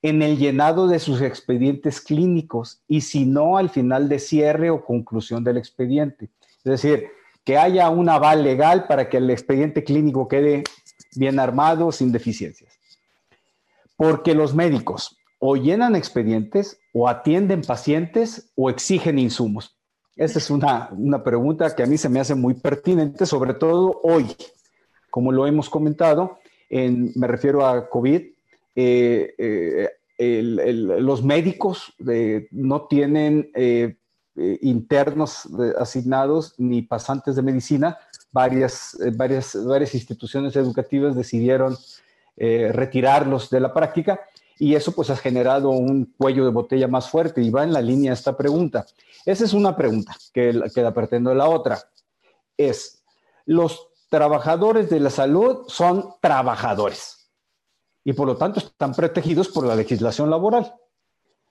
en 0.00 0.22
el 0.22 0.38
llenado 0.38 0.86
de 0.86 1.00
sus 1.00 1.20
expedientes 1.22 2.00
clínicos 2.00 2.82
y 2.86 3.00
si 3.00 3.26
no 3.26 3.58
al 3.58 3.68
final 3.68 4.08
de 4.08 4.20
cierre 4.20 4.70
o 4.70 4.84
conclusión 4.84 5.42
del 5.42 5.56
expediente. 5.56 6.30
Es 6.68 6.82
decir, 6.82 7.08
que 7.44 7.56
haya 7.56 7.88
un 7.88 8.10
aval 8.10 8.44
legal 8.44 8.86
para 8.86 9.08
que 9.08 9.16
el 9.16 9.30
expediente 9.30 9.82
clínico 9.82 10.28
quede 10.28 10.64
bien 11.16 11.40
armado, 11.40 11.92
sin 11.92 12.12
deficiencias. 12.12 12.78
Porque 13.96 14.34
los 14.34 14.54
médicos 14.54 15.16
o 15.38 15.56
llenan 15.56 15.96
expedientes 15.96 16.78
o 16.92 17.08
atienden 17.08 17.62
pacientes 17.62 18.52
o 18.54 18.68
exigen 18.68 19.18
insumos. 19.18 19.78
Esa 20.14 20.38
es 20.38 20.50
una, 20.50 20.90
pregunta 21.24 21.74
que 21.74 21.84
a 21.84 21.86
mí 21.86 21.96
se 21.96 22.10
me 22.10 22.20
hace 22.20 22.34
muy 22.34 22.52
pertinente, 22.52 23.24
sobre 23.24 23.54
todo 23.54 23.98
hoy. 24.02 24.26
Como 25.10 25.32
lo 25.32 25.46
hemos 25.46 25.70
comentado, 25.70 26.38
me 26.68 27.26
refiero 27.26 27.66
a 27.66 27.88
COVID, 27.88 28.22
eh, 28.76 29.34
eh, 30.18 30.42
los 30.42 31.24
médicos 31.24 31.94
eh, 32.06 32.46
no 32.50 32.86
tienen 32.88 33.50
internos 34.60 35.48
asignados 35.78 36.54
ni 36.58 36.82
pasantes 36.82 37.36
de 37.36 37.42
medicina. 37.42 37.98
Varias, 38.30 38.96
varias, 39.16 39.58
varias 39.64 39.94
instituciones 39.94 40.54
educativas 40.56 41.16
decidieron 41.16 41.76
retirarlos 42.36 43.50
de 43.50 43.58
la 43.58 43.74
práctica 43.74 44.20
y 44.58 44.74
eso 44.74 44.92
pues 44.92 45.10
ha 45.10 45.16
generado 45.16 45.70
un 45.70 46.14
cuello 46.16 46.44
de 46.44 46.50
botella 46.50 46.88
más 46.88 47.08
fuerte 47.08 47.40
y 47.40 47.50
va 47.50 47.64
en 47.64 47.72
la 47.72 47.80
línea 47.80 48.12
esta 48.12 48.36
pregunta. 48.36 48.86
Esa 49.24 49.44
es 49.44 49.52
una 49.52 49.76
pregunta 49.76 50.16
que, 50.32 50.60
que 50.74 50.82
la 50.82 50.92
pretendo. 50.92 51.32
La 51.34 51.48
otra 51.48 51.78
es, 52.56 53.02
los 53.46 53.88
trabajadores 54.10 54.90
de 54.90 55.00
la 55.00 55.10
salud 55.10 55.64
son 55.68 56.14
trabajadores 56.20 57.30
y 58.04 58.12
por 58.12 58.26
lo 58.26 58.36
tanto 58.36 58.58
están 58.58 58.92
protegidos 58.92 59.48
por 59.48 59.66
la 59.66 59.76
legislación 59.76 60.30
laboral. 60.30 60.74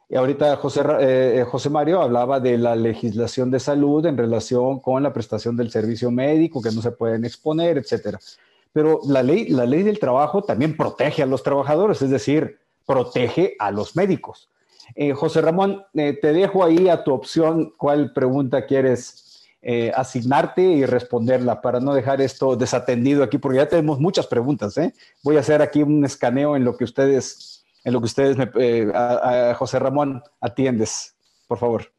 Y 0.09 0.15
ahorita 0.15 0.55
José, 0.55 0.81
eh, 1.01 1.45
José 1.47 1.69
Mario 1.69 2.01
hablaba 2.01 2.39
de 2.39 2.57
la 2.57 2.75
legislación 2.75 3.51
de 3.51 3.59
salud 3.59 4.05
en 4.05 4.17
relación 4.17 4.79
con 4.79 5.03
la 5.03 5.11
prestación 5.11 5.57
del 5.57 5.69
servicio 5.69 6.11
médico, 6.11 6.61
que 6.61 6.71
no 6.71 6.81
se 6.81 6.91
pueden 6.91 7.25
exponer, 7.25 7.77
etcétera. 7.77 8.19
Pero 8.71 8.99
la 9.07 9.23
ley, 9.23 9.49
la 9.49 9.65
ley 9.65 9.83
del 9.83 9.99
trabajo 9.99 10.43
también 10.43 10.77
protege 10.77 11.23
a 11.23 11.25
los 11.25 11.43
trabajadores, 11.43 12.01
es 12.01 12.09
decir, 12.09 12.59
protege 12.85 13.55
a 13.59 13.71
los 13.71 13.95
médicos. 13.95 14.49
Eh, 14.95 15.13
José 15.13 15.41
Ramón, 15.41 15.83
eh, 15.93 16.17
te 16.19 16.33
dejo 16.33 16.63
ahí 16.63 16.87
a 16.87 17.03
tu 17.03 17.13
opción 17.13 17.73
cuál 17.77 18.13
pregunta 18.13 18.65
quieres 18.65 19.47
eh, 19.61 19.91
asignarte 19.95 20.61
y 20.61 20.85
responderla 20.85 21.61
para 21.61 21.79
no 21.79 21.93
dejar 21.93 22.21
esto 22.21 22.55
desatendido 22.55 23.23
aquí, 23.23 23.37
porque 23.37 23.57
ya 23.57 23.67
tenemos 23.67 23.99
muchas 23.99 24.27
preguntas. 24.27 24.75
Voy 25.23 25.35
a 25.35 25.41
hacer 25.41 25.61
aquí 25.61 25.83
un 25.83 26.05
escaneo 26.05 26.55
en 26.55 26.63
lo 26.63 26.77
que 26.77 26.85
ustedes, 26.85 27.56
en 27.87 27.93
lo 27.93 28.01
que 28.01 28.07
ustedes, 28.07 28.37
a, 28.93 29.53
José 29.53 29.79
Ramón, 29.79 30.21
atiendes, 30.41 31.15
por 31.47 31.57
favor. 31.57 31.93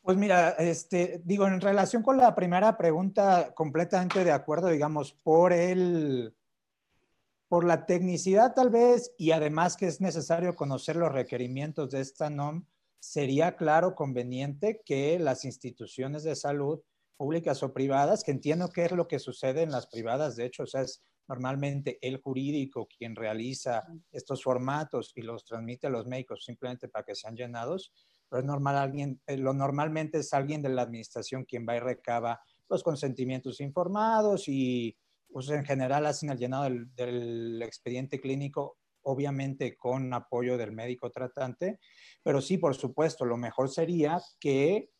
Pues 0.00 0.16
mira, 0.16 0.52
este, 0.52 1.20
digo, 1.26 1.46
en 1.46 1.60
relación 1.60 2.02
con 2.02 2.16
la 2.16 2.34
primera 2.34 2.78
pregunta, 2.78 3.52
completamente 3.54 4.24
de 4.24 4.32
acuerdo, 4.32 4.68
digamos, 4.68 5.12
por 5.12 5.52
el, 5.52 6.34
por 7.48 7.64
la 7.64 7.84
tecnicidad 7.84 8.54
tal 8.54 8.70
vez 8.70 9.12
y 9.18 9.32
además 9.32 9.76
que 9.76 9.88
es 9.88 10.00
necesario 10.00 10.56
conocer 10.56 10.96
los 10.96 11.12
requerimientos 11.12 11.90
de 11.90 12.00
esta 12.00 12.30
NOM, 12.30 12.64
sería 12.98 13.56
claro, 13.56 13.94
conveniente 13.94 14.80
que 14.86 15.18
las 15.18 15.44
instituciones 15.44 16.22
de 16.22 16.34
salud 16.34 16.80
públicas 17.18 17.62
o 17.62 17.74
privadas, 17.74 18.24
que 18.24 18.30
entiendo 18.30 18.70
que 18.70 18.86
es 18.86 18.92
lo 18.92 19.06
que 19.06 19.18
sucede 19.18 19.60
en 19.60 19.70
las 19.70 19.86
privadas, 19.86 20.34
de 20.34 20.46
hecho, 20.46 20.62
o 20.62 20.66
sea, 20.66 20.80
es 20.80 21.02
normalmente 21.28 21.98
el 22.00 22.18
jurídico 22.18 22.86
quien 22.86 23.16
realiza 23.16 23.84
estos 24.10 24.42
formatos 24.42 25.12
y 25.14 25.22
los 25.22 25.44
transmite 25.44 25.86
a 25.86 25.90
los 25.90 26.06
médicos 26.06 26.44
simplemente 26.44 26.88
para 26.88 27.04
que 27.04 27.14
sean 27.14 27.36
llenados, 27.36 27.92
pero 28.28 28.40
es 28.40 28.46
normal 28.46 28.76
alguien, 28.76 29.20
eh, 29.26 29.36
lo 29.36 29.52
normalmente 29.52 30.18
es 30.18 30.32
alguien 30.32 30.62
de 30.62 30.68
la 30.68 30.82
administración 30.82 31.44
quien 31.44 31.66
va 31.68 31.76
y 31.76 31.80
recaba 31.80 32.40
los 32.68 32.82
consentimientos 32.82 33.60
informados 33.60 34.48
y 34.48 34.96
pues 35.28 35.48
en 35.50 35.64
general 35.64 36.06
hacen 36.06 36.30
el 36.30 36.38
llenado 36.38 36.64
del, 36.64 37.62
expediente 37.62 38.20
clínico, 38.20 38.78
obviamente 39.02 39.76
con 39.76 40.12
apoyo 40.14 40.56
del 40.56 40.72
médico 40.72 41.10
tratante, 41.10 41.78
pero 42.22 42.40
sí, 42.40 42.58
por 42.58 42.74
supuesto, 42.74 43.24
lo 43.24 43.36
mejor 43.36 43.68
sería 43.68 44.20
que 44.40 44.90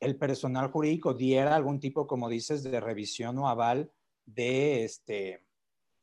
el 0.00 0.16
personal 0.16 0.70
jurídico 0.70 1.14
diera 1.14 1.56
algún 1.56 1.80
tipo, 1.80 2.06
como 2.06 2.28
dices, 2.28 2.62
de 2.62 2.80
revisión 2.80 3.38
o 3.38 3.48
aval 3.48 3.90
de 4.24 4.84
este, 4.84 5.47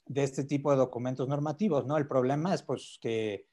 de 0.06 0.24
este 0.24 0.44
tipo 0.44 0.72
de 0.72 0.78
documentos 0.78 1.28
normativos, 1.28 1.86
¿no? 1.86 1.98
El 1.98 2.08
problema 2.08 2.54
es 2.54 2.64
pues 2.64 2.98
que, 3.02 3.48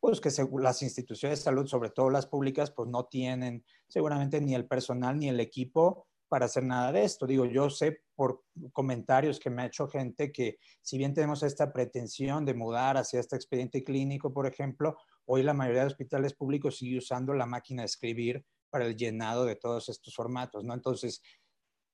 pues 0.00 0.20
que 0.20 0.30
las 0.60 0.82
instituciones 0.82 1.40
de 1.40 1.44
salud, 1.44 1.66
sobre 1.66 1.90
todo 1.90 2.10
las 2.10 2.26
públicas, 2.26 2.70
pues 2.70 2.88
no 2.88 3.06
tienen 3.06 3.64
seguramente 3.88 4.40
ni 4.40 4.54
el 4.54 4.66
personal 4.66 5.18
ni 5.18 5.28
el 5.28 5.40
equipo 5.40 6.06
para 6.28 6.46
hacer 6.46 6.64
nada 6.64 6.92
de 6.92 7.04
esto. 7.04 7.26
Digo, 7.26 7.44
yo 7.44 7.70
sé 7.70 8.02
por 8.14 8.44
comentarios 8.72 9.38
que 9.38 9.50
me 9.50 9.62
ha 9.62 9.66
hecho 9.66 9.88
gente 9.88 10.32
que 10.32 10.58
si 10.80 10.98
bien 10.98 11.14
tenemos 11.14 11.42
esta 11.42 11.72
pretensión 11.72 12.44
de 12.44 12.54
mudar 12.54 12.96
hacia 12.96 13.20
este 13.20 13.36
expediente 13.36 13.84
clínico, 13.84 14.32
por 14.32 14.46
ejemplo, 14.46 14.96
hoy 15.24 15.42
la 15.42 15.54
mayoría 15.54 15.82
de 15.82 15.88
hospitales 15.88 16.34
públicos 16.34 16.78
sigue 16.78 16.98
usando 16.98 17.34
la 17.34 17.46
máquina 17.46 17.82
de 17.82 17.86
escribir 17.86 18.44
para 18.70 18.86
el 18.86 18.96
llenado 18.96 19.44
de 19.44 19.56
todos 19.56 19.88
estos 19.88 20.14
formatos, 20.14 20.64
¿no? 20.64 20.74
Entonces, 20.74 21.22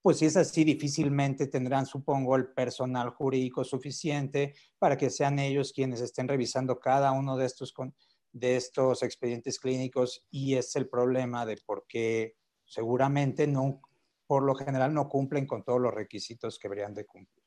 pues 0.02 0.18
si 0.18 0.26
es 0.26 0.36
así, 0.36 0.64
difícilmente 0.64 1.46
tendrán, 1.46 1.86
supongo, 1.86 2.34
el 2.34 2.48
personal 2.52 3.10
jurídico 3.10 3.62
suficiente 3.62 4.54
para 4.78 4.96
que 4.96 5.08
sean 5.10 5.38
ellos 5.38 5.72
quienes 5.72 6.00
estén 6.00 6.26
revisando 6.26 6.80
cada 6.80 7.12
uno 7.12 7.36
de 7.36 7.46
estos, 7.46 7.72
de 8.32 8.56
estos 8.56 9.04
expedientes 9.04 9.60
clínicos 9.60 10.26
y 10.30 10.56
es 10.56 10.74
el 10.74 10.88
problema 10.88 11.46
de 11.46 11.56
por 11.64 11.86
qué 11.88 12.34
seguramente 12.64 13.46
no 13.46 13.80
por 14.26 14.42
lo 14.42 14.54
general 14.54 14.94
no 14.94 15.08
cumplen 15.08 15.46
con 15.46 15.62
todos 15.62 15.80
los 15.80 15.92
requisitos 15.92 16.58
que 16.58 16.66
deberían 16.68 16.94
de 16.94 17.04
cumplir. 17.04 17.44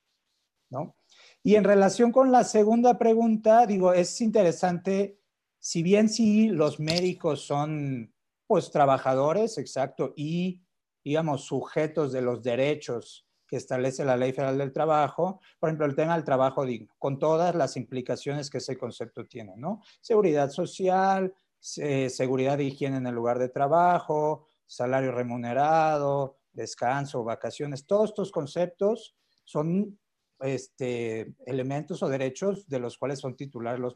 ¿no? 0.70 0.96
Y 1.44 1.56
en 1.56 1.64
relación 1.64 2.12
con 2.12 2.32
la 2.32 2.44
segunda 2.44 2.98
pregunta, 2.98 3.66
digo, 3.66 3.92
es 3.92 4.22
interesante, 4.22 5.20
si 5.60 5.84
bien 5.84 6.10
sí 6.10 6.48
los 6.48 6.80
médicos 6.80 7.42
son 7.42 8.14
pues 8.48 8.70
trabajadores, 8.72 9.58
exacto, 9.58 10.14
y 10.16 10.65
digamos 11.06 11.46
sujetos 11.46 12.12
de 12.12 12.22
los 12.22 12.42
derechos 12.42 13.26
que 13.48 13.58
establece 13.58 14.04
la 14.04 14.18
Ley 14.18 14.34
Federal 14.34 14.58
del 14.58 14.74
Trabajo, 14.74 15.40
por 15.60 15.70
ejemplo, 15.70 15.86
el 15.86 15.96
tema 15.96 16.16
del 16.16 16.24
trabajo 16.24 16.66
digno, 16.66 16.94
con 16.98 17.20
todas 17.20 17.54
las 17.54 17.78
implicaciones 17.78 18.50
que 18.50 18.58
ese 18.58 18.76
concepto 18.76 19.28
tiene, 19.28 19.54
¿no? 19.56 19.82
Seguridad 20.02 20.50
social, 20.50 21.32
seguridad 21.60 22.58
de 22.58 22.66
higiene 22.66 22.98
en 22.98 23.06
el 23.06 23.14
lugar 23.14 23.38
de 23.38 23.50
trabajo, 23.50 24.48
salario 24.66 25.12
remunerado, 25.12 26.40
descanso, 26.52 27.24
vacaciones, 27.24 27.86
todos 27.86 28.10
estos 28.10 28.32
conceptos 28.32 29.16
son 29.44 30.00
este, 30.40 31.36
elementos 31.46 32.02
o 32.02 32.10
derechos 32.10 32.68
de 32.68 32.80
los 32.80 32.98
cuales 32.98 33.20
son 33.20 33.36
titulares 33.36 33.80
los. 33.80 33.96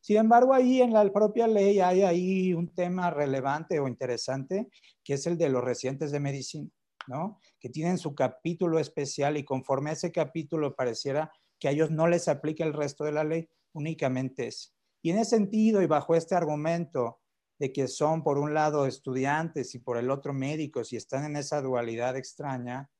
Sin 0.00 0.16
embargo, 0.16 0.54
ahí 0.54 0.80
en 0.80 0.92
la 0.92 1.10
propia 1.12 1.46
ley 1.46 1.80
hay 1.80 2.02
ahí 2.02 2.54
un 2.54 2.72
tema 2.74 3.10
relevante 3.10 3.80
o 3.80 3.88
interesante, 3.88 4.68
que 5.04 5.14
es 5.14 5.26
el 5.26 5.36
de 5.36 5.48
los 5.48 5.64
residentes 5.64 6.10
de 6.12 6.20
medicina, 6.20 6.70
¿no? 7.06 7.40
Que 7.58 7.68
tienen 7.68 7.98
su 7.98 8.14
capítulo 8.14 8.78
especial 8.78 9.36
y 9.36 9.44
conforme 9.44 9.90
a 9.90 9.94
ese 9.94 10.12
capítulo 10.12 10.74
pareciera 10.74 11.32
que 11.58 11.68
a 11.68 11.72
ellos 11.72 11.90
no 11.90 12.06
les 12.06 12.28
aplica 12.28 12.64
el 12.64 12.72
resto 12.72 13.04
de 13.04 13.12
la 13.12 13.24
ley, 13.24 13.48
únicamente 13.72 14.46
es. 14.46 14.74
Y 15.02 15.10
en 15.10 15.18
ese 15.18 15.36
sentido 15.36 15.82
y 15.82 15.86
bajo 15.86 16.14
este 16.14 16.34
argumento 16.34 17.20
de 17.58 17.72
que 17.72 17.88
son 17.88 18.22
por 18.22 18.38
un 18.38 18.54
lado 18.54 18.86
estudiantes 18.86 19.74
y 19.74 19.80
por 19.80 19.98
el 19.98 20.10
otro 20.10 20.32
médicos 20.32 20.92
y 20.92 20.96
están 20.96 21.24
en 21.24 21.36
esa 21.36 21.60
dualidad 21.60 22.16
extraña, 22.16 22.90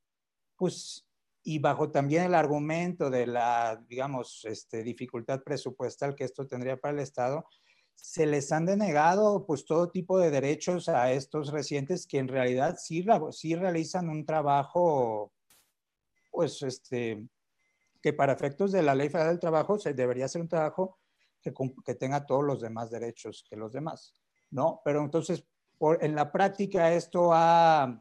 pues 0.56 1.07
y 1.42 1.58
bajo 1.58 1.90
también 1.90 2.24
el 2.24 2.34
argumento 2.34 3.10
de 3.10 3.26
la, 3.26 3.82
digamos, 3.88 4.44
este, 4.44 4.82
dificultad 4.82 5.42
presupuestal 5.42 6.14
que 6.14 6.24
esto 6.24 6.46
tendría 6.46 6.76
para 6.76 6.94
el 6.94 7.00
Estado, 7.00 7.44
se 7.94 8.26
les 8.26 8.52
han 8.52 8.66
denegado 8.66 9.44
pues 9.44 9.64
todo 9.64 9.90
tipo 9.90 10.18
de 10.18 10.30
derechos 10.30 10.88
a 10.88 11.12
estos 11.12 11.50
residentes 11.50 12.06
que 12.06 12.18
en 12.18 12.28
realidad 12.28 12.76
sí, 12.78 13.04
sí 13.32 13.54
realizan 13.56 14.08
un 14.08 14.24
trabajo, 14.24 15.32
pues 16.30 16.62
este, 16.62 17.26
que 18.00 18.12
para 18.12 18.32
efectos 18.32 18.72
de 18.72 18.82
la 18.82 18.94
Ley 18.94 19.08
Federal 19.08 19.30
del 19.30 19.40
Trabajo 19.40 19.78
se 19.78 19.94
debería 19.94 20.28
ser 20.28 20.42
un 20.42 20.48
trabajo 20.48 20.98
que, 21.42 21.52
que 21.84 21.94
tenga 21.94 22.24
todos 22.24 22.44
los 22.44 22.60
demás 22.60 22.90
derechos 22.90 23.44
que 23.48 23.56
los 23.56 23.72
demás, 23.72 24.14
¿no? 24.50 24.80
Pero 24.84 25.02
entonces, 25.02 25.44
por, 25.76 26.02
en 26.02 26.14
la 26.14 26.30
práctica 26.30 26.92
esto 26.92 27.30
ha, 27.32 28.00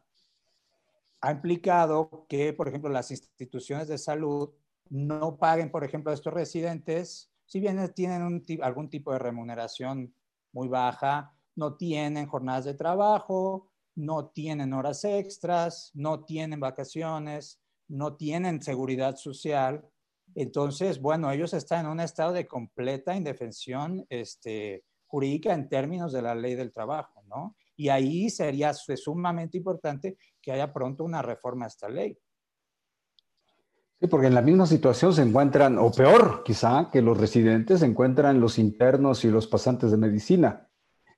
ha 1.21 1.31
implicado 1.31 2.25
que, 2.29 2.53
por 2.53 2.67
ejemplo, 2.67 2.89
las 2.89 3.11
instituciones 3.11 3.87
de 3.87 3.97
salud 3.97 4.51
no 4.89 5.37
paguen, 5.37 5.71
por 5.71 5.83
ejemplo, 5.83 6.11
a 6.11 6.13
estos 6.13 6.33
residentes, 6.33 7.31
si 7.45 7.59
bien 7.59 7.93
tienen 7.93 8.43
algún 8.61 8.89
tipo 8.89 9.11
de 9.11 9.19
remuneración 9.19 10.13
muy 10.51 10.67
baja, 10.67 11.33
no 11.55 11.75
tienen 11.75 12.27
jornadas 12.27 12.65
de 12.65 12.73
trabajo, 12.73 13.71
no 13.95 14.27
tienen 14.27 14.73
horas 14.73 15.03
extras, 15.05 15.91
no 15.95 16.23
tienen 16.23 16.59
vacaciones, 16.59 17.59
no 17.87 18.15
tienen 18.15 18.61
seguridad 18.61 19.15
social. 19.15 19.83
Entonces, 20.35 21.01
bueno, 21.01 21.31
ellos 21.31 21.53
están 21.53 21.85
en 21.85 21.91
un 21.91 21.99
estado 21.99 22.33
de 22.33 22.47
completa 22.47 23.15
indefensión 23.15 24.05
este, 24.09 24.83
jurídica 25.07 25.53
en 25.53 25.67
términos 25.67 26.13
de 26.13 26.21
la 26.21 26.35
ley 26.35 26.55
del 26.55 26.71
trabajo, 26.71 27.23
¿no? 27.27 27.55
Y 27.77 27.89
ahí 27.89 28.29
sería 28.29 28.73
sumamente 28.73 29.57
importante 29.57 30.17
que 30.41 30.51
haya 30.51 30.73
pronto 30.73 31.03
una 31.03 31.21
reforma 31.21 31.65
a 31.65 31.67
esta 31.69 31.87
ley. 31.87 32.17
Sí, 33.99 34.07
porque 34.07 34.27
en 34.27 34.35
la 34.35 34.41
misma 34.41 34.65
situación 34.65 35.13
se 35.13 35.21
encuentran, 35.21 35.77
o 35.77 35.91
peor 35.91 36.43
quizá, 36.43 36.89
que 36.91 37.01
los 37.01 37.17
residentes 37.17 37.79
se 37.79 37.85
encuentran 37.85 38.41
los 38.41 38.59
internos 38.59 39.23
y 39.23 39.29
los 39.29 39.47
pasantes 39.47 39.91
de 39.91 39.97
medicina. 39.97 40.67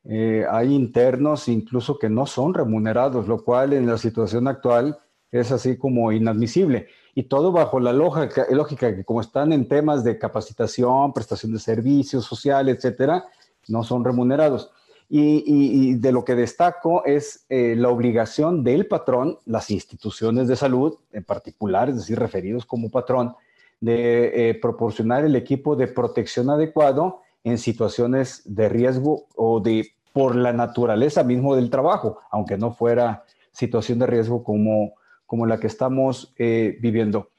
Eh, 0.03 0.45
hay 0.49 0.74
internos 0.74 1.47
incluso 1.49 1.97
que 1.97 2.10
no 2.10 2.26
son 2.26 2.53
remunerados, 2.53 3.28
lo 3.28 3.43
cual 3.43 3.74
en 3.74 3.86
la 3.86 3.97
situación 3.97 4.47
actual 4.47 4.97
es 5.32 5.51
así 5.51 5.78
como 5.78 6.12
inadmisible. 6.12 6.88
Y 7.16 7.24
todo 7.24 7.51
bajo 7.51 7.80
la 7.80 7.91
lógica, 7.91 8.45
lógica 8.51 8.95
que 8.95 9.03
como 9.03 9.22
están 9.22 9.51
en 9.51 9.68
temas 9.68 10.03
de 10.03 10.18
capacitación, 10.18 11.14
prestación 11.14 11.53
de 11.53 11.60
servicios 11.60 12.26
sociales, 12.26 12.78
etcétera, 12.78 13.26
no 13.68 13.84
son 13.84 14.03
remunerados. 14.03 14.72
Y, 15.12 15.95
de 15.95 16.12
lo 16.12 16.24
que 16.24 16.36
destaco 16.36 17.03
es 17.03 17.45
eh, 17.49 17.74
la 17.76 17.89
obligación 17.89 18.64
del 18.64 18.86
patrón, 18.86 19.39
las 19.45 19.72
instituciones 19.72 20.47
de 20.47 20.55
salud 20.55 20.99
en 21.12 21.24
particular, 21.24 21.89
es 21.89 21.95
decir, 21.95 22.20
referidos 22.20 22.64
como 22.64 22.91
patrón, 22.91 23.36
de 23.82 24.49
eh, 24.49 24.53
proporcionar 24.55 25.26
el 25.26 25.36
equipo 25.36 25.76
de 25.76 25.88
protección 25.88 26.51
adecuado 26.51 27.22
en 27.43 27.57
situaciones 27.57 28.43
de 28.45 28.70
riesgo 28.70 29.26
o 29.36 29.60
de 29.60 29.88
por 30.14 30.36
la 30.36 30.53
naturaleza 30.53 31.24
mismo 31.24 31.55
del 31.55 31.72
trabajo, 31.72 32.20
aunque 32.30 32.57
no 32.57 32.72
fuera 32.72 33.24
situación 33.51 33.97
de 33.97 34.05
riesgo 34.05 34.43
como, 34.43 34.93
como 35.26 35.47
la 35.47 35.60
que 35.60 35.68
estamos 35.68 36.36
eh, 36.38 36.78
viviendo. 36.82 37.32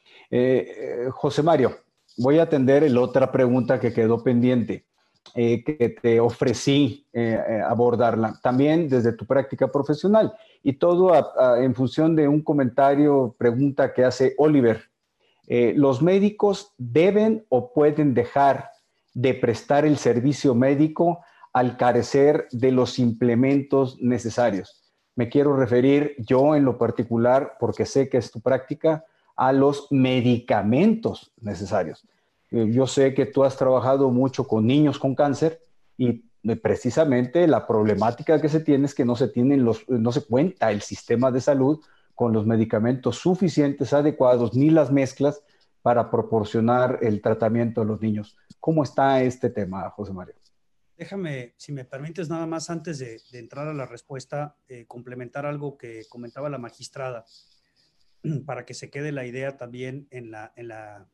José 1.12 1.42
Mario, 1.42 1.76
voy 2.16 2.38
a 2.38 2.44
atender 2.44 2.88
la 2.90 3.00
otra 3.00 3.30
pregunta 3.30 3.78
que 3.78 3.92
quedó 3.92 4.22
pendiente. 4.22 4.86
Eh, 5.36 5.62
que 5.62 5.90
te 5.90 6.18
ofrecí 6.18 7.06
eh, 7.12 7.38
eh, 7.48 7.60
abordarla, 7.64 8.40
también 8.42 8.88
desde 8.88 9.12
tu 9.12 9.26
práctica 9.26 9.70
profesional. 9.70 10.34
Y 10.62 10.72
todo 10.72 11.12
en 11.56 11.74
función 11.74 12.16
de 12.16 12.26
un 12.26 12.42
comentario, 12.42 13.34
pregunta 13.38 13.94
que 13.94 14.04
hace 14.04 14.34
Oliver. 14.38 14.90
¿Los 15.74 16.00
médicos 16.02 16.74
deben 16.78 17.44
o 17.48 17.72
pueden 17.72 18.14
dejar 18.14 18.70
de 19.14 19.34
prestar 19.34 19.84
el 19.84 19.96
servicio 19.96 20.54
médico 20.54 21.20
al 21.52 21.76
carecer 21.76 22.46
de 22.52 22.72
los 22.72 22.98
implementos 22.98 23.98
necesarios? 24.00 24.92
Me 25.16 25.28
quiero 25.28 25.56
referir 25.56 26.14
yo 26.18 26.54
en 26.54 26.64
lo 26.64 26.76
particular, 26.76 27.56
porque 27.58 27.86
sé 27.86 28.08
que 28.08 28.18
es 28.18 28.30
tu 28.30 28.40
práctica, 28.40 29.04
a 29.34 29.52
los 29.52 29.86
medicamentos 29.90 31.32
necesarios. 31.40 32.06
Eh, 32.50 32.68
yo 32.70 32.86
sé 32.86 33.14
que 33.14 33.26
tú 33.26 33.44
has 33.44 33.56
trabajado 33.56 34.10
mucho 34.10 34.46
con 34.46 34.66
niños 34.66 34.98
con 34.98 35.14
cáncer 35.14 35.62
y 35.96 36.24
eh, 36.42 36.56
precisamente 36.56 37.46
la 37.46 37.66
problemática 37.66 38.40
que 38.40 38.48
se 38.48 38.60
tiene 38.60 38.86
es 38.86 38.94
que 38.94 39.04
no 39.04 39.16
se 39.16 39.28
tienen 39.28 39.64
los, 39.64 39.88
no 39.88 40.10
se 40.12 40.24
cuenta 40.24 40.70
el 40.70 40.80
sistema 40.80 41.30
de 41.30 41.40
salud 41.40 41.80
con 42.14 42.32
los 42.32 42.46
medicamentos 42.46 43.16
suficientes, 43.16 43.92
adecuados, 43.92 44.54
ni 44.54 44.70
las 44.70 44.90
mezclas 44.90 45.42
para 45.82 46.10
proporcionar 46.10 46.98
el 47.02 47.22
tratamiento 47.22 47.80
a 47.80 47.84
los 47.84 48.00
niños. 48.00 48.36
¿Cómo 48.58 48.82
está 48.82 49.22
este 49.22 49.48
tema, 49.48 49.88
José 49.90 50.12
Mario? 50.12 50.34
Déjame, 50.98 51.54
si 51.56 51.72
me 51.72 51.86
permites, 51.86 52.28
nada 52.28 52.46
más 52.46 52.68
antes 52.68 52.98
de, 52.98 53.22
entrar 53.32 53.68
a 53.68 53.72
la 53.72 53.86
respuesta, 53.86 54.56
eh, 54.68 54.84
complementar 54.86 55.46
algo 55.46 55.78
que 55.78 56.02
comentaba 56.10 56.50
la 56.50 56.58
magistrada, 56.58 57.24
para 58.44 58.66
que 58.66 58.74
se 58.74 58.90
quede 58.90 59.12
la 59.12 59.24
idea 59.24 59.56
también 59.56 60.06
en 60.10 60.30
la, 60.30 60.52
en 60.56 60.68
la 60.68 61.08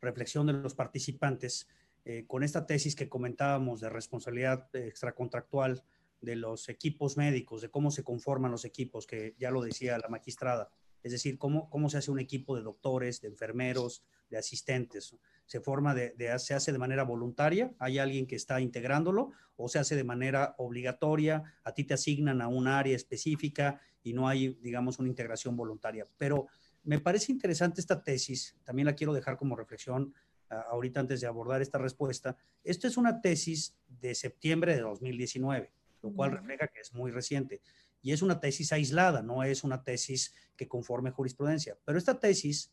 reflexión 0.00 0.46
de 0.46 0.54
los 0.54 0.74
participantes 0.74 1.68
eh, 2.04 2.24
con 2.26 2.42
esta 2.42 2.66
tesis 2.66 2.94
que 2.94 3.08
comentábamos 3.08 3.80
de 3.80 3.90
responsabilidad 3.90 4.74
extracontractual 4.74 5.82
de 6.20 6.36
los 6.36 6.68
equipos 6.68 7.16
médicos, 7.16 7.60
de 7.60 7.70
cómo 7.70 7.90
se 7.90 8.02
conforman 8.02 8.50
los 8.50 8.64
equipos, 8.64 9.06
que 9.06 9.34
ya 9.38 9.50
lo 9.50 9.62
decía 9.62 9.98
la 9.98 10.08
magistrada, 10.08 10.70
es 11.02 11.12
decir, 11.12 11.38
cómo, 11.38 11.70
cómo 11.70 11.88
se 11.90 11.98
hace 11.98 12.10
un 12.10 12.18
equipo 12.18 12.56
de 12.56 12.62
doctores, 12.62 13.20
de 13.20 13.28
enfermeros, 13.28 14.02
de 14.30 14.38
asistentes. 14.38 15.14
Se 15.46 15.60
forma 15.60 15.94
de, 15.94 16.14
se 16.38 16.54
hace 16.54 16.72
de 16.72 16.78
manera 16.78 17.04
voluntaria, 17.04 17.72
hay 17.78 17.98
alguien 17.98 18.26
que 18.26 18.36
está 18.36 18.60
integrándolo, 18.60 19.30
o 19.56 19.68
se 19.68 19.78
hace 19.78 19.96
de 19.96 20.04
manera 20.04 20.54
obligatoria, 20.58 21.42
a 21.64 21.72
ti 21.72 21.84
te 21.84 21.94
asignan 21.94 22.40
a 22.40 22.48
un 22.48 22.66
área 22.66 22.96
específica 22.96 23.80
y 24.02 24.12
no 24.12 24.28
hay, 24.28 24.58
digamos, 24.60 24.98
una 24.98 25.08
integración 25.08 25.56
voluntaria. 25.56 26.06
Pero 26.16 26.46
me 26.88 26.98
parece 26.98 27.32
interesante 27.32 27.82
esta 27.82 28.02
tesis, 28.02 28.56
también 28.64 28.86
la 28.86 28.94
quiero 28.94 29.12
dejar 29.12 29.36
como 29.36 29.54
reflexión 29.54 30.14
ah, 30.48 30.64
ahorita 30.70 31.00
antes 31.00 31.20
de 31.20 31.26
abordar 31.26 31.60
esta 31.60 31.76
respuesta. 31.76 32.34
Esto 32.64 32.86
es 32.86 32.96
una 32.96 33.20
tesis 33.20 33.76
de 33.86 34.14
septiembre 34.14 34.74
de 34.74 34.80
2019, 34.80 35.70
lo 36.02 36.12
cual 36.14 36.30
refleja 36.30 36.66
que 36.68 36.80
es 36.80 36.94
muy 36.94 37.10
reciente. 37.10 37.60
Y 38.00 38.12
es 38.12 38.22
una 38.22 38.40
tesis 38.40 38.72
aislada, 38.72 39.20
no 39.20 39.42
es 39.42 39.64
una 39.64 39.84
tesis 39.84 40.34
que 40.56 40.66
conforme 40.66 41.10
jurisprudencia. 41.10 41.76
Pero 41.84 41.98
esta 41.98 42.18
tesis, 42.18 42.72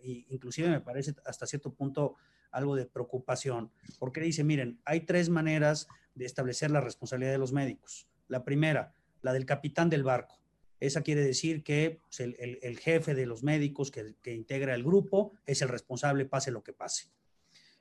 inclusive 0.00 0.70
me 0.70 0.80
parece 0.80 1.14
hasta 1.26 1.46
cierto 1.46 1.74
punto 1.74 2.16
algo 2.50 2.74
de 2.74 2.86
preocupación, 2.86 3.70
porque 3.98 4.22
dice, 4.22 4.44
miren, 4.44 4.80
hay 4.86 5.00
tres 5.00 5.28
maneras 5.28 5.88
de 6.14 6.24
establecer 6.24 6.70
la 6.70 6.80
responsabilidad 6.80 7.32
de 7.32 7.38
los 7.38 7.52
médicos. 7.52 8.08
La 8.28 8.44
primera, 8.44 8.94
la 9.20 9.34
del 9.34 9.44
capitán 9.44 9.90
del 9.90 10.04
barco. 10.04 10.40
Esa 10.78 11.02
quiere 11.02 11.22
decir 11.22 11.62
que 11.62 12.00
pues, 12.02 12.20
el, 12.20 12.78
jefe 12.78 13.14
de 13.14 13.26
los 13.26 13.42
médicos 13.42 13.90
que, 13.90 14.34
integra 14.34 14.74
el 14.74 14.84
grupo 14.84 15.32
es 15.46 15.62
el 15.62 15.68
responsable, 15.68 16.26
pase 16.26 16.50
lo 16.50 16.62
que 16.62 16.72
pase. 16.72 17.06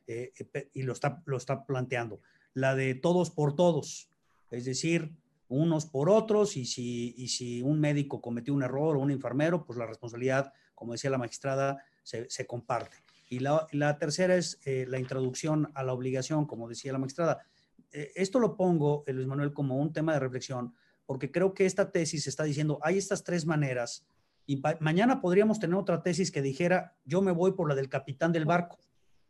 Eh, 0.07 0.31
eh, 0.53 0.69
y 0.73 0.83
lo 0.83 0.93
está, 0.93 1.21
lo 1.25 1.37
está 1.37 1.65
planteando. 1.65 2.21
La 2.53 2.75
de 2.75 2.95
todos 2.95 3.31
por 3.31 3.55
todos, 3.55 4.09
es 4.49 4.65
decir, 4.65 5.11
unos 5.49 5.85
por 5.85 6.09
otros, 6.09 6.55
y 6.55 6.65
si, 6.65 7.13
y 7.17 7.27
si 7.27 7.61
un 7.61 7.79
médico 7.79 8.21
cometió 8.21 8.53
un 8.53 8.63
error 8.63 8.95
o 8.95 9.01
un 9.01 9.11
enfermero, 9.11 9.65
pues 9.65 9.77
la 9.77 9.85
responsabilidad, 9.85 10.53
como 10.73 10.93
decía 10.93 11.09
la 11.09 11.17
magistrada, 11.17 11.83
se, 12.03 12.47
comparte. 12.47 12.97
Y 13.27 13.39
la, 13.39 13.97
tercera 13.99 14.35
es 14.35 14.59
eh, 14.65 14.85
la 14.87 14.99
introducción 14.99 15.71
a 15.73 15.83
la 15.83 15.93
obligación, 15.93 16.45
como 16.45 16.69
decía 16.69 16.93
la 16.93 16.99
magistrada. 16.99 17.43
esto 17.91 18.39
lo 18.39 18.55
pongo, 18.55 19.03
Luis 19.07 19.27
Manuel, 19.27 19.53
como 19.53 19.77
un 19.77 19.91
tema 19.91 20.13
de 20.13 20.19
reflexión, 20.19 20.73
porque 21.05 21.31
creo 21.31 21.53
que 21.53 21.65
esta 21.65 21.91
tesis 21.91 22.27
está 22.27 22.43
diciendo, 22.43 22.79
hay 22.81 22.97
estas 22.97 23.23
tres 23.23 23.45
maneras, 23.45 24.05
y 24.47 24.61
mañana 24.79 25.21
podríamos 25.21 25.59
tener 25.59 25.75
otra 25.75 26.03
tesis 26.03 26.31
que 26.31 26.41
dijera, 26.41 26.95
yo 27.03 27.21
me 27.21 27.31
voy 27.31 27.53
por 27.53 27.67
la 27.67 27.75
del 27.75 27.89
capitán 27.89 28.31
del 28.31 28.45
barco, 28.45 28.77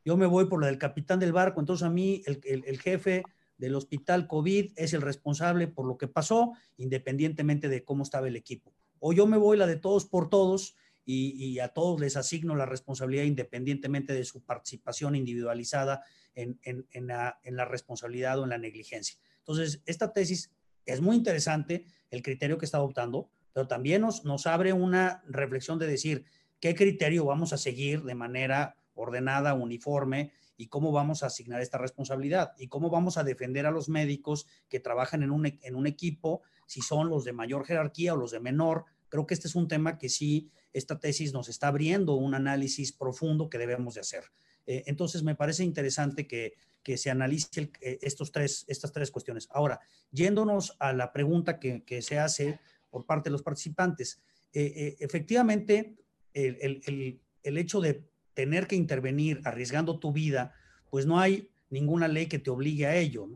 yo 0.04 0.18
me 0.18 0.26
voy 0.26 0.46
por 0.46 0.62
la 0.62 0.68
del 0.68 0.78
capitán 0.78 1.20
del 1.20 1.34
barco, 1.34 1.60
entonces 1.60 1.86
a 1.86 1.90
mí 1.90 2.22
el, 2.26 2.80
jefe 2.80 3.24
del 3.58 3.76
hospital 3.76 4.28
COVID 4.28 4.74
es 4.76 4.94
el 4.94 5.02
responsable 5.02 5.68
por 5.68 5.88
lo 5.88 5.98
que 5.98 6.08
pasó, 6.08 6.54
independientemente 6.78 7.70
de 7.70 7.84
cómo 7.84 8.04
estaba 8.04 8.28
el 8.28 8.36
equipo. 8.36 8.74
O 9.00 9.14
yo 9.14 9.26
me 9.26 9.38
voy 9.38 9.58
la 9.58 9.68
de 9.68 9.78
todos 9.78 10.06
por 10.06 10.30
todos 10.30 10.76
y, 11.06 11.60
a 11.60 11.70
todos 11.70 12.00
les 12.00 12.18
asigno 12.18 12.56
la 12.56 12.66
responsabilidad 12.66 13.24
independientemente 13.24 14.14
de 14.14 14.26
su 14.26 14.42
participación 14.42 15.16
individualizada 15.16 16.04
en, 16.34 16.60
la, 17.08 17.40
en 17.44 17.56
la 17.56 17.66
responsabilidad 17.66 18.40
o 18.40 18.44
en 18.44 18.50
la 18.50 18.58
negligencia. 18.58 19.18
Entonces, 19.40 19.82
esta 19.86 20.12
tesis 20.12 20.52
es 20.86 21.02
muy 21.02 21.16
interesante 21.16 21.86
el 22.10 22.22
criterio 22.22 22.58
que 22.58 22.66
está 22.66 22.78
adoptando, 22.78 23.30
pero 23.54 23.68
también 23.68 24.02
nos, 24.02 24.48
abre 24.48 24.74
una 24.74 25.24
reflexión 25.28 25.80
de 25.80 25.88
decir 25.88 26.26
qué 26.60 26.76
criterio 26.76 27.26
vamos 27.26 27.54
a 27.54 27.58
seguir 27.58 28.04
de 28.04 28.16
manera 28.16 28.76
ordenada, 28.94 29.54
uniforme, 29.54 30.32
y 30.58 30.68
cómo 30.68 30.92
vamos 30.92 31.24
a 31.24 31.28
asignar 31.28 31.62
esta 31.62 31.78
responsabilidad 31.78 32.54
y 32.58 32.68
cómo 32.68 32.90
vamos 32.90 33.18
a 33.18 33.24
defender 33.24 33.66
a 33.66 33.72
los 33.72 33.90
médicos 33.90 34.48
que 34.70 34.80
trabajan 34.80 35.22
en 35.22 35.32
un, 35.32 35.46
en 35.46 35.76
un 35.76 35.86
equipo, 35.86 36.44
si 36.66 36.82
son 36.82 37.10
los 37.10 37.26
de 37.26 37.34
mayor 37.34 37.66
jerarquía 37.66 38.14
o 38.14 38.18
los 38.18 38.32
de 38.32 38.40
menor. 38.40 38.86
Creo 39.10 39.28
que 39.28 39.34
este 39.34 39.48
es 39.48 39.56
un 39.56 39.68
tema 39.68 39.98
que 39.98 40.10
sí, 40.10 40.50
esta 40.72 41.00
tesis 41.00 41.34
nos 41.34 41.50
está 41.50 41.68
abriendo 41.68 42.14
un 42.16 42.36
análisis 42.36 42.94
profundo 42.94 43.50
que 43.50 43.58
debemos 43.58 43.96
de 43.96 44.02
hacer. 44.02 44.24
Eh, 44.68 44.84
entonces, 44.88 45.24
me 45.24 45.36
parece 45.36 45.64
interesante 45.64 46.28
que, 46.28 46.54
que 46.84 46.98
se 46.98 47.10
analice 47.10 47.72
eh, 47.82 48.00
estos 48.02 48.32
tres, 48.32 48.66
estas 48.68 48.92
tres 48.92 49.12
cuestiones. 49.12 49.48
Ahora, 49.52 49.80
yéndonos 50.12 50.76
a 50.80 50.94
la 50.94 51.12
pregunta 51.12 51.60
que, 51.60 52.02
se 52.02 52.20
hace 52.20 52.60
por 52.90 53.06
parte 53.06 53.30
de 53.30 53.34
los 53.34 53.44
participantes, 53.44 54.22
eh, 54.54 54.96
efectivamente, 55.00 55.98
el, 56.34 56.82
el, 56.86 57.22
el 57.44 57.58
hecho 57.58 57.82
de 57.82 58.08
tener 58.34 58.68
que 58.68 58.76
intervenir 58.76 59.42
arriesgando 59.46 60.00
tu 60.00 60.12
vida, 60.12 60.54
pues 60.90 61.06
no 61.06 61.20
hay 61.20 61.50
ninguna 61.70 62.08
ley 62.08 62.28
que 62.28 62.40
te 62.40 62.50
obligue 62.50 62.86
a 62.86 62.96
ello. 62.96 63.28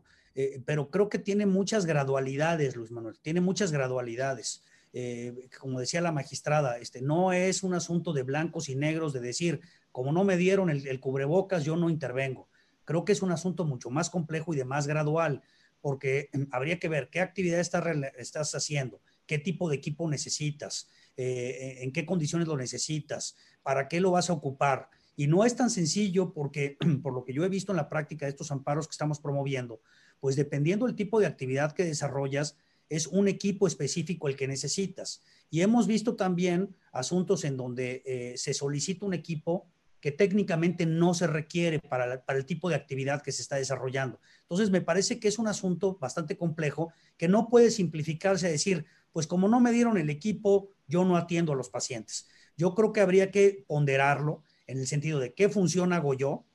Pero 0.65 0.89
creo 0.89 1.09
que 1.09 1.19
tiene 1.19 1.45
muchas 1.45 1.85
gradualidades, 1.85 2.77
Luis 2.77 2.91
Manuel, 2.91 3.19
tiene 3.19 3.41
muchas 3.41 3.73
gradualidades. 3.73 4.63
Eh, 4.91 5.49
como 5.59 5.79
decía 5.79 6.01
la 6.01 6.11
magistrada, 6.11 6.77
este, 6.77 7.01
no 7.01 7.31
es 7.31 7.63
un 7.63 7.73
asunto 7.73 8.11
de 8.13 8.23
blancos 8.23 8.69
y 8.69 8.75
negros 8.75 9.13
de 9.13 9.19
decir, 9.19 9.61
como 9.91 10.11
no 10.11 10.23
me 10.23 10.37
dieron 10.37 10.69
el, 10.69 10.99
cubrebocas, 10.99 11.63
yo 11.63 11.75
no 11.75 11.89
intervengo. 11.89 12.49
Creo 12.85 13.05
que 13.05 13.11
es 13.11 13.21
un 13.21 13.31
asunto 13.31 13.65
mucho 13.65 13.89
más 13.89 14.09
complejo 14.09 14.53
y 14.53 14.57
de 14.57 14.65
más 14.65 14.87
gradual, 14.87 15.43
porque 15.81 16.29
em, 16.33 16.47
habría 16.51 16.79
que 16.79 16.89
ver 16.89 17.09
qué 17.09 17.19
actividad 17.19 17.59
estás, 17.59 17.83
estás 18.17 18.55
haciendo, 18.55 19.01
qué 19.27 19.37
tipo 19.37 19.69
de 19.69 19.75
equipo 19.75 20.09
necesitas, 20.09 20.89
eh, 21.17 21.79
en 21.81 21.91
qué 21.91 22.05
condiciones 22.05 22.47
lo 22.47 22.57
necesitas, 22.57 23.35
para 23.61 23.87
qué 23.87 24.01
lo 24.01 24.11
vas 24.11 24.29
a 24.29 24.33
ocupar. 24.33 24.89
Y 25.15 25.27
no 25.27 25.45
es 25.45 25.55
tan 25.55 25.69
sencillo 25.69 26.33
porque, 26.33 26.77
por 27.03 27.13
lo 27.13 27.25
que 27.25 27.33
yo 27.33 27.43
he 27.43 27.49
visto 27.49 27.71
en 27.71 27.77
la 27.77 27.89
práctica 27.89 28.25
de 28.25 28.31
estos 28.31 28.51
amparos 28.51 28.87
que 28.87 28.93
estamos 28.93 29.19
promoviendo, 29.19 29.81
pues 30.19 30.35
dependiendo 30.35 30.85
del 30.85 30.95
tipo 30.95 31.19
de 31.19 31.27
actividad 31.27 31.73
que 31.73 31.85
desarrollas, 31.85 32.57
es 32.89 33.07
un 33.07 33.27
equipo 33.27 33.67
específico 33.67 34.27
el 34.27 34.35
que 34.35 34.47
necesitas. 34.47 35.23
Y 35.49 35.61
hemos 35.61 35.87
visto 35.87 36.15
también 36.15 36.75
asuntos 36.91 37.43
en 37.43 37.57
donde 37.57 38.03
eh, 38.05 38.33
se 38.37 38.53
solicita 38.53 39.05
un 39.05 39.13
equipo 39.13 39.67
que 40.01 40.11
técnicamente 40.11 40.85
no 40.85 41.13
se 41.13 41.27
requiere 41.27 41.79
para, 41.79 42.23
para, 42.23 42.39
el 42.39 42.45
tipo 42.45 42.69
de 42.69 42.75
actividad 42.75 43.21
que 43.21 43.31
se 43.31 43.41
está 43.41 43.57
desarrollando. 43.57 44.19
Entonces, 44.41 44.69
me 44.69 44.81
parece 44.81 45.19
que 45.19 45.27
es 45.27 45.39
un 45.39 45.47
asunto 45.47 45.97
bastante 45.99 46.37
complejo 46.37 46.91
que 47.17 47.27
no 47.27 47.49
puede 47.49 47.69
simplificarse 47.69 48.47
a 48.47 48.51
decir, 48.51 48.85
pues 49.11 49.27
como 49.27 49.47
no 49.49 49.59
me 49.59 49.71
dieron 49.71 49.97
el 49.97 50.09
equipo, 50.09 50.69
yo 50.87 51.03
no 51.03 51.17
atiendo 51.17 51.53
a 51.53 51.55
los 51.55 51.69
pacientes. 51.69 52.27
Yo 52.55 52.75
creo 52.75 52.93
que 52.93 53.01
habría 53.01 53.31
que 53.31 53.65
ponderarlo 53.67 54.43
en 54.67 54.79
el 54.79 54.87
sentido 54.87 55.19
de 55.19 55.33
qué 55.33 55.49
función 55.49 55.93
hago 55.93 56.13
yo, 56.13 56.45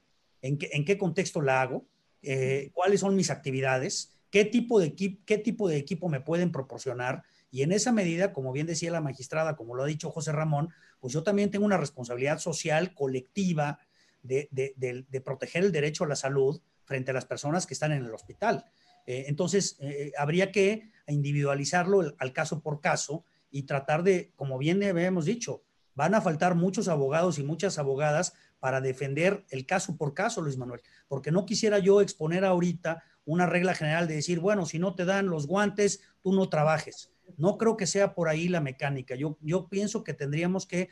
en 0.40 0.58
qué, 0.58 0.70
en 0.72 0.84
qué 0.84 0.96
contexto 0.96 1.42
la 1.42 1.60
hago, 1.60 1.86
eh, 2.22 2.70
cuáles 2.72 3.00
son 3.00 3.16
mis 3.16 3.30
actividades, 3.30 4.13
qué 4.34 4.44
tipo, 4.44 4.80
de 4.80 4.96
qué 4.96 5.38
tipo 5.38 5.68
de 5.68 5.76
equipo 5.76 6.08
me 6.08 6.20
pueden 6.20 6.50
proporcionar. 6.50 7.22
Y 7.52 7.62
en 7.62 7.70
esa 7.70 7.92
medida, 7.92 8.32
como 8.32 8.50
bien 8.50 8.66
decía 8.66 8.90
la 8.90 9.00
magistrada, 9.00 9.54
como 9.54 9.76
lo 9.76 9.84
ha 9.84 9.86
dicho 9.86 10.10
José 10.10 10.32
Ramón, 10.32 10.70
pues 10.98 11.12
yo 11.12 11.22
también 11.22 11.52
tengo 11.52 11.64
una 11.64 11.76
responsabilidad 11.76 12.40
social 12.40 12.94
colectiva 12.94 13.78
de, 14.24 15.22
proteger 15.24 15.62
el 15.62 15.70
derecho 15.70 16.02
a 16.02 16.08
la 16.08 16.16
salud 16.16 16.60
frente 16.82 17.12
a 17.12 17.14
las 17.14 17.26
personas 17.26 17.64
que 17.64 17.74
están 17.74 17.92
en 17.92 18.04
el 18.04 18.12
hospital. 18.12 18.64
Eh, 19.06 19.26
entonces, 19.28 19.76
eh, 19.78 20.10
habría 20.18 20.50
que 20.50 20.90
individualizarlo 21.06 22.16
al 22.18 22.32
caso 22.32 22.60
por 22.60 22.80
caso 22.80 23.24
y 23.52 23.62
tratar 23.62 24.02
de, 24.02 24.32
como 24.34 24.58
bien 24.58 24.82
habíamos 24.82 25.26
dicho, 25.26 25.62
van 25.94 26.12
a 26.16 26.20
faltar 26.20 26.56
muchos 26.56 26.88
abogados 26.88 27.38
y 27.38 27.44
muchas 27.44 27.78
abogadas 27.78 28.34
para 28.58 28.80
defender 28.80 29.44
el 29.50 29.64
caso 29.64 29.96
por 29.96 30.12
caso, 30.12 30.40
Luis 30.40 30.56
Manuel, 30.56 30.80
porque 31.06 31.30
no 31.30 31.46
quisiera 31.46 31.78
yo 31.78 32.00
exponer 32.00 32.44
ahorita 32.44 33.04
una 33.24 33.46
regla 33.46 33.74
general 33.74 34.06
de 34.06 34.16
decir, 34.16 34.40
bueno, 34.40 34.66
si 34.66 34.78
no 34.78 34.94
te 34.94 35.04
dan 35.04 35.26
los 35.26 35.46
guantes, 35.46 36.00
tú 36.20 36.32
no 36.32 36.48
trabajes. 36.48 37.10
No 37.36 37.56
creo 37.58 37.76
que 37.76 37.86
sea 37.86 38.14
por 38.14 38.28
ahí 38.28 38.48
la 38.48 38.60
mecánica. 38.60 39.14
Yo, 39.14 39.38
yo 39.40 39.68
pienso 39.68 40.04
que 40.04 40.14
tendríamos 40.14 40.66
que 40.66 40.88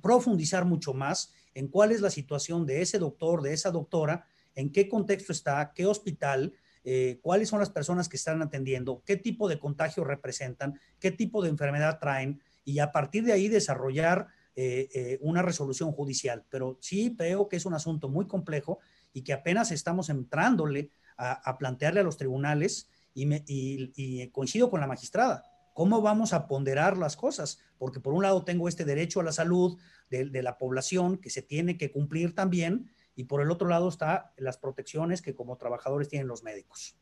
profundizar 0.00 0.64
mucho 0.64 0.94
más 0.94 1.32
en 1.54 1.68
cuál 1.68 1.92
es 1.92 2.00
la 2.00 2.10
situación 2.10 2.66
de 2.66 2.82
ese 2.82 2.98
doctor, 2.98 3.42
de 3.42 3.52
esa 3.52 3.70
doctora, 3.70 4.26
en 4.54 4.72
qué 4.72 4.88
contexto 4.88 5.32
está, 5.32 5.72
qué 5.74 5.86
hospital, 5.86 6.54
eh, 6.84 7.18
cuáles 7.22 7.48
son 7.48 7.60
las 7.60 7.70
personas 7.70 8.08
que 8.08 8.16
están 8.16 8.42
atendiendo, 8.42 9.02
qué 9.04 9.16
tipo 9.16 9.48
de 9.48 9.58
contagio 9.58 10.04
representan, 10.04 10.78
qué 10.98 11.10
tipo 11.10 11.42
de 11.42 11.50
enfermedad 11.50 11.98
traen, 12.00 12.40
y 12.64 12.78
a 12.78 12.92
partir 12.92 13.24
de 13.24 13.32
ahí 13.32 13.48
desarrollar 13.48 14.28
eh, 14.54 14.88
eh, 14.94 15.18
una 15.20 15.42
resolución 15.42 15.92
judicial. 15.92 16.44
Pero 16.48 16.78
sí 16.80 17.10
veo 17.10 17.48
que 17.48 17.56
es 17.56 17.66
un 17.66 17.74
asunto 17.74 18.08
muy 18.08 18.26
complejo 18.26 18.78
y 19.12 19.22
que 19.22 19.32
apenas 19.32 19.70
estamos 19.72 20.10
entrándole 20.10 20.90
a, 21.16 21.58
plantearle 21.58 22.00
a 22.00 22.02
los 22.02 22.16
tribunales 22.16 22.88
y, 23.14 24.28
coincido 24.28 24.70
con 24.70 24.80
la 24.80 24.86
magistrada. 24.86 25.44
¿Cómo 25.74 26.02
vamos 26.02 26.32
a 26.32 26.46
ponderar 26.48 26.98
las 26.98 27.16
cosas? 27.16 27.58
Porque 27.78 28.00
por 28.00 28.12
un 28.12 28.22
lado 28.22 28.44
tengo 28.44 28.68
este 28.68 28.84
derecho 28.84 29.20
a 29.20 29.24
la 29.24 29.32
salud 29.32 29.78
de, 30.10 30.42
la 30.42 30.58
población 30.58 31.18
que 31.18 31.30
se 31.30 31.42
tiene 31.42 31.78
que 31.78 31.90
cumplir 31.90 32.34
también 32.34 32.90
y 33.14 33.24
por 33.24 33.40
el 33.40 33.50
otro 33.50 33.68
lado 33.68 33.88
está 33.88 34.32
las 34.36 34.58
protecciones 34.58 35.22
que 35.22 35.34
como 35.34 35.56
trabajadores 35.56 36.08
tienen 36.08 36.28
los 36.28 36.42
médicos. 36.42 36.96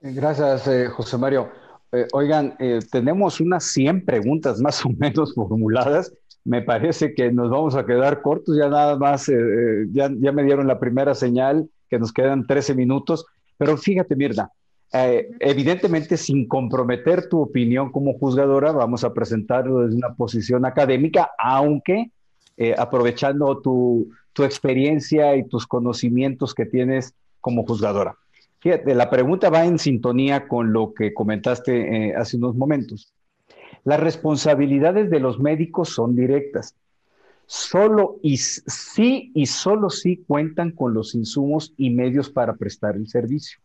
Gracias, 0.00 0.68
eh, 0.68 0.86
José 0.86 1.18
Mario. 1.18 1.50
oigan, 2.12 2.56
tenemos 2.92 3.40
unas 3.40 3.64
100 3.64 4.04
preguntas 4.04 4.60
más 4.60 4.84
o 4.84 4.90
menos 4.90 5.34
formuladas 5.36 6.12
me 6.48 6.62
parece 6.62 7.14
que 7.14 7.30
nos 7.30 7.50
vamos 7.50 7.76
a 7.76 7.84
quedar 7.84 8.22
cortos, 8.22 8.56
ya 8.56 8.70
nada 8.70 8.96
más, 8.96 9.28
eh, 9.28 9.34
eh, 9.34 9.86
ya, 9.92 10.10
ya, 10.18 10.32
me 10.32 10.42
dieron 10.42 10.66
la 10.66 10.80
primera 10.80 11.14
señal, 11.14 11.68
que 11.88 11.98
nos 11.98 12.12
quedan 12.12 12.46
13 12.46 12.74
minutos, 12.74 13.26
pero 13.56 13.76
fíjate, 13.76 14.16
Mirna, 14.16 14.50
eh, 14.92 15.30
evidentemente 15.40 16.16
sin 16.16 16.46
comprometer 16.48 17.28
tu 17.28 17.40
opinión 17.40 17.90
como 17.92 18.14
juzgadora, 18.14 18.72
vamos 18.72 19.04
a 19.04 19.12
presentarlo 19.12 19.80
desde 19.80 19.96
una 19.96 20.14
posición 20.14 20.64
académica, 20.64 21.30
aunque 21.38 22.10
aprovechando 22.76 23.60
tu, 23.60 24.10
tu 24.32 24.42
experiencia 24.42 25.36
y 25.36 25.46
tus 25.46 25.64
conocimientos 25.64 26.54
que 26.54 26.66
tienes 26.66 27.14
como 27.40 27.64
juzgadora. 27.64 28.16
Fíjate, 28.58 28.96
la 28.96 29.10
pregunta 29.10 29.48
va 29.48 29.64
en 29.64 29.78
sintonía 29.78 30.48
con 30.48 30.72
lo 30.72 30.92
que 30.92 31.14
comentaste 31.14 32.16
hace 32.16 32.36
unos 32.36 32.56
momentos. 32.56 33.12
Las 33.84 34.00
responsabilidades 34.00 35.10
de 35.10 35.20
los 35.20 35.38
médicos 35.38 35.90
son 35.90 36.14
directas. 36.14 36.74
Solo 37.50 38.18
y 38.22 38.36
sí 38.36 39.32
y 39.34 39.46
solo 39.46 39.88
sí 39.88 40.22
cuentan 40.26 40.70
con 40.70 40.92
los 40.92 41.14
insumos 41.14 41.72
y 41.78 41.88
medios 41.88 42.28
para 42.28 42.54
prestar 42.56 42.94
el 42.94 43.08
servicio. 43.08 43.58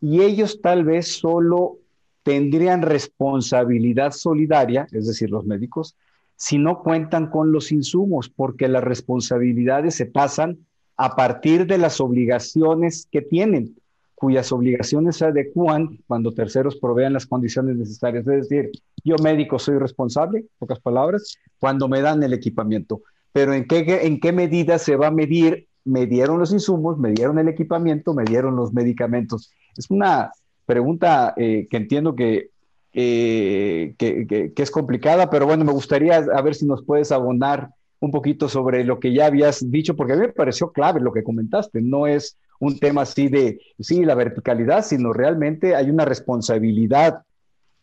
Y 0.00 0.22
ellos 0.22 0.60
tal 0.62 0.84
vez 0.84 1.08
solo 1.08 1.78
tendrían 2.22 2.82
responsabilidad 2.82 4.12
solidaria, 4.12 4.86
es 4.92 5.08
decir, 5.08 5.28
los 5.28 5.44
médicos, 5.44 5.96
si 6.36 6.56
no 6.56 6.84
cuentan 6.84 7.30
con 7.30 7.50
los 7.50 7.72
insumos, 7.72 8.28
porque 8.28 8.68
las 8.68 8.84
responsabilidades 8.84 9.96
se 9.96 10.06
pasan 10.06 10.58
a 10.96 11.16
partir 11.16 11.66
de 11.66 11.78
las 11.78 12.00
obligaciones 12.00 13.08
que 13.10 13.22
tienen 13.22 13.74
cuyas 14.18 14.50
obligaciones 14.52 15.16
se 15.16 15.26
adecúan 15.26 15.98
cuando 16.06 16.32
terceros 16.32 16.76
provean 16.76 17.12
las 17.12 17.26
condiciones 17.26 17.76
necesarias. 17.76 18.26
Es 18.26 18.48
decir, 18.48 18.70
yo 19.04 19.16
médico 19.22 19.58
soy 19.58 19.78
responsable, 19.78 20.44
pocas 20.58 20.80
palabras, 20.80 21.36
cuando 21.58 21.88
me 21.88 22.00
dan 22.00 22.22
el 22.22 22.32
equipamiento. 22.32 23.02
Pero 23.32 23.54
¿en 23.54 23.66
qué, 23.66 24.00
en 24.02 24.20
qué 24.20 24.32
medida 24.32 24.78
se 24.78 24.96
va 24.96 25.08
a 25.08 25.12
medir? 25.12 25.68
Me 25.84 26.06
dieron 26.06 26.38
los 26.38 26.52
insumos, 26.52 26.98
me 26.98 27.12
dieron 27.12 27.38
el 27.38 27.48
equipamiento, 27.48 28.12
me 28.12 28.24
dieron 28.24 28.56
los 28.56 28.72
medicamentos. 28.72 29.52
Es 29.76 29.90
una 29.90 30.32
pregunta 30.66 31.34
eh, 31.36 31.66
que 31.70 31.76
entiendo 31.76 32.14
que, 32.14 32.50
que, 32.92 33.94
que, 33.96 34.52
que, 34.52 34.62
es 34.62 34.70
complicada, 34.70 35.30
pero 35.30 35.46
bueno, 35.46 35.64
me 35.64 35.72
gustaría 35.72 36.16
a 36.16 36.42
ver 36.42 36.54
si 36.54 36.66
nos 36.66 36.84
puedes 36.84 37.12
abonar 37.12 37.70
un 38.00 38.10
poquito 38.10 38.48
sobre 38.48 38.84
lo 38.84 38.98
que 38.98 39.12
ya 39.12 39.26
habías 39.26 39.70
dicho, 39.70 39.96
porque 39.96 40.12
a 40.12 40.16
mí 40.16 40.22
me 40.22 40.32
pareció 40.32 40.72
clave 40.72 41.00
lo 41.00 41.12
que 41.12 41.22
comentaste. 41.22 41.80
No 41.80 42.06
es 42.06 42.36
un 42.60 42.78
tema 42.78 43.02
así 43.02 43.28
de, 43.28 43.60
sí, 43.78 44.04
la 44.04 44.14
verticalidad, 44.14 44.84
sino 44.84 45.12
realmente 45.12 45.74
hay 45.74 45.90
una 45.90 46.04
responsabilidad 46.04 47.22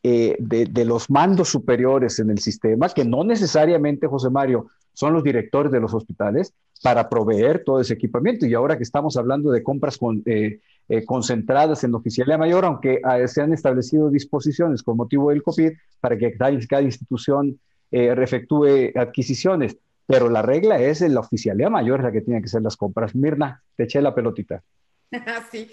eh, 0.04 0.36
de, 0.38 0.86
los 0.86 1.10
mandos 1.10 1.50
superiores 1.50 2.20
en 2.20 2.30
el 2.30 2.40
sistema, 2.40 2.90
que 2.90 3.06
no 3.06 3.24
necesariamente, 3.24 4.08
José 4.08 4.30
Mario, 4.30 4.68
son 4.94 5.14
los 5.14 5.24
directores 5.24 5.72
de 5.72 5.80
los 5.80 5.94
hospitales 5.94 6.54
para 6.84 7.10
proveer 7.10 7.64
todo 7.64 7.82
ese 7.82 7.96
equipamiento. 7.96 8.46
Y 8.46 8.54
ahora 8.54 8.78
que 8.78 8.84
estamos 8.84 9.18
hablando 9.18 9.52
de 9.52 9.64
compras 9.64 9.98
con, 9.98 10.22
eh, 10.26 10.60
eh, 10.90 11.06
concentradas 11.06 11.84
en 11.84 11.92
la 11.92 11.98
oficialía 11.98 12.38
mayor, 12.38 12.66
aunque 12.66 13.02
se 13.26 13.42
han 13.42 13.52
establecido 13.52 14.10
disposiciones 14.12 14.84
con 14.84 14.96
motivo 14.96 15.32
del 15.32 15.42
COVID 15.42 15.72
para 16.00 16.18
que 16.18 16.38
cada, 16.38 16.56
cada 16.70 16.84
institución 16.84 17.60
efectúe 17.92 18.92
adquisiciones 18.96 19.78
pero 20.08 20.30
la 20.30 20.42
regla 20.42 20.80
es 20.80 21.02
la 21.02 21.20
oficialidad 21.20 21.70
mayor 21.70 22.04
la 22.04 22.12
que 22.12 22.22
tiene 22.22 22.42
que 22.42 22.48
ser 22.48 22.62
las 22.62 22.78
compras. 22.78 23.16
Mirna, 23.16 23.64
te 23.76 23.84
eché 23.84 24.02
la 24.02 24.14
pelotita. 24.14 24.64
sí, 25.52 25.70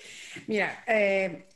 mira, 0.46 0.84
eh, 0.86 1.46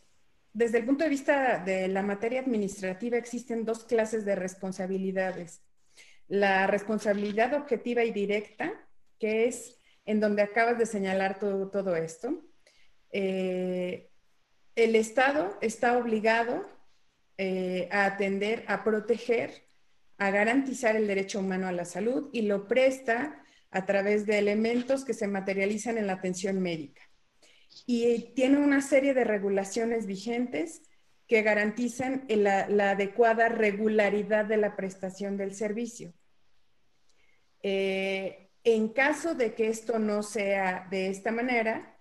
desde 0.52 0.78
el 0.78 0.84
punto 0.84 1.04
de 1.04 1.10
vista 1.10 1.58
de 1.58 1.88
la 1.88 2.02
materia 2.02 2.40
administrativa 2.40 3.16
existen 3.16 3.64
dos 3.64 3.84
clases 3.84 4.24
de 4.24 4.34
responsabilidades. 4.34 5.62
La 6.28 6.66
responsabilidad 6.66 7.54
objetiva 7.54 8.04
y 8.04 8.10
directa, 8.10 8.72
que 9.18 9.46
es 9.46 9.78
en 10.04 10.20
donde 10.20 10.42
acabas 10.42 10.78
de 10.78 10.86
señalar 10.86 11.38
todo, 11.38 11.68
todo 11.68 11.96
esto. 11.96 12.42
Eh, 13.10 14.10
el 14.74 14.96
Estado 14.96 15.56
está 15.60 15.98
obligado 15.98 16.62
eh, 17.38 17.88
a 17.92 18.06
atender, 18.06 18.64
a 18.66 18.82
proteger, 18.82 19.65
a 20.18 20.30
garantizar 20.30 20.96
el 20.96 21.06
derecho 21.06 21.40
humano 21.40 21.68
a 21.68 21.72
la 21.72 21.84
salud 21.84 22.30
y 22.32 22.42
lo 22.42 22.66
presta 22.66 23.42
a 23.70 23.84
través 23.84 24.26
de 24.26 24.38
elementos 24.38 25.04
que 25.04 25.14
se 25.14 25.26
materializan 25.26 25.98
en 25.98 26.06
la 26.06 26.14
atención 26.14 26.60
médica. 26.60 27.02
Y 27.84 28.32
tiene 28.34 28.58
una 28.58 28.80
serie 28.80 29.12
de 29.12 29.24
regulaciones 29.24 30.06
vigentes 30.06 30.82
que 31.26 31.42
garantizan 31.42 32.24
la, 32.28 32.90
adecuada 32.90 33.48
regularidad 33.48 34.44
de 34.44 34.56
la 34.56 34.76
prestación 34.76 35.36
del 35.36 35.54
servicio. 35.54 36.14
Eh, 37.62 38.50
en 38.64 38.88
caso 38.88 39.34
de 39.34 39.54
que 39.54 39.68
esto 39.68 39.98
no 39.98 40.22
sea 40.22 40.86
de 40.90 41.08
esta 41.08 41.32
manera, 41.32 41.98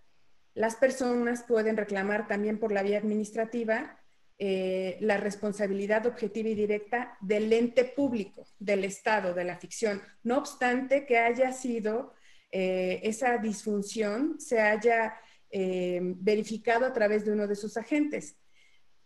las 0.53 0.76
personas 0.76 1.43
pueden 1.43 1.76
reclamar 1.76 2.28
también 2.28 2.59
por 2.59 2.72
la 2.72 2.84
vía 2.84 2.99
administrativa 2.99 3.99
eh, 4.38 4.98
la 5.02 5.18
responsabilidad 5.18 6.06
objetiva 6.06 6.50
y 6.50 6.56
directa 6.56 7.18
del 7.22 7.52
ente 7.54 7.86
público, 7.86 8.46
del 8.60 8.84
Estado, 8.84 9.34
de 9.34 9.46
la 9.46 9.58
ficción, 9.58 10.02
no 10.24 10.38
obstante 10.38 11.06
que 11.06 11.18
haya 11.18 11.52
sido 11.54 12.14
eh, 12.52 13.00
esa 13.04 13.38
disfunción, 13.38 14.40
se 14.40 14.60
haya 14.60 15.20
verificado 15.48 16.86
a 16.86 16.92
través 16.92 17.24
de 17.24 17.32
uno 17.32 17.48
de 17.48 17.56
sus 17.56 17.78
agentes. 17.78 18.36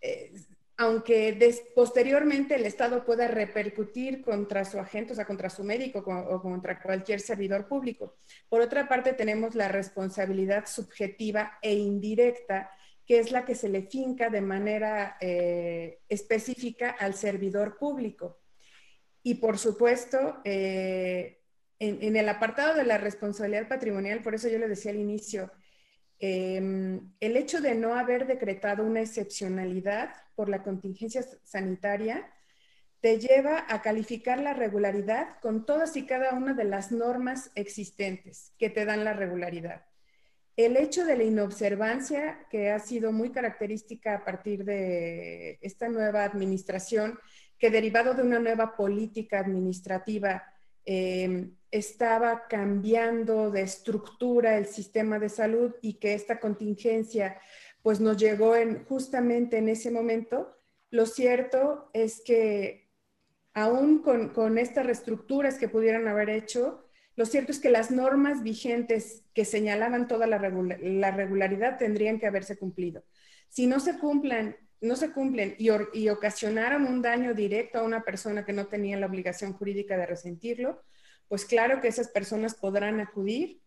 Eh, 0.02 0.34
aunque 0.80 1.38
posteriormente 1.76 2.56
el 2.56 2.66
Estado 2.66 3.04
pueda 3.04 3.28
repercutir 3.28 4.22
contra 4.22 4.64
su 4.64 4.80
agente, 4.80 5.12
o 5.12 5.16
sea, 5.16 5.26
contra 5.26 5.50
su 5.50 5.62
médico 5.62 6.00
o 6.00 6.42
contra 6.42 6.82
cualquier 6.82 7.20
servidor 7.20 7.68
público. 7.68 8.16
Por 8.48 8.62
otra 8.62 8.88
parte, 8.88 9.12
tenemos 9.12 9.56
la 9.56 9.68
responsabilidad 9.68 10.68
subjetiva 10.68 11.60
e 11.62 11.74
indirecta, 11.74 12.72
que 13.10 13.20
es 13.20 13.32
la 13.32 13.44
que 13.44 13.56
se 13.56 13.68
le 13.68 13.82
finca 13.82 14.30
de 14.30 14.42
manera 14.42 15.18
eh, 15.20 16.00
específica 16.08 16.92
al 16.92 17.16
servidor 17.16 17.78
público. 17.78 18.40
Y 19.24 19.36
por 19.36 19.58
supuesto, 19.58 20.42
eh, 20.46 21.42
en, 21.80 22.16
el 22.16 22.30
apartado 22.30 22.76
de 22.76 22.86
la 22.86 23.00
responsabilidad 23.00 23.68
patrimonial, 23.68 24.22
por 24.22 24.36
eso 24.36 24.48
yo 24.48 24.60
le 24.60 24.70
decía 24.70 24.92
al 24.92 25.00
inicio, 25.00 25.52
Em, 26.20 27.14
el 27.22 27.38
hecho 27.38 27.62
de 27.62 27.76
no 27.76 27.96
haber 27.96 28.28
decretado 28.28 28.84
una 28.84 29.00
excepcionalidad 29.00 30.14
por 30.36 30.50
la 30.50 30.64
contingencia 30.64 31.24
sanitaria 31.44 32.30
te 33.00 33.20
lleva 33.20 33.66
a 33.70 33.82
calificar 33.82 34.42
la 34.42 34.54
regularidad 34.54 35.40
con 35.42 35.66
todas 35.66 35.96
y 35.96 36.06
cada 36.06 36.34
una 36.34 36.54
de 36.54 36.66
las 36.66 36.92
normas 36.92 37.52
existentes 37.56 38.54
que 38.58 38.70
te 38.70 38.84
dan 38.84 39.06
la 39.06 39.14
regularidad. 39.14 39.86
El 40.60 40.76
hecho 40.76 41.06
de 41.06 41.16
la 41.16 41.24
inobservancia, 41.24 42.46
que 42.50 42.70
ha 42.70 42.80
sido 42.80 43.14
muy 43.14 43.30
característica 43.32 44.16
a 44.16 44.26
partir 44.26 44.66
de 44.66 45.58
esta 45.62 45.88
nueva 45.88 46.26
administración, 46.26 47.18
que 47.58 47.70
derivado 47.70 48.14
de 48.14 48.24
una 48.24 48.40
nueva 48.40 48.76
política 48.76 49.40
administrativa, 49.40 50.44
eh, 50.86 51.52
estaba 51.72 52.46
cambiando 52.50 53.52
de 53.52 53.62
estructura 53.62 54.58
el 54.58 54.66
sistema 54.66 55.18
de 55.18 55.30
salud 55.30 55.76
y 55.82 55.94
que 55.94 56.14
esta 56.14 56.42
contingencia 56.42 57.40
pues 57.82 58.02
nos 58.02 58.18
llegó 58.18 58.58
en, 58.58 58.84
justamente 58.84 59.60
en 59.60 59.70
ese 59.70 59.92
momento, 59.92 60.54
lo 60.92 61.06
cierto 61.06 61.90
es 61.94 62.20
que 62.20 62.90
aún 63.54 64.00
con, 64.00 64.58
estas 64.58 64.86
reestructuras 64.86 65.58
que 65.58 65.70
pudieran 65.70 66.10
haber 66.10 66.30
hecho, 66.30 66.84
lo 67.20 67.26
cierto 67.26 67.52
es 67.52 67.60
que 67.60 67.70
las 67.70 67.92
normas 67.92 68.44
vigentes 68.44 69.26
que 69.34 69.44
señalaban 69.44 70.08
toda 70.08 70.26
la, 70.26 70.38
regularidad 70.38 71.78
tendrían 71.78 72.18
que 72.18 72.28
haberse 72.28 72.58
cumplido. 72.58 73.04
Si 73.50 73.68
no 73.68 73.82
se 73.82 74.00
cumplan, 74.00 74.56
no 74.80 74.96
se 74.96 75.12
cumplen 75.12 75.54
y, 75.58 75.68
y 75.96 76.08
ocasionaron 76.08 76.86
un 76.86 77.02
daño 77.02 77.34
directo 77.34 77.80
a 77.80 77.84
una 77.84 78.04
persona 78.04 78.46
que 78.46 78.54
no 78.54 78.68
tenía 78.68 78.96
la 78.96 79.08
obligación 79.08 79.52
jurídica 79.52 79.98
de 79.98 80.06
resentirlo, 80.06 80.82
pues 81.28 81.44
claro 81.44 81.82
que 81.82 81.90
esas 81.90 82.08
personas 82.08 82.56
podrán 82.56 83.02
acudir 83.02 83.60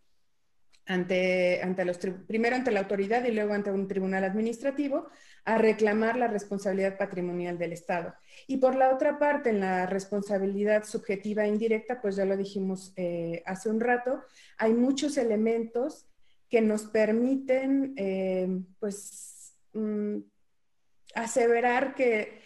ante, 0.87 1.63
ante 1.63 1.85
los, 1.85 1.99
primero 1.99 2.57
ante 2.57 2.71
la 2.71 2.81
autoridad 2.81 3.25
y 3.25 3.33
luego 3.33 3.55
ante 3.55 3.71
un 3.71 3.87
tribunal 3.87 4.25
administrativo 4.25 5.09
a 5.45 5.59
reclamar 5.59 6.17
la 6.17 6.29
responsabilidad 6.29 6.97
patrimonial 6.97 7.59
del 7.59 7.73
Estado. 7.73 8.15
Y 8.47 8.59
por 8.59 8.75
la 8.75 8.95
otra 8.95 9.19
parte, 9.19 9.51
en 9.51 9.61
la 9.61 9.87
responsabilidad 9.87 10.85
subjetiva 10.85 11.45
e 11.45 11.49
indirecta, 11.49 12.01
pues 12.01 12.17
ya 12.17 12.25
lo 12.25 12.37
dijimos 12.37 12.93
eh, 12.97 13.43
hace 13.47 13.71
un 13.71 13.81
rato, 13.81 14.23
hay 14.59 14.73
muchos 14.73 15.17
elementos 15.17 16.09
que 16.49 16.61
nos 16.61 16.85
permiten, 16.85 17.95
eh, 17.97 18.61
pues, 18.79 19.57
mm, 19.73 20.19
aseverar 21.15 21.95
que 21.95 22.41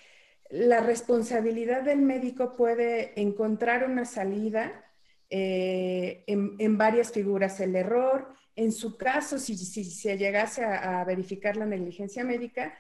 la 0.51 0.80
responsabilidad 0.80 1.82
del 1.82 2.03
médico 2.03 2.55
puede 2.55 3.20
encontrar 3.20 3.84
una 3.84 4.05
salida 4.05 4.86
eh, 5.29 6.24
en, 6.27 6.79
varias 6.79 7.12
figuras 7.12 7.61
el 7.61 7.74
error. 7.77 8.33
En 8.55 8.72
su 8.72 8.97
caso, 8.97 9.39
si, 9.39 9.57
se 9.57 10.16
llegase 10.16 10.64
a, 10.64 11.05
verificar 11.05 11.57
la 11.57 11.66
negligencia 11.66 12.24
médica, 12.24 12.72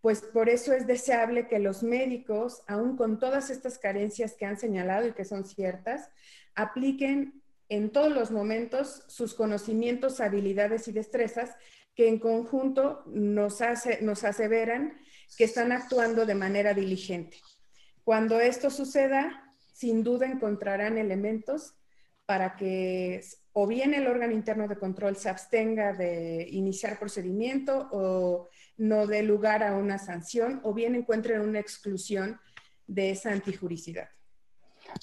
pues 0.00 0.20
por 0.20 0.48
eso 0.48 0.72
es 0.72 0.86
deseable 0.86 1.48
que 1.48 1.58
los 1.58 1.82
médicos, 1.82 2.62
aún 2.66 2.96
con 2.96 3.18
todas 3.18 3.50
estas 3.50 3.78
carencias 3.78 4.34
que 4.34 4.46
han 4.46 4.58
señalado 4.58 5.08
y 5.08 5.12
que 5.12 5.24
son 5.24 5.44
ciertas, 5.44 6.10
apliquen 6.54 7.42
en 7.68 7.90
todos 7.90 8.12
los 8.12 8.30
momentos 8.30 9.02
sus 9.08 9.34
conocimientos, 9.34 10.20
habilidades 10.20 10.86
y 10.86 10.92
destrezas 10.92 11.56
que 11.96 12.08
en 12.08 12.18
conjunto 12.18 13.02
nos, 13.06 13.62
hace, 13.62 14.00
nos 14.02 14.22
aseveran 14.22 15.00
que 15.36 15.44
están 15.44 15.72
actuando 15.72 16.26
de 16.26 16.34
manera 16.34 16.74
diligente. 16.74 17.38
Cuando 18.04 18.38
esto 18.38 18.70
suceda, 18.70 19.52
sin 19.72 20.04
duda 20.04 20.26
encontrarán 20.26 20.98
elementos 20.98 21.74
para 22.26 22.56
que 22.56 23.20
o 23.52 23.66
bien 23.66 23.94
el 23.94 24.06
órgano 24.06 24.34
interno 24.34 24.68
de 24.68 24.76
control 24.76 25.16
se 25.16 25.30
abstenga 25.30 25.94
de 25.94 26.46
iniciar 26.50 26.98
procedimiento 26.98 27.88
o 27.90 28.48
no 28.76 29.06
dé 29.06 29.22
lugar 29.22 29.62
a 29.62 29.76
una 29.76 29.98
sanción, 29.98 30.60
o 30.62 30.74
bien 30.74 30.94
encuentren 30.94 31.40
una 31.40 31.60
exclusión 31.60 32.38
de 32.86 33.10
esa 33.12 33.32
antijuricidad. 33.32 34.08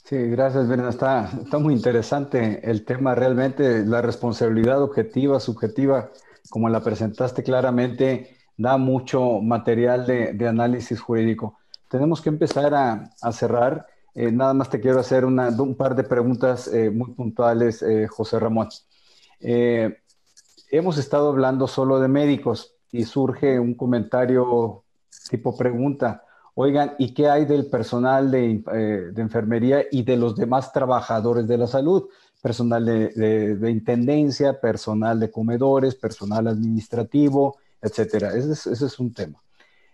Sí, 0.03 0.17
gracias, 0.17 0.67
Berna. 0.67 0.89
Está, 0.89 1.32
está 1.43 1.57
muy 1.57 1.74
interesante 1.74 2.61
el 2.69 2.86
tema 2.86 3.15
realmente. 3.15 3.84
La 3.86 4.01
responsabilidad 4.01 4.82
objetiva, 4.84 5.39
subjetiva, 5.39 6.11
como 6.49 6.69
la 6.69 6.82
presentaste 6.82 7.41
claramente, 7.41 8.38
da 8.55 8.78
mucho 8.78 9.41
material 9.41 10.05
de, 10.05 10.34
de 10.34 10.47
análisis 10.47 11.01
jurídico. 11.01 11.57
Tenemos 11.89 12.21
que 12.21 12.30
empezar 12.30 12.74
a, 12.76 13.09
a 13.21 13.32
cerrar. 13.32 13.88
Eh, 14.16 14.32
nada 14.32 14.53
más 14.53 14.70
te 14.70 14.80
quiero 14.80 14.99
hacer 14.99 15.26
un 15.26 15.76
par 15.76 15.95
de 15.95 16.03
preguntas 16.03 16.68
eh, 16.68 16.91
muy 16.91 17.11
puntuales, 17.11 17.82
eh, 17.82 18.07
José 18.07 18.39
Ramón. 18.39 18.70
hemos 19.39 20.97
estado 20.97 21.30
hablando 21.30 21.68
solo 21.68 21.99
de 21.99 22.07
médicos 22.07 22.76
y 22.91 23.05
surge 23.05 23.59
un 23.59 23.74
comentario 23.74 24.84
tipo 25.30 25.57
pregunta. 25.57 26.24
Oigan, 26.55 26.93
¿y 26.99 27.14
qué 27.14 27.28
hay 27.28 27.45
del 27.45 27.66
personal 27.66 28.30
de, 28.30 28.64
enfermería 29.18 29.84
y 29.91 30.03
de 30.03 30.18
los 30.18 30.36
demás 30.36 30.72
trabajadores 30.72 31.47
de 31.47 31.57
la 31.57 31.68
salud? 31.68 32.09
Personal 32.41 32.86
de, 32.86 33.72
intendencia, 33.72 34.59
personal 34.59 35.20
de 35.20 35.32
comedores, 35.32 35.95
personal 35.95 36.47
administrativo, 36.47 37.57
etcétera. 37.82 38.34
ese 38.36 38.72
es 38.72 38.99
un 38.99 39.11
tema. 39.14 39.41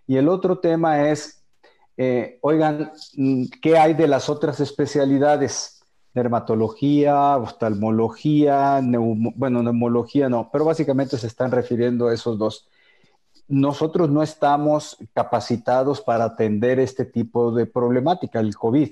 Y 0.06 0.18
el 0.18 0.28
otro 0.28 0.60
tema 0.60 1.08
es 1.10 1.39
eh, 2.02 2.40
oigan, 2.40 2.94
mm, 3.18 3.44
¿qué 3.62 3.78
hay 3.78 3.94
de 3.94 4.08
las 4.08 4.30
otras 4.30 4.62
especialidades? 4.62 5.82
Dermatología, 6.14 7.36
oftalmología, 7.36 8.80
bueno, 9.36 9.62
neumología 9.62 10.30
no, 10.30 10.50
pero 10.50 10.64
básicamente 10.64 11.18
se 11.18 11.28
están 11.28 11.52
refiriendo 11.52 12.08
a 12.08 12.14
esos 12.14 12.38
dos. 12.40 12.70
Nosotros 13.50 14.10
no 14.10 14.24
estamos 14.24 14.96
capacitados 15.14 16.00
para 16.00 16.24
atender 16.24 16.80
este 16.80 17.04
tipo 17.04 17.52
de 17.52 17.66
problemática, 17.66 18.40
el 18.40 18.56
COVID, 18.56 18.92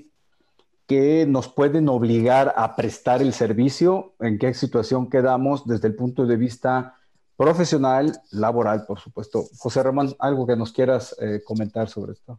que 0.86 1.24
nos 1.26 1.48
pueden 1.48 1.88
obligar 1.88 2.52
a 2.58 2.76
prestar 2.76 3.22
el 3.22 3.32
servicio, 3.32 4.12
en 4.20 4.38
qué 4.38 4.52
situación 4.52 5.08
quedamos 5.08 5.66
desde 5.66 5.88
el 5.88 5.94
punto 5.94 6.26
de 6.26 6.36
vista 6.36 6.96
profesional, 7.38 8.20
laboral, 8.32 8.84
por 8.84 9.00
supuesto. 9.00 9.44
José 9.56 9.82
Ramón, 9.82 10.14
algo 10.18 10.46
que 10.46 10.56
nos 10.56 10.72
quieras 10.72 11.16
eh, 11.20 11.40
comentar 11.42 11.88
sobre 11.88 12.12
esto. 12.12 12.38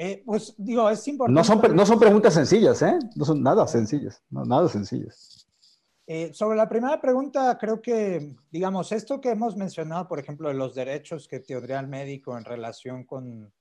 Eh, 0.00 0.22
pues 0.24 0.54
digo, 0.56 0.88
es 0.88 1.06
importante. 1.08 1.36
No 1.36 1.42
son, 1.42 1.76
no 1.76 1.84
son 1.84 1.98
preguntas 1.98 2.32
sencillas, 2.32 2.80
¿eh? 2.82 2.96
No 3.16 3.24
son 3.24 3.42
nada 3.42 3.66
sencillas, 3.66 4.22
nada 4.30 4.68
sencillas. 4.68 5.44
Eh, 6.06 6.32
sobre 6.32 6.56
la 6.56 6.68
primera 6.68 7.00
pregunta, 7.00 7.58
creo 7.58 7.82
que, 7.82 8.36
digamos, 8.50 8.92
esto 8.92 9.20
que 9.20 9.30
hemos 9.30 9.56
mencionado, 9.56 10.06
por 10.06 10.20
ejemplo, 10.20 10.48
de 10.48 10.54
los 10.54 10.74
derechos 10.74 11.26
que 11.26 11.40
tendría 11.40 11.80
el 11.80 11.88
médico 11.88 12.38
en 12.38 12.44
relación 12.44 13.04
con, 13.04 13.52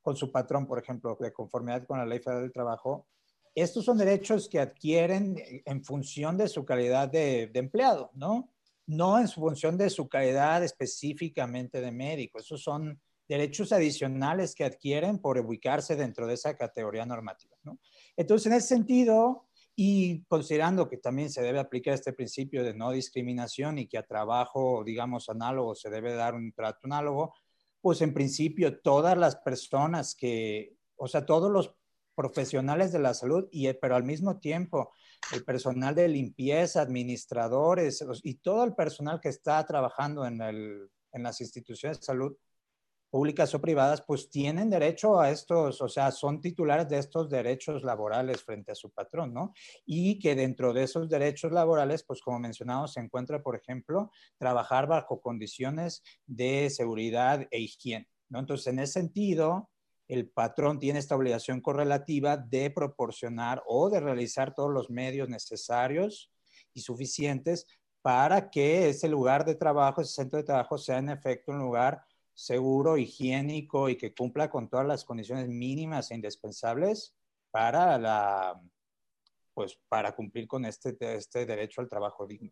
con 0.00 0.16
su 0.16 0.32
patrón, 0.32 0.66
por 0.66 0.78
ejemplo, 0.78 1.16
de 1.20 1.32
conformidad 1.32 1.86
con 1.86 1.98
la 1.98 2.06
Ley 2.06 2.18
Federal 2.18 2.42
del 2.44 2.52
Trabajo, 2.52 3.06
estos 3.54 3.84
son 3.84 3.98
derechos 3.98 4.48
que 4.48 4.58
adquieren 4.58 5.36
en 5.64 5.84
función 5.84 6.36
de 6.36 6.48
su 6.48 6.64
calidad 6.64 7.08
de, 7.08 7.50
empleado, 7.54 8.10
¿no? 8.14 8.50
No 8.86 9.18
en 9.18 9.28
función 9.28 9.78
de 9.78 9.90
su 9.90 10.08
calidad 10.08 10.64
específicamente 10.64 11.80
de 11.80 11.92
médico. 11.92 12.38
Esos 12.38 12.62
son 12.62 13.00
derechos 13.28 13.72
adicionales 13.72 14.54
que 14.54 14.64
adquieren 14.64 15.18
por 15.18 15.38
ubicarse 15.38 15.96
dentro 15.96 16.26
de 16.26 16.34
esa 16.34 16.56
categoría 16.56 17.06
normativa, 17.06 17.56
¿no? 17.62 17.78
Entonces, 18.16 18.46
en 18.46 18.52
ese 18.54 18.68
sentido, 18.68 19.46
y 19.76 20.24
considerando 20.24 20.88
que 20.88 20.98
también 20.98 21.30
se 21.30 21.42
debe 21.42 21.58
aplicar 21.58 21.94
este 21.94 22.12
principio 22.12 22.62
de 22.62 22.74
no 22.74 22.92
discriminación 22.92 23.78
y 23.78 23.86
que 23.88 23.98
a 23.98 24.06
trabajo, 24.06 24.84
digamos, 24.84 25.28
análogo 25.28 25.74
se 25.74 25.90
debe 25.90 26.14
dar 26.14 26.34
un 26.34 26.52
trato 26.52 26.80
análogo, 26.84 27.34
pues 27.80 28.00
en 28.00 28.14
principio 28.14 28.80
todas 28.80 29.16
las 29.18 29.36
personas 29.36 30.14
que, 30.14 30.76
o 30.96 31.08
sea, 31.08 31.26
todos 31.26 31.50
los 31.50 31.74
profesionales 32.14 32.92
de 32.92 33.00
la 33.00 33.14
salud, 33.14 33.48
y, 33.50 33.72
pero 33.74 33.96
al 33.96 34.04
mismo 34.04 34.38
tiempo 34.38 34.92
el 35.32 35.44
personal 35.44 35.94
de 35.94 36.08
limpieza, 36.08 36.80
administradores 36.80 38.04
y 38.22 38.34
todo 38.36 38.64
el 38.64 38.74
personal 38.74 39.20
que 39.20 39.30
está 39.30 39.64
trabajando 39.66 40.24
en, 40.24 40.40
el, 40.40 40.88
en 41.12 41.22
las 41.22 41.40
instituciones 41.40 41.98
de 41.98 42.06
salud, 42.06 42.36
públicas 43.14 43.54
o 43.54 43.60
privadas, 43.60 44.02
pues 44.04 44.28
tienen 44.28 44.68
derecho 44.68 45.20
a 45.20 45.30
estos, 45.30 45.80
o 45.80 45.88
sea, 45.88 46.10
son 46.10 46.40
titulares 46.40 46.88
de 46.88 46.98
estos 46.98 47.30
derechos 47.30 47.84
laborales 47.84 48.42
frente 48.42 48.72
a 48.72 48.74
su 48.74 48.90
patrón, 48.90 49.32
¿no? 49.32 49.54
Y 49.86 50.18
que 50.18 50.34
dentro 50.34 50.72
de 50.72 50.82
esos 50.82 51.08
derechos 51.08 51.52
laborales, 51.52 52.02
pues 52.02 52.20
como 52.20 52.40
mencionado, 52.40 52.88
se 52.88 52.98
encuentra, 52.98 53.40
por 53.40 53.54
ejemplo, 53.54 54.10
trabajar 54.36 54.88
bajo 54.88 55.20
condiciones 55.20 56.02
de 56.26 56.68
seguridad 56.70 57.46
e 57.52 57.60
higiene, 57.60 58.08
¿no? 58.30 58.40
Entonces, 58.40 58.66
en 58.66 58.80
ese 58.80 58.94
sentido, 58.94 59.70
el 60.08 60.28
patrón 60.28 60.80
tiene 60.80 60.98
esta 60.98 61.14
obligación 61.14 61.60
correlativa 61.60 62.36
de 62.36 62.72
proporcionar 62.72 63.62
o 63.68 63.90
de 63.90 64.00
realizar 64.00 64.54
todos 64.54 64.72
los 64.72 64.90
medios 64.90 65.28
necesarios 65.28 66.32
y 66.72 66.80
suficientes 66.80 67.64
para 68.02 68.50
que 68.50 68.88
ese 68.88 69.06
lugar 69.06 69.44
de 69.44 69.54
trabajo, 69.54 70.00
ese 70.00 70.14
centro 70.14 70.36
de 70.36 70.42
trabajo 70.42 70.78
sea 70.78 70.98
en 70.98 71.10
efecto 71.10 71.52
un 71.52 71.60
lugar 71.60 72.02
seguro, 72.34 72.98
higiénico 72.98 73.88
y 73.88 73.96
que 73.96 74.14
cumpla 74.14 74.50
con 74.50 74.68
todas 74.68 74.86
las 74.86 75.04
condiciones 75.04 75.48
mínimas 75.48 76.10
e 76.10 76.16
indispensables 76.16 77.14
para 77.50 77.98
la 77.98 78.60
pues 79.54 79.78
para 79.88 80.14
cumplir 80.16 80.48
con 80.48 80.64
este, 80.64 80.96
este 81.14 81.46
derecho 81.46 81.80
al 81.80 81.88
trabajo 81.88 82.26
digno. 82.26 82.50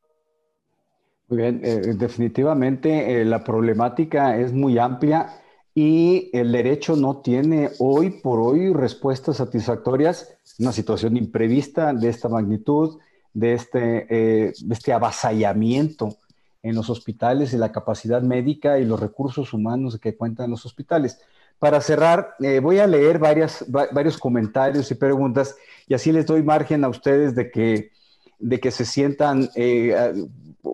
Muy 1.28 1.38
bien, 1.38 1.60
eh, 1.64 1.94
definitivamente 1.96 3.20
eh, 3.20 3.24
la 3.24 3.42
problemática 3.42 4.36
es 4.38 4.52
muy 4.52 4.78
amplia 4.78 5.42
y 5.74 6.30
el 6.32 6.52
derecho 6.52 6.94
no 6.94 7.20
tiene 7.22 7.70
hoy 7.78 8.10
por 8.10 8.38
hoy 8.40 8.72
respuestas 8.72 9.38
satisfactorias. 9.38 10.38
Una 10.58 10.72
situación 10.72 11.16
imprevista 11.16 11.92
de 11.92 12.08
esta 12.08 12.28
magnitud, 12.28 13.00
de 13.32 13.54
este, 13.54 14.06
eh, 14.10 14.52
de 14.62 14.74
este 14.74 14.92
avasallamiento 14.92 16.18
en 16.62 16.74
los 16.74 16.90
hospitales 16.90 17.52
y 17.52 17.56
la 17.56 17.72
capacidad 17.72 18.22
médica 18.22 18.78
y 18.78 18.84
los 18.84 19.00
recursos 19.00 19.52
humanos 19.52 19.98
que 19.98 20.16
cuentan 20.16 20.50
los 20.50 20.64
hospitales. 20.64 21.20
Para 21.58 21.80
cerrar, 21.80 22.34
eh, 22.40 22.60
voy 22.60 22.78
a 22.78 22.86
leer 22.86 23.18
varias, 23.18 23.64
varios 23.68 24.18
comentarios 24.18 24.90
y 24.90 24.94
preguntas 24.94 25.56
y 25.86 25.94
así 25.94 26.12
les 26.12 26.26
doy 26.26 26.42
margen 26.42 26.84
a 26.84 26.88
ustedes 26.88 27.34
de 27.34 27.50
que, 27.50 27.90
de 28.38 28.60
que 28.60 28.70
se 28.70 28.84
sientan, 28.84 29.48
eh, 29.54 30.12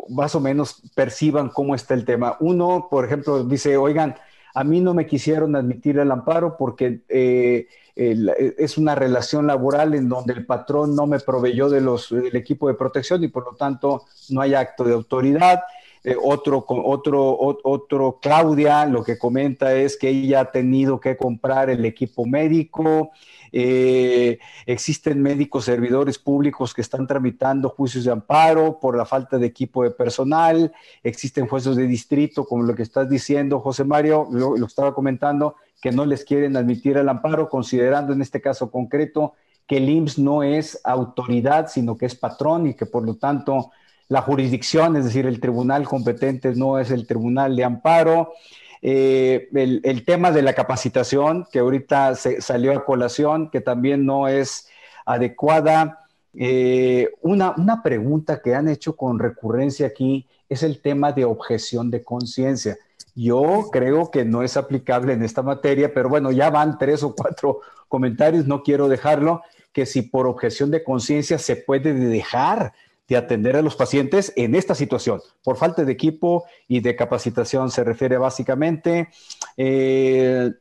más 0.08 0.34
o 0.34 0.40
menos 0.40 0.82
perciban 0.94 1.48
cómo 1.48 1.74
está 1.74 1.94
el 1.94 2.04
tema. 2.04 2.36
Uno, 2.40 2.88
por 2.90 3.04
ejemplo, 3.04 3.44
dice, 3.44 3.76
oigan, 3.76 4.14
a 4.54 4.64
mí 4.64 4.80
no 4.80 4.94
me 4.94 5.06
quisieron 5.06 5.56
admitir 5.56 5.98
el 5.98 6.10
amparo 6.10 6.56
porque 6.56 7.00
eh, 7.08 7.66
es 7.94 8.78
una 8.78 8.94
relación 8.94 9.46
laboral 9.46 9.94
en 9.94 10.08
donde 10.08 10.32
el 10.32 10.46
patrón 10.46 10.94
no 10.94 11.06
me 11.06 11.18
proveyó 11.18 11.68
de 11.68 11.80
los, 11.80 12.10
del 12.10 12.36
equipo 12.36 12.68
de 12.68 12.74
protección 12.74 13.24
y 13.24 13.28
por 13.28 13.44
lo 13.44 13.56
tanto 13.56 14.04
no 14.30 14.40
hay 14.40 14.54
acto 14.54 14.84
de 14.84 14.94
autoridad. 14.94 15.60
Eh, 16.08 16.16
otro, 16.18 16.64
otro, 16.66 17.36
otro, 17.64 18.18
Claudia, 18.22 18.86
lo 18.86 19.04
que 19.04 19.18
comenta 19.18 19.74
es 19.74 19.98
que 19.98 20.08
ella 20.08 20.40
ha 20.40 20.50
tenido 20.50 20.98
que 20.98 21.18
comprar 21.18 21.68
el 21.68 21.84
equipo 21.84 22.24
médico. 22.24 23.10
Eh, 23.52 24.38
existen 24.64 25.20
médicos 25.20 25.66
servidores 25.66 26.18
públicos 26.18 26.72
que 26.72 26.80
están 26.80 27.06
tramitando 27.06 27.68
juicios 27.68 28.04
de 28.04 28.12
amparo 28.12 28.80
por 28.80 28.96
la 28.96 29.04
falta 29.04 29.36
de 29.36 29.48
equipo 29.48 29.82
de 29.82 29.90
personal. 29.90 30.72
Existen 31.02 31.46
jueces 31.46 31.76
de 31.76 31.86
distrito, 31.86 32.46
como 32.46 32.62
lo 32.62 32.74
que 32.74 32.84
estás 32.84 33.10
diciendo, 33.10 33.60
José 33.60 33.84
Mario, 33.84 34.28
lo, 34.30 34.56
lo 34.56 34.64
estaba 34.64 34.94
comentando, 34.94 35.56
que 35.78 35.92
no 35.92 36.06
les 36.06 36.24
quieren 36.24 36.56
admitir 36.56 36.96
el 36.96 37.10
amparo, 37.10 37.50
considerando 37.50 38.14
en 38.14 38.22
este 38.22 38.40
caso 38.40 38.70
concreto 38.70 39.34
que 39.66 39.76
el 39.76 39.90
IMSS 39.90 40.18
no 40.20 40.42
es 40.42 40.80
autoridad, 40.84 41.68
sino 41.68 41.98
que 41.98 42.06
es 42.06 42.14
patrón 42.14 42.66
y 42.66 42.72
que 42.74 42.86
por 42.86 43.04
lo 43.04 43.16
tanto 43.16 43.72
la 44.08 44.22
jurisdicción, 44.22 44.96
es 44.96 45.04
decir, 45.04 45.26
el 45.26 45.40
tribunal 45.40 45.86
competente 45.86 46.54
no 46.54 46.78
es 46.78 46.90
el 46.90 47.06
tribunal 47.06 47.54
de 47.56 47.64
amparo. 47.64 48.32
Eh, 48.80 49.48
el, 49.52 50.04
tema 50.04 50.30
de 50.30 50.42
la 50.42 50.54
capacitación, 50.54 51.46
que 51.52 51.58
ahorita 51.58 52.14
se, 52.14 52.40
salió 52.40 52.72
a 52.72 52.84
colación, 52.84 53.50
que 53.50 53.60
también 53.60 54.06
no 54.06 54.28
es 54.28 54.68
adecuada. 55.04 56.06
Eh, 56.34 57.10
una, 57.20 57.54
una 57.56 57.82
pregunta 57.82 58.40
que 58.40 58.54
han 58.54 58.68
hecho 58.68 58.96
con 58.96 59.18
recurrencia 59.18 59.88
aquí 59.88 60.26
es 60.48 60.62
el 60.62 60.80
tema 60.80 61.12
de 61.12 61.24
objeción 61.24 61.90
de 61.90 62.02
conciencia. 62.02 62.78
Yo 63.14 63.68
creo 63.72 64.10
que 64.10 64.24
no 64.24 64.42
es 64.42 64.56
aplicable 64.56 65.12
en 65.12 65.22
esta 65.22 65.42
materia, 65.42 65.92
pero 65.92 66.08
bueno, 66.08 66.30
ya 66.30 66.50
van 66.50 66.78
tres 66.78 67.02
o 67.02 67.14
cuatro 67.14 67.60
comentarios, 67.88 68.46
no 68.46 68.62
quiero 68.62 68.88
dejarlo, 68.88 69.42
que 69.72 69.86
si 69.86 70.02
por 70.02 70.26
objeción 70.26 70.70
de 70.70 70.84
conciencia 70.84 71.38
se 71.38 71.56
puede 71.56 71.92
dejar 71.92 72.72
de 73.08 73.16
atender 73.16 73.56
a 73.56 73.62
los 73.62 73.74
pacientes 73.74 74.32
en 74.36 74.54
esta 74.54 74.74
situación, 74.74 75.20
por 75.42 75.56
falta 75.56 75.84
de 75.84 75.92
equipo 75.92 76.44
y 76.68 76.80
de 76.80 76.94
capacitación 76.94 77.70
se 77.70 77.82
refiere 77.82 78.18
básicamente. 78.18 79.08
Eh, 79.56 80.52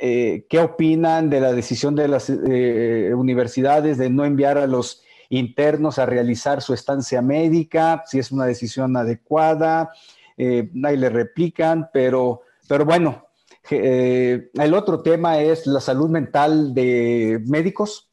eh, 0.00 0.46
¿Qué 0.48 0.58
opinan 0.58 1.28
de 1.28 1.40
la 1.40 1.52
decisión 1.52 1.94
de 1.94 2.08
las 2.08 2.30
eh, 2.30 3.12
universidades 3.14 3.98
de 3.98 4.08
no 4.08 4.24
enviar 4.24 4.56
a 4.56 4.66
los 4.66 5.02
internos 5.28 5.98
a 5.98 6.06
realizar 6.06 6.62
su 6.62 6.72
estancia 6.72 7.20
médica? 7.20 8.02
Si 8.06 8.18
es 8.18 8.32
una 8.32 8.46
decisión 8.46 8.96
adecuada, 8.96 9.92
nadie 10.36 10.96
le 10.96 11.10
replican, 11.10 11.90
pero, 11.92 12.40
pero 12.66 12.84
bueno, 12.84 13.26
el 13.70 14.74
otro 14.74 15.00
tema 15.00 15.38
es 15.38 15.66
la 15.66 15.80
salud 15.80 16.08
mental 16.08 16.74
de 16.74 17.40
médicos, 17.46 18.10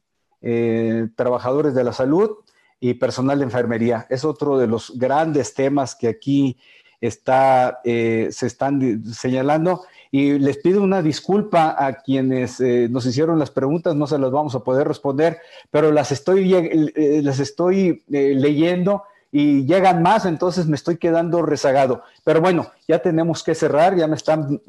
trabajadores 1.16 1.74
de 1.74 1.84
la 1.84 1.92
salud 1.92 2.41
y 2.82 2.94
personal 2.94 3.38
de 3.38 3.44
enfermería. 3.44 4.08
Es 4.10 4.24
otro 4.24 4.58
de 4.58 4.66
los 4.66 4.98
grandes 4.98 5.54
temas 5.54 5.94
que 5.94 6.08
aquí 6.08 6.58
está, 7.00 7.80
eh, 7.84 8.26
se 8.32 8.48
están 8.48 9.04
señalando. 9.04 9.84
Y 10.10 10.40
les 10.40 10.58
pido 10.58 10.82
una 10.82 11.00
disculpa 11.00 11.76
a 11.78 12.02
quienes 12.02 12.60
eh, 12.60 12.88
nos 12.90 13.06
hicieron 13.06 13.38
las 13.38 13.52
preguntas, 13.52 13.94
no 13.94 14.08
se 14.08 14.18
las 14.18 14.32
vamos 14.32 14.56
a 14.56 14.64
poder 14.64 14.88
responder, 14.88 15.38
pero 15.70 15.92
las 15.92 16.10
estoy, 16.10 16.52
eh, 16.52 17.20
las 17.22 17.38
estoy 17.38 18.02
leyendo 18.08 19.04
y 19.30 19.64
llegan 19.64 20.02
más, 20.02 20.26
entonces 20.26 20.66
me 20.66 20.74
estoy 20.74 20.96
quedando 20.96 21.40
rezagado. 21.40 22.02
Pero 22.24 22.40
bueno, 22.40 22.66
ya 22.88 22.98
tenemos 22.98 23.44
que 23.44 23.54
cerrar, 23.54 23.96
ya 23.96 24.08
me 24.08 24.16
están 24.16 24.60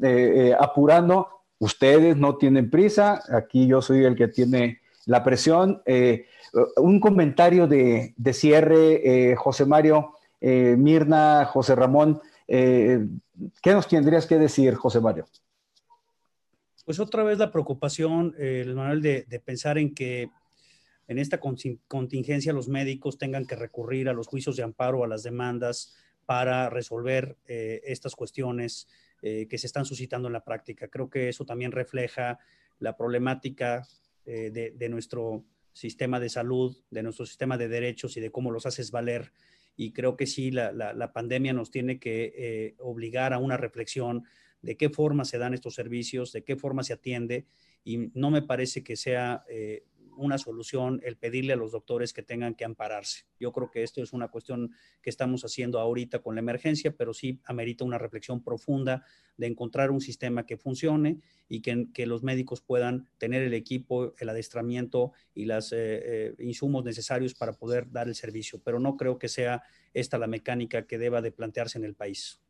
apurando. 0.60 1.28
Ustedes 1.58 2.16
no 2.16 2.36
tienen 2.36 2.70
prisa, 2.70 3.22
aquí 3.28 3.66
yo 3.66 3.82
soy 3.82 4.04
el 4.04 4.14
que 4.14 4.28
tiene 4.28 4.83
la 5.06 5.22
presión 5.22 5.82
un 6.76 7.00
comentario 7.00 7.66
de, 7.66 8.14
cierre, 8.32 9.30
eh, 9.30 9.36
José 9.36 9.66
Mario, 9.66 10.14
eh, 10.40 10.76
Mirna, 10.78 11.44
José 11.46 11.74
Ramón. 11.74 12.20
Eh, 12.46 13.06
¿Qué 13.62 13.72
nos 13.72 13.88
tendrías 13.88 14.26
que 14.26 14.38
decir, 14.38 14.74
José 14.74 15.00
Mario? 15.00 15.26
Pues 16.84 17.00
otra 17.00 17.22
vez 17.24 17.38
la 17.38 17.50
preocupación, 17.50 18.34
Manuel, 18.74 19.00
de, 19.00 19.24
de, 19.24 19.40
pensar 19.40 19.78
en 19.78 19.94
que 19.94 20.28
en 21.08 21.18
esta 21.18 21.40
contingencia 21.40 22.52
los 22.52 22.68
médicos 22.68 23.16
tengan 23.16 23.46
que 23.46 23.56
recurrir 23.56 24.08
a 24.08 24.12
los 24.12 24.26
juicios 24.26 24.56
de 24.56 24.64
amparo, 24.64 25.02
a 25.02 25.08
las 25.08 25.22
demandas 25.22 25.94
para 26.26 26.68
resolver 26.68 27.38
estas 27.46 28.14
cuestiones 28.14 28.86
que 29.22 29.56
se 29.56 29.66
están 29.66 29.86
suscitando 29.86 30.28
en 30.28 30.34
la 30.34 30.44
práctica. 30.44 30.88
Creo 30.88 31.08
que 31.08 31.30
eso 31.30 31.46
también 31.46 31.72
refleja 31.72 32.38
la 32.80 32.94
problemática 32.94 33.86
de, 34.24 34.74
de, 34.76 34.88
nuestro 34.88 35.44
sistema 35.72 36.20
de 36.20 36.28
salud, 36.28 36.76
de 36.90 37.02
nuestro 37.02 37.26
sistema 37.26 37.58
de 37.58 37.68
derechos 37.68 38.16
y 38.16 38.20
de 38.20 38.30
cómo 38.30 38.50
los 38.50 38.64
haces 38.64 38.90
valer. 38.90 39.32
Y 39.76 39.92
creo 39.92 40.16
que 40.16 40.26
sí, 40.26 40.50
la, 40.50 41.12
pandemia 41.12 41.52
nos 41.52 41.70
tiene 41.70 41.98
que 41.98 42.32
eh, 42.36 42.74
obligar 42.78 43.32
a 43.32 43.38
una 43.38 43.56
reflexión 43.56 44.24
de 44.62 44.76
qué 44.76 44.88
forma 44.88 45.24
se 45.24 45.38
dan 45.38 45.52
estos 45.52 45.74
servicios, 45.74 46.32
de 46.32 46.44
qué 46.44 46.56
forma 46.56 46.84
se 46.84 46.92
atiende. 46.92 47.44
Y 47.82 48.10
no 48.14 48.30
me 48.30 48.42
parece 48.42 48.82
que 48.82 48.96
sea 48.96 49.44
eh, 49.48 49.84
una 50.16 50.38
solución 50.38 51.00
el 51.04 51.16
pedirle 51.16 51.52
a 51.52 51.56
los 51.56 51.72
doctores 51.72 52.12
que 52.12 52.22
tengan 52.22 52.54
que 52.54 52.64
ampararse. 52.64 53.24
Yo 53.38 53.52
creo 53.52 53.70
que 53.70 53.82
esto 53.82 54.02
es 54.02 54.12
una 54.12 54.28
cuestión 54.28 54.72
que 55.02 55.10
estamos 55.10 55.44
haciendo 55.44 55.78
ahorita 55.78 56.20
con 56.20 56.34
la 56.34 56.40
emergencia, 56.40 56.94
pero 56.96 57.14
sí 57.14 57.40
amerita 57.44 57.84
una 57.84 57.98
reflexión 57.98 58.42
profunda 58.42 59.04
de 59.36 59.46
encontrar 59.46 59.90
un 59.90 60.00
sistema 60.00 60.46
que 60.46 60.56
funcione 60.56 61.20
y 61.48 61.60
que, 61.60 61.88
que 61.92 62.06
los 62.06 62.22
médicos 62.22 62.60
puedan 62.60 63.08
tener 63.18 63.42
el 63.42 63.54
equipo, 63.54 64.14
el 64.18 64.28
adestramiento 64.28 65.12
y 65.34 65.46
los 65.46 65.72
eh, 65.72 65.76
eh, 65.76 66.34
insumos 66.38 66.84
necesarios 66.84 67.34
para 67.34 67.52
poder 67.52 67.90
dar 67.90 68.08
el 68.08 68.14
servicio. 68.14 68.60
Pero 68.64 68.78
no 68.78 68.96
creo 68.96 69.18
que 69.18 69.28
sea 69.28 69.62
esta 69.92 70.18
la 70.18 70.26
mecánica 70.26 70.86
que 70.86 70.98
deba 70.98 71.20
de 71.22 71.32
plantearse 71.32 71.78
en 71.78 71.84
el 71.84 71.94
país. 71.94 72.40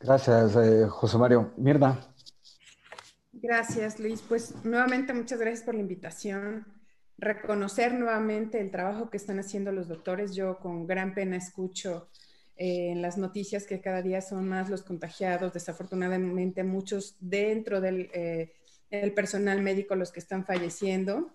Gracias, 0.00 0.56
eh, 0.56 0.86
José 0.88 1.18
Mario. 1.18 1.52
Mirna. 1.56 2.13
Gracias, 3.44 4.00
Luis. 4.00 4.22
Pues 4.26 4.54
nuevamente 4.64 5.12
muchas 5.12 5.38
gracias 5.38 5.62
por 5.66 5.74
la 5.74 5.82
invitación. 5.82 6.64
Reconocer 7.18 7.92
nuevamente 7.92 8.58
el 8.58 8.70
trabajo 8.70 9.10
que 9.10 9.18
están 9.18 9.38
haciendo 9.38 9.70
los 9.70 9.86
doctores. 9.86 10.34
Yo 10.34 10.58
con 10.60 10.86
gran 10.86 11.12
pena 11.12 11.36
escucho 11.36 12.08
eh, 12.56 12.92
en 12.92 13.02
las 13.02 13.18
noticias 13.18 13.66
que 13.66 13.82
cada 13.82 14.00
día 14.00 14.22
son 14.22 14.48
más 14.48 14.70
los 14.70 14.82
contagiados, 14.82 15.52
desafortunadamente 15.52 16.64
muchos 16.64 17.18
dentro 17.20 17.82
del 17.82 18.08
eh, 18.14 18.54
personal 19.14 19.60
médico 19.60 19.94
los 19.94 20.10
que 20.10 20.20
están 20.20 20.46
falleciendo. 20.46 21.30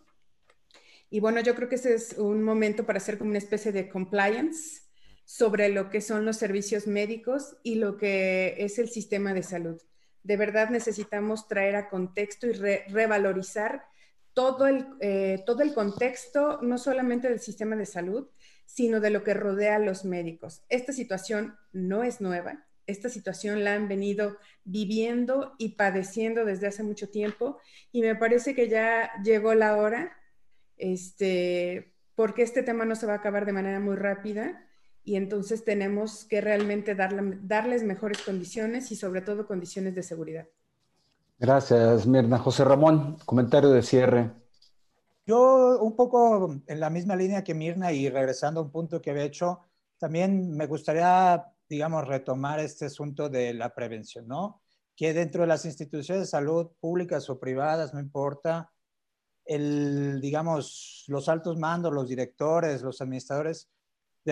Y 1.12 1.20
bueno, 1.20 1.42
yo 1.42 1.54
creo 1.54 1.70
que 1.70 1.76
ese 1.76 1.94
es 1.94 2.14
un 2.14 2.42
momento 2.42 2.88
para 2.88 2.98
hacer 2.98 3.20
como 3.20 3.30
una 3.30 3.38
especie 3.38 3.72
de 3.72 3.88
compliance 3.88 4.82
sobre 5.26 5.70
lo 5.70 5.92
que 5.92 6.02
son 6.02 6.26
los 6.26 6.38
servicios 6.38 6.88
médicos 6.88 7.58
y 7.62 7.76
lo 7.76 7.98
que 7.98 8.56
es 8.58 8.80
el 8.80 8.90
sistema 8.90 9.36
de 9.36 9.44
salud. 9.44 9.80
De 10.24 10.38
verdad 10.38 10.70
necesitamos 10.70 11.48
traer 11.48 11.76
a 11.76 11.90
contexto 11.90 12.48
y 12.48 12.54
revalorizar 12.54 13.86
todo 14.34 14.68
el, 14.68 14.86
eh, 15.00 15.44
todo 15.46 15.62
el 15.64 15.74
contexto, 15.74 16.60
no 16.62 16.78
solamente 16.78 17.30
del 17.30 17.40
sistema 17.40 17.76
de 17.76 17.86
salud, 17.86 18.30
sino 18.66 19.00
de 19.00 19.10
lo 19.10 19.24
que 19.24 19.34
rodea 19.34 19.76
a 19.76 19.80
los 19.80 20.06
médicos. 20.06 20.64
Esta 20.70 20.94
situación 20.94 21.58
no 21.72 22.04
es 22.04 22.22
nueva, 22.22 22.66
esta 22.86 23.10
situación 23.10 23.64
la 23.64 23.74
han 23.74 23.88
venido 23.88 24.38
viviendo 24.64 25.56
y 25.58 25.70
padeciendo 25.76 26.46
desde 26.46 26.68
hace 26.68 26.84
mucho 26.84 27.10
tiempo 27.10 27.60
y 27.92 28.02
me 28.02 28.16
parece 28.16 28.56
que 28.56 28.68
ya 28.68 29.12
llegó 29.24 29.54
la 29.54 29.78
hora, 29.78 30.18
este, 30.78 31.94
porque 32.16 32.44
este 32.44 32.64
tema 32.64 32.86
no 32.86 32.96
se 32.96 33.06
va 33.06 33.14
a 33.14 33.18
acabar 33.18 33.46
de 33.46 33.54
manera 33.54 33.80
muy 33.80 33.96
rápida 33.96 34.69
y 35.04 35.16
entonces 35.16 35.64
tenemos 35.64 36.26
que 36.26 36.42
realmente 36.42 36.96
darles 36.96 37.84
mejores 37.84 38.22
condiciones 38.22 38.92
y 38.92 38.96
sobre 38.96 39.22
todo 39.22 39.48
condiciones 39.48 39.96
de 39.96 40.04
seguridad. 40.04 40.48
Gracias, 41.40 42.06
Mirna. 42.06 42.38
José 42.38 42.66
Ramón, 42.66 43.18
comentario 43.26 43.70
de 43.70 43.82
cierre. 43.82 44.32
Yo 45.26 45.80
un 45.82 45.96
poco 45.96 46.56
en 46.68 46.80
la 46.80 46.90
misma 46.90 47.16
línea 47.16 47.44
que 47.44 47.54
Mirna 47.54 47.92
y 47.92 48.10
regresando 48.10 48.60
a 48.60 48.64
un 48.64 48.72
punto 48.72 49.02
que 49.02 49.12
había 49.12 49.24
hecho, 49.24 49.62
también 49.98 50.52
me 50.52 50.66
gustaría, 50.66 51.46
digamos, 51.70 52.08
retomar 52.08 52.60
este 52.60 52.86
asunto 52.86 53.30
de 53.30 53.54
la 53.54 53.74
prevención, 53.74 54.28
¿no? 54.28 54.62
Que 54.96 55.14
dentro 55.14 55.42
de 55.42 55.48
las 55.48 55.66
instituciones 55.66 56.24
de 56.24 56.28
salud 56.28 56.72
públicas 56.80 57.30
o 57.30 57.40
privadas, 57.40 57.94
no 57.94 58.00
importa, 58.00 58.72
el, 59.46 60.20
digamos, 60.20 61.06
los 61.08 61.30
altos 61.30 61.58
mandos, 61.58 61.94
los 61.94 62.08
directores, 62.08 62.82
los 62.82 63.00
administradores, 63.02 63.70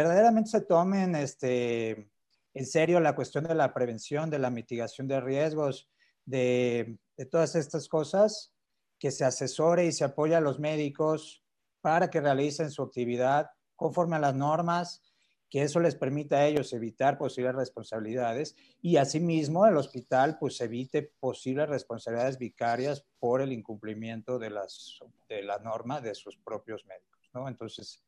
verdaderamente 0.01 0.49
se 0.49 0.61
tomen 0.61 1.15
este, 1.15 2.11
en 2.53 2.65
serio 2.65 2.99
la 2.99 3.15
cuestión 3.15 3.45
de 3.45 3.55
la 3.55 3.73
prevención, 3.73 4.29
de 4.29 4.39
la 4.39 4.49
mitigación 4.49 5.07
de 5.07 5.21
riesgos, 5.21 5.89
de, 6.25 6.97
todas 7.31 7.55
estas 7.55 7.87
cosas, 7.87 8.53
que 8.99 9.11
se 9.11 9.25
asesore 9.25 9.85
y 9.85 9.91
se 9.91 10.03
apoye 10.03 10.35
a 10.35 10.41
los 10.41 10.59
médicos 10.59 11.43
para 11.81 12.09
que 12.09 12.19
realicen 12.19 12.71
su 12.71 12.81
actividad 12.81 13.51
conforme 13.75 14.15
a 14.15 14.19
las 14.19 14.35
normas, 14.35 15.03
que 15.49 15.61
eso 15.61 15.79
les 15.79 15.95
permita 15.95 16.37
a 16.37 16.47
ellos 16.47 16.73
evitar 16.73 17.17
posibles 17.17 17.55
responsabilidades 17.55 18.55
y 18.81 18.97
asimismo 18.97 19.65
el 19.65 19.77
hospital 19.77 20.37
pues 20.39 20.59
evite 20.59 21.03
posibles 21.19 21.69
responsabilidades 21.69 22.37
vicarias 22.37 23.05
por 23.19 23.41
el 23.41 23.53
incumplimiento 23.53 24.39
de, 24.39 24.49
las, 24.49 24.99
de 25.29 25.43
la 25.43 25.59
norma 25.59 26.01
de 26.01 26.15
sus 26.15 26.37
propios 26.37 26.85
médicos, 26.85 27.29
¿no? 27.33 27.47
Entonces, 27.47 28.03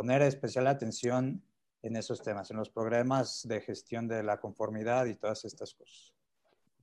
poner 0.00 0.22
especial 0.22 0.66
atención 0.66 1.42
en 1.82 1.94
esos 1.94 2.22
temas, 2.22 2.50
en 2.50 2.56
los 2.56 2.70
programas 2.70 3.46
de 3.46 3.60
gestión 3.60 4.08
de 4.08 4.22
la 4.22 4.40
conformidad 4.40 5.04
y 5.04 5.14
todas 5.14 5.44
estas 5.44 5.74
cosas. 5.74 6.14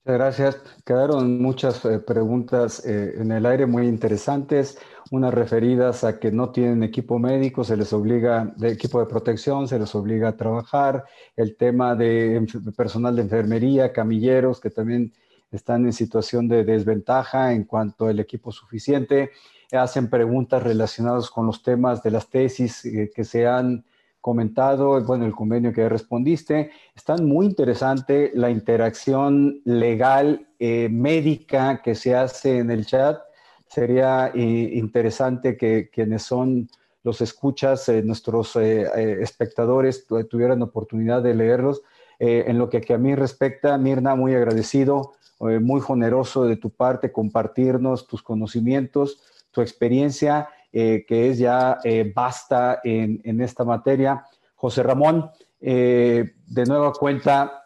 Muchas 0.05 0.20
gracias. 0.20 0.61
Quedaron 0.86 1.41
muchas 1.41 1.84
eh, 1.86 1.97
preguntas 1.97 2.86
eh, 2.86 3.15
en 3.18 3.32
el 3.32 3.47
aire 3.47 3.65
muy 3.65 3.88
interesantes, 3.88 4.78
unas 5.09 5.34
referidas 5.34 6.03
a 6.03 6.20
que 6.20 6.32
no 6.32 6.51
tienen 6.51 6.84
equipo 6.84 7.18
médico, 7.18 7.63
se 7.63 7.76
les 7.76 7.91
obliga, 7.91 8.53
de 8.55 8.70
equipo 8.70 8.99
de 8.99 9.07
protección, 9.07 9.68
se 9.68 9.80
les 9.80 9.95
obliga 9.95 10.28
a 10.30 10.38
trabajar, 10.38 11.03
el 11.36 11.57
tema 11.57 11.95
de 11.95 12.45
personal 12.78 13.15
de 13.15 13.24
enfermería, 13.24 13.91
camilleros, 13.91 14.61
que 14.61 14.70
también 14.70 15.11
están 15.49 15.88
en 15.88 15.93
situación 15.93 16.47
de 16.47 16.63
desventaja 16.63 17.51
en 17.51 17.63
cuanto 17.63 18.05
al 18.05 18.20
equipo 18.20 18.51
suficiente 18.51 19.32
hacen 19.72 20.09
preguntas 20.09 20.63
relacionadas 20.63 21.30
con 21.30 21.45
los 21.45 21.61
temas 21.61 22.01
de 22.01 22.11
las 22.11 22.30
tesis 22.30 22.86
eh, 22.86 23.11
que 23.13 23.24
se 23.24 23.47
han 23.47 23.84
comentado, 24.22 25.03
bueno, 25.03 25.26
el 25.26 25.34
convenio 25.34 25.74
que 25.74 25.88
respondiste. 25.88 26.72
Está 26.95 27.18
muy 27.18 27.45
interesante 27.45 28.32
la 28.34 28.49
interacción 28.49 29.61
legal 29.63 30.47
eh, 30.59 30.89
médica 30.89 31.82
que 31.82 31.95
se 31.95 32.15
hace 32.15 32.57
en 32.57 32.72
el 32.72 32.86
chat. 32.86 33.20
Sería 33.68 34.32
eh, 34.34 34.72
interesante 34.74 35.55
que 35.57 35.89
quienes 35.89 36.24
son 36.24 36.70
los 37.03 37.22
escuchas, 37.22 37.89
nuestros 38.03 38.57
espectadores 38.57 40.05
tuvieran 40.30 40.61
oportunidad 40.61 41.24
de 41.24 41.36
leerlos. 41.36 41.82
en 42.20 42.57
lo 42.57 42.70
que, 42.70 42.82
que, 42.82 42.93
a 42.93 42.97
mí 42.97 43.15
respecta, 43.15 43.78
Mirna, 43.78 44.15
muy 44.15 44.36
agradecido, 44.36 45.13
muy 45.39 45.80
generoso 45.80 46.43
de 46.43 46.57
tu 46.57 46.70
parte 46.70 47.13
compartirnos 47.13 48.07
tus 48.07 48.22
conocimientos 48.22 49.22
tu 49.57 49.63
experiencia, 49.63 50.49
eh, 50.71 51.03
que 51.07 51.31
es 51.31 51.39
ya 51.39 51.79
eh, 51.83 52.11
basta 52.13 52.79
en, 52.83 53.41
esta 53.41 53.63
materia. 53.63 54.23
José 54.53 54.83
Ramón, 54.83 55.31
eh, 55.59 56.35
de 56.45 56.65
nueva 56.65 56.93
cuenta, 56.93 57.63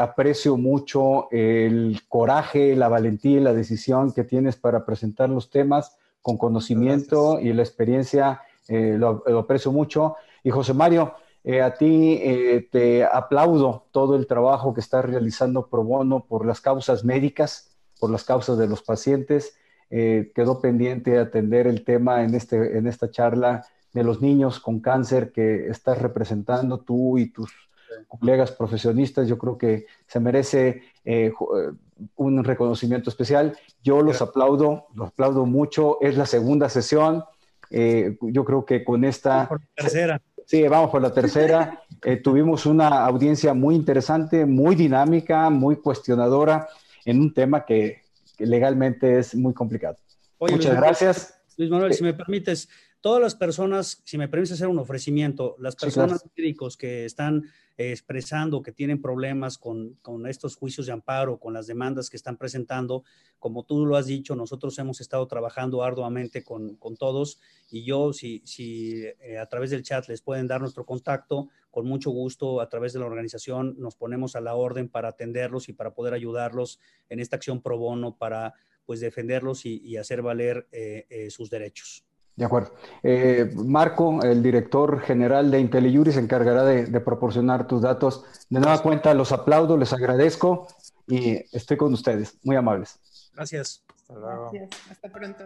aprecio 0.00 0.56
mucho 0.56 1.28
el 1.30 2.00
coraje, 2.08 2.74
la 2.74 2.88
valentía 2.88 3.36
y 3.36 3.40
la 3.42 3.52
decisión 3.52 4.12
que 4.12 4.24
tienes 4.24 4.56
para 4.56 4.86
presentar 4.86 5.28
los 5.28 5.50
temas 5.50 5.98
con 6.22 6.38
conocimiento 6.38 7.38
y 7.38 7.52
la 7.52 7.60
experiencia, 7.62 8.40
lo, 8.68 9.22
aprecio 9.38 9.70
mucho. 9.70 10.16
Y 10.42 10.48
José 10.48 10.72
Mario, 10.72 11.12
a 11.62 11.74
ti 11.74 12.22
te 12.72 13.04
aplaudo 13.04 13.84
todo 13.90 14.16
el 14.16 14.26
trabajo 14.26 14.72
que 14.72 14.80
estás 14.80 15.04
realizando 15.04 15.66
pro 15.66 15.84
bono 15.84 16.24
por 16.24 16.46
las 16.46 16.62
causas 16.62 17.04
médicas, 17.04 17.76
por 18.00 18.08
las 18.08 18.24
causas 18.24 18.56
de 18.56 18.66
los 18.66 18.80
pacientes 18.80 19.54
eh, 19.96 20.32
quedó 20.34 20.60
pendiente 20.60 21.20
atender 21.20 21.68
el 21.68 21.84
tema 21.84 22.24
en, 22.24 22.34
este, 22.34 22.78
en 22.78 22.88
esta 22.88 23.12
charla 23.12 23.64
de 23.92 24.02
los 24.02 24.20
niños 24.20 24.58
con 24.58 24.80
cáncer 24.80 25.30
que 25.30 25.68
estás 25.68 26.02
representando 26.02 26.80
tú 26.80 27.16
y 27.16 27.30
tus 27.30 27.52
colegas 28.08 28.50
profesionistas. 28.50 29.28
Yo 29.28 29.38
creo 29.38 29.56
que 29.56 29.86
se 30.08 30.18
merece 30.18 30.82
eh, 31.04 31.30
eh, 31.30 31.32
un 32.16 32.42
reconocimiento 32.42 33.08
especial. 33.08 33.56
Yo 33.84 34.02
los 34.02 34.20
aplaudo, 34.20 34.88
los 34.96 35.10
aplaudo 35.10 35.46
mucho. 35.46 35.98
Es 36.00 36.16
la 36.16 36.26
segunda 36.26 36.68
sesión. 36.68 37.22
yo 37.70 38.44
creo 38.44 38.64
que 38.64 38.82
con 38.82 39.04
esta... 39.04 39.48
Por 39.48 39.60
tercera. 39.76 40.20
Sí, 40.44 40.66
vamos 40.66 40.90
por 40.90 41.02
la 41.02 41.14
tercera. 41.14 41.84
tuvimos 42.24 42.66
una 42.66 43.06
audiencia 43.06 43.54
muy 43.54 43.76
interesante, 43.76 44.44
muy 44.44 44.74
dinámica, 44.74 45.50
muy 45.50 45.76
cuestionadora 45.76 46.66
en 47.04 47.20
un 47.20 47.32
tema 47.32 47.64
que 47.64 48.03
legalmente 48.38 49.18
es 49.18 49.34
muy 49.34 49.54
complicado. 49.54 49.98
Muchas 50.40 50.76
gracias. 50.76 51.40
Luis 51.56 51.70
Manuel, 51.70 51.94
si 51.94 52.02
me 52.02 52.14
permites, 52.14 52.68
todas 53.04 53.20
las 53.20 53.34
personas, 53.34 54.00
si 54.02 54.16
me 54.16 54.28
permites 54.28 54.52
hacer 54.52 54.66
un 54.66 54.78
ofrecimiento, 54.78 55.56
las 55.58 55.76
personas 55.76 56.24
médicos 56.34 56.78
que 56.78 57.04
están 57.04 57.42
expresando 57.76 58.62
que 58.62 58.72
tienen 58.72 59.02
problemas 59.02 59.58
con, 59.58 59.98
con, 60.00 60.26
estos 60.26 60.56
juicios 60.56 60.86
de 60.86 60.92
amparo, 60.92 61.38
con 61.38 61.52
las 61.52 61.66
demandas 61.66 62.08
que 62.08 62.16
están 62.16 62.38
presentando, 62.38 63.04
como 63.38 63.64
tú 63.64 63.84
lo 63.84 63.98
has 63.98 64.06
dicho, 64.06 64.34
nosotros 64.34 64.78
hemos 64.78 65.02
estado 65.02 65.26
trabajando 65.26 65.82
arduamente 65.82 66.42
con, 66.42 66.76
con 66.76 66.96
todos 66.96 67.38
y 67.70 67.84
yo, 67.84 68.14
si, 68.14 68.40
si 68.46 69.02
eh, 69.20 69.36
a 69.36 69.44
través 69.50 69.68
del 69.68 69.82
chat 69.82 70.08
les 70.08 70.22
pueden 70.22 70.46
dar 70.46 70.62
nuestro 70.62 70.86
contacto, 70.86 71.50
con 71.70 71.86
mucho 71.86 72.10
gusto 72.10 72.62
a 72.62 72.70
través 72.70 72.94
de 72.94 73.00
la 73.00 73.04
organización 73.04 73.74
nos 73.76 73.96
ponemos 73.96 74.34
a 74.34 74.40
la 74.40 74.54
orden 74.54 74.88
para 74.88 75.08
atenderlos 75.08 75.68
y 75.68 75.74
para 75.74 75.92
poder 75.92 76.14
ayudarlos 76.14 76.80
en 77.10 77.20
esta 77.20 77.36
acción 77.36 77.60
pro 77.60 77.76
bono 77.76 78.16
para 78.16 78.54
pues 78.86 79.00
defenderlos 79.00 79.66
y, 79.66 79.94
hacer 79.98 80.22
valer 80.22 80.66
eh, 80.72 81.04
eh, 81.10 81.28
sus 81.28 81.50
derechos. 81.50 82.02
De 82.36 82.44
acuerdo. 82.44 82.72
Eh, 83.02 83.52
Marco, 83.54 84.22
el 84.22 84.42
director 84.42 85.00
general 85.00 85.50
de 85.50 85.60
IntelliJury, 85.60 86.12
se 86.12 86.20
encargará 86.20 86.64
de, 86.64 87.00
proporcionar 87.00 87.66
tus 87.66 87.82
datos. 87.82 88.24
De 88.50 88.60
nueva 88.60 88.82
cuenta, 88.82 89.14
los 89.14 89.30
aplaudo, 89.30 89.76
les 89.76 89.92
agradezco 89.92 90.66
y 91.06 91.36
estoy 91.56 91.76
con 91.76 91.92
ustedes. 91.92 92.36
Muy 92.42 92.56
amables. 92.56 92.98
Gracias. 93.34 93.82
Hasta 94.00 94.14
luego. 94.14 94.50
Gracias. 94.52 94.90
Hasta 94.90 95.08
pronto. 95.08 95.44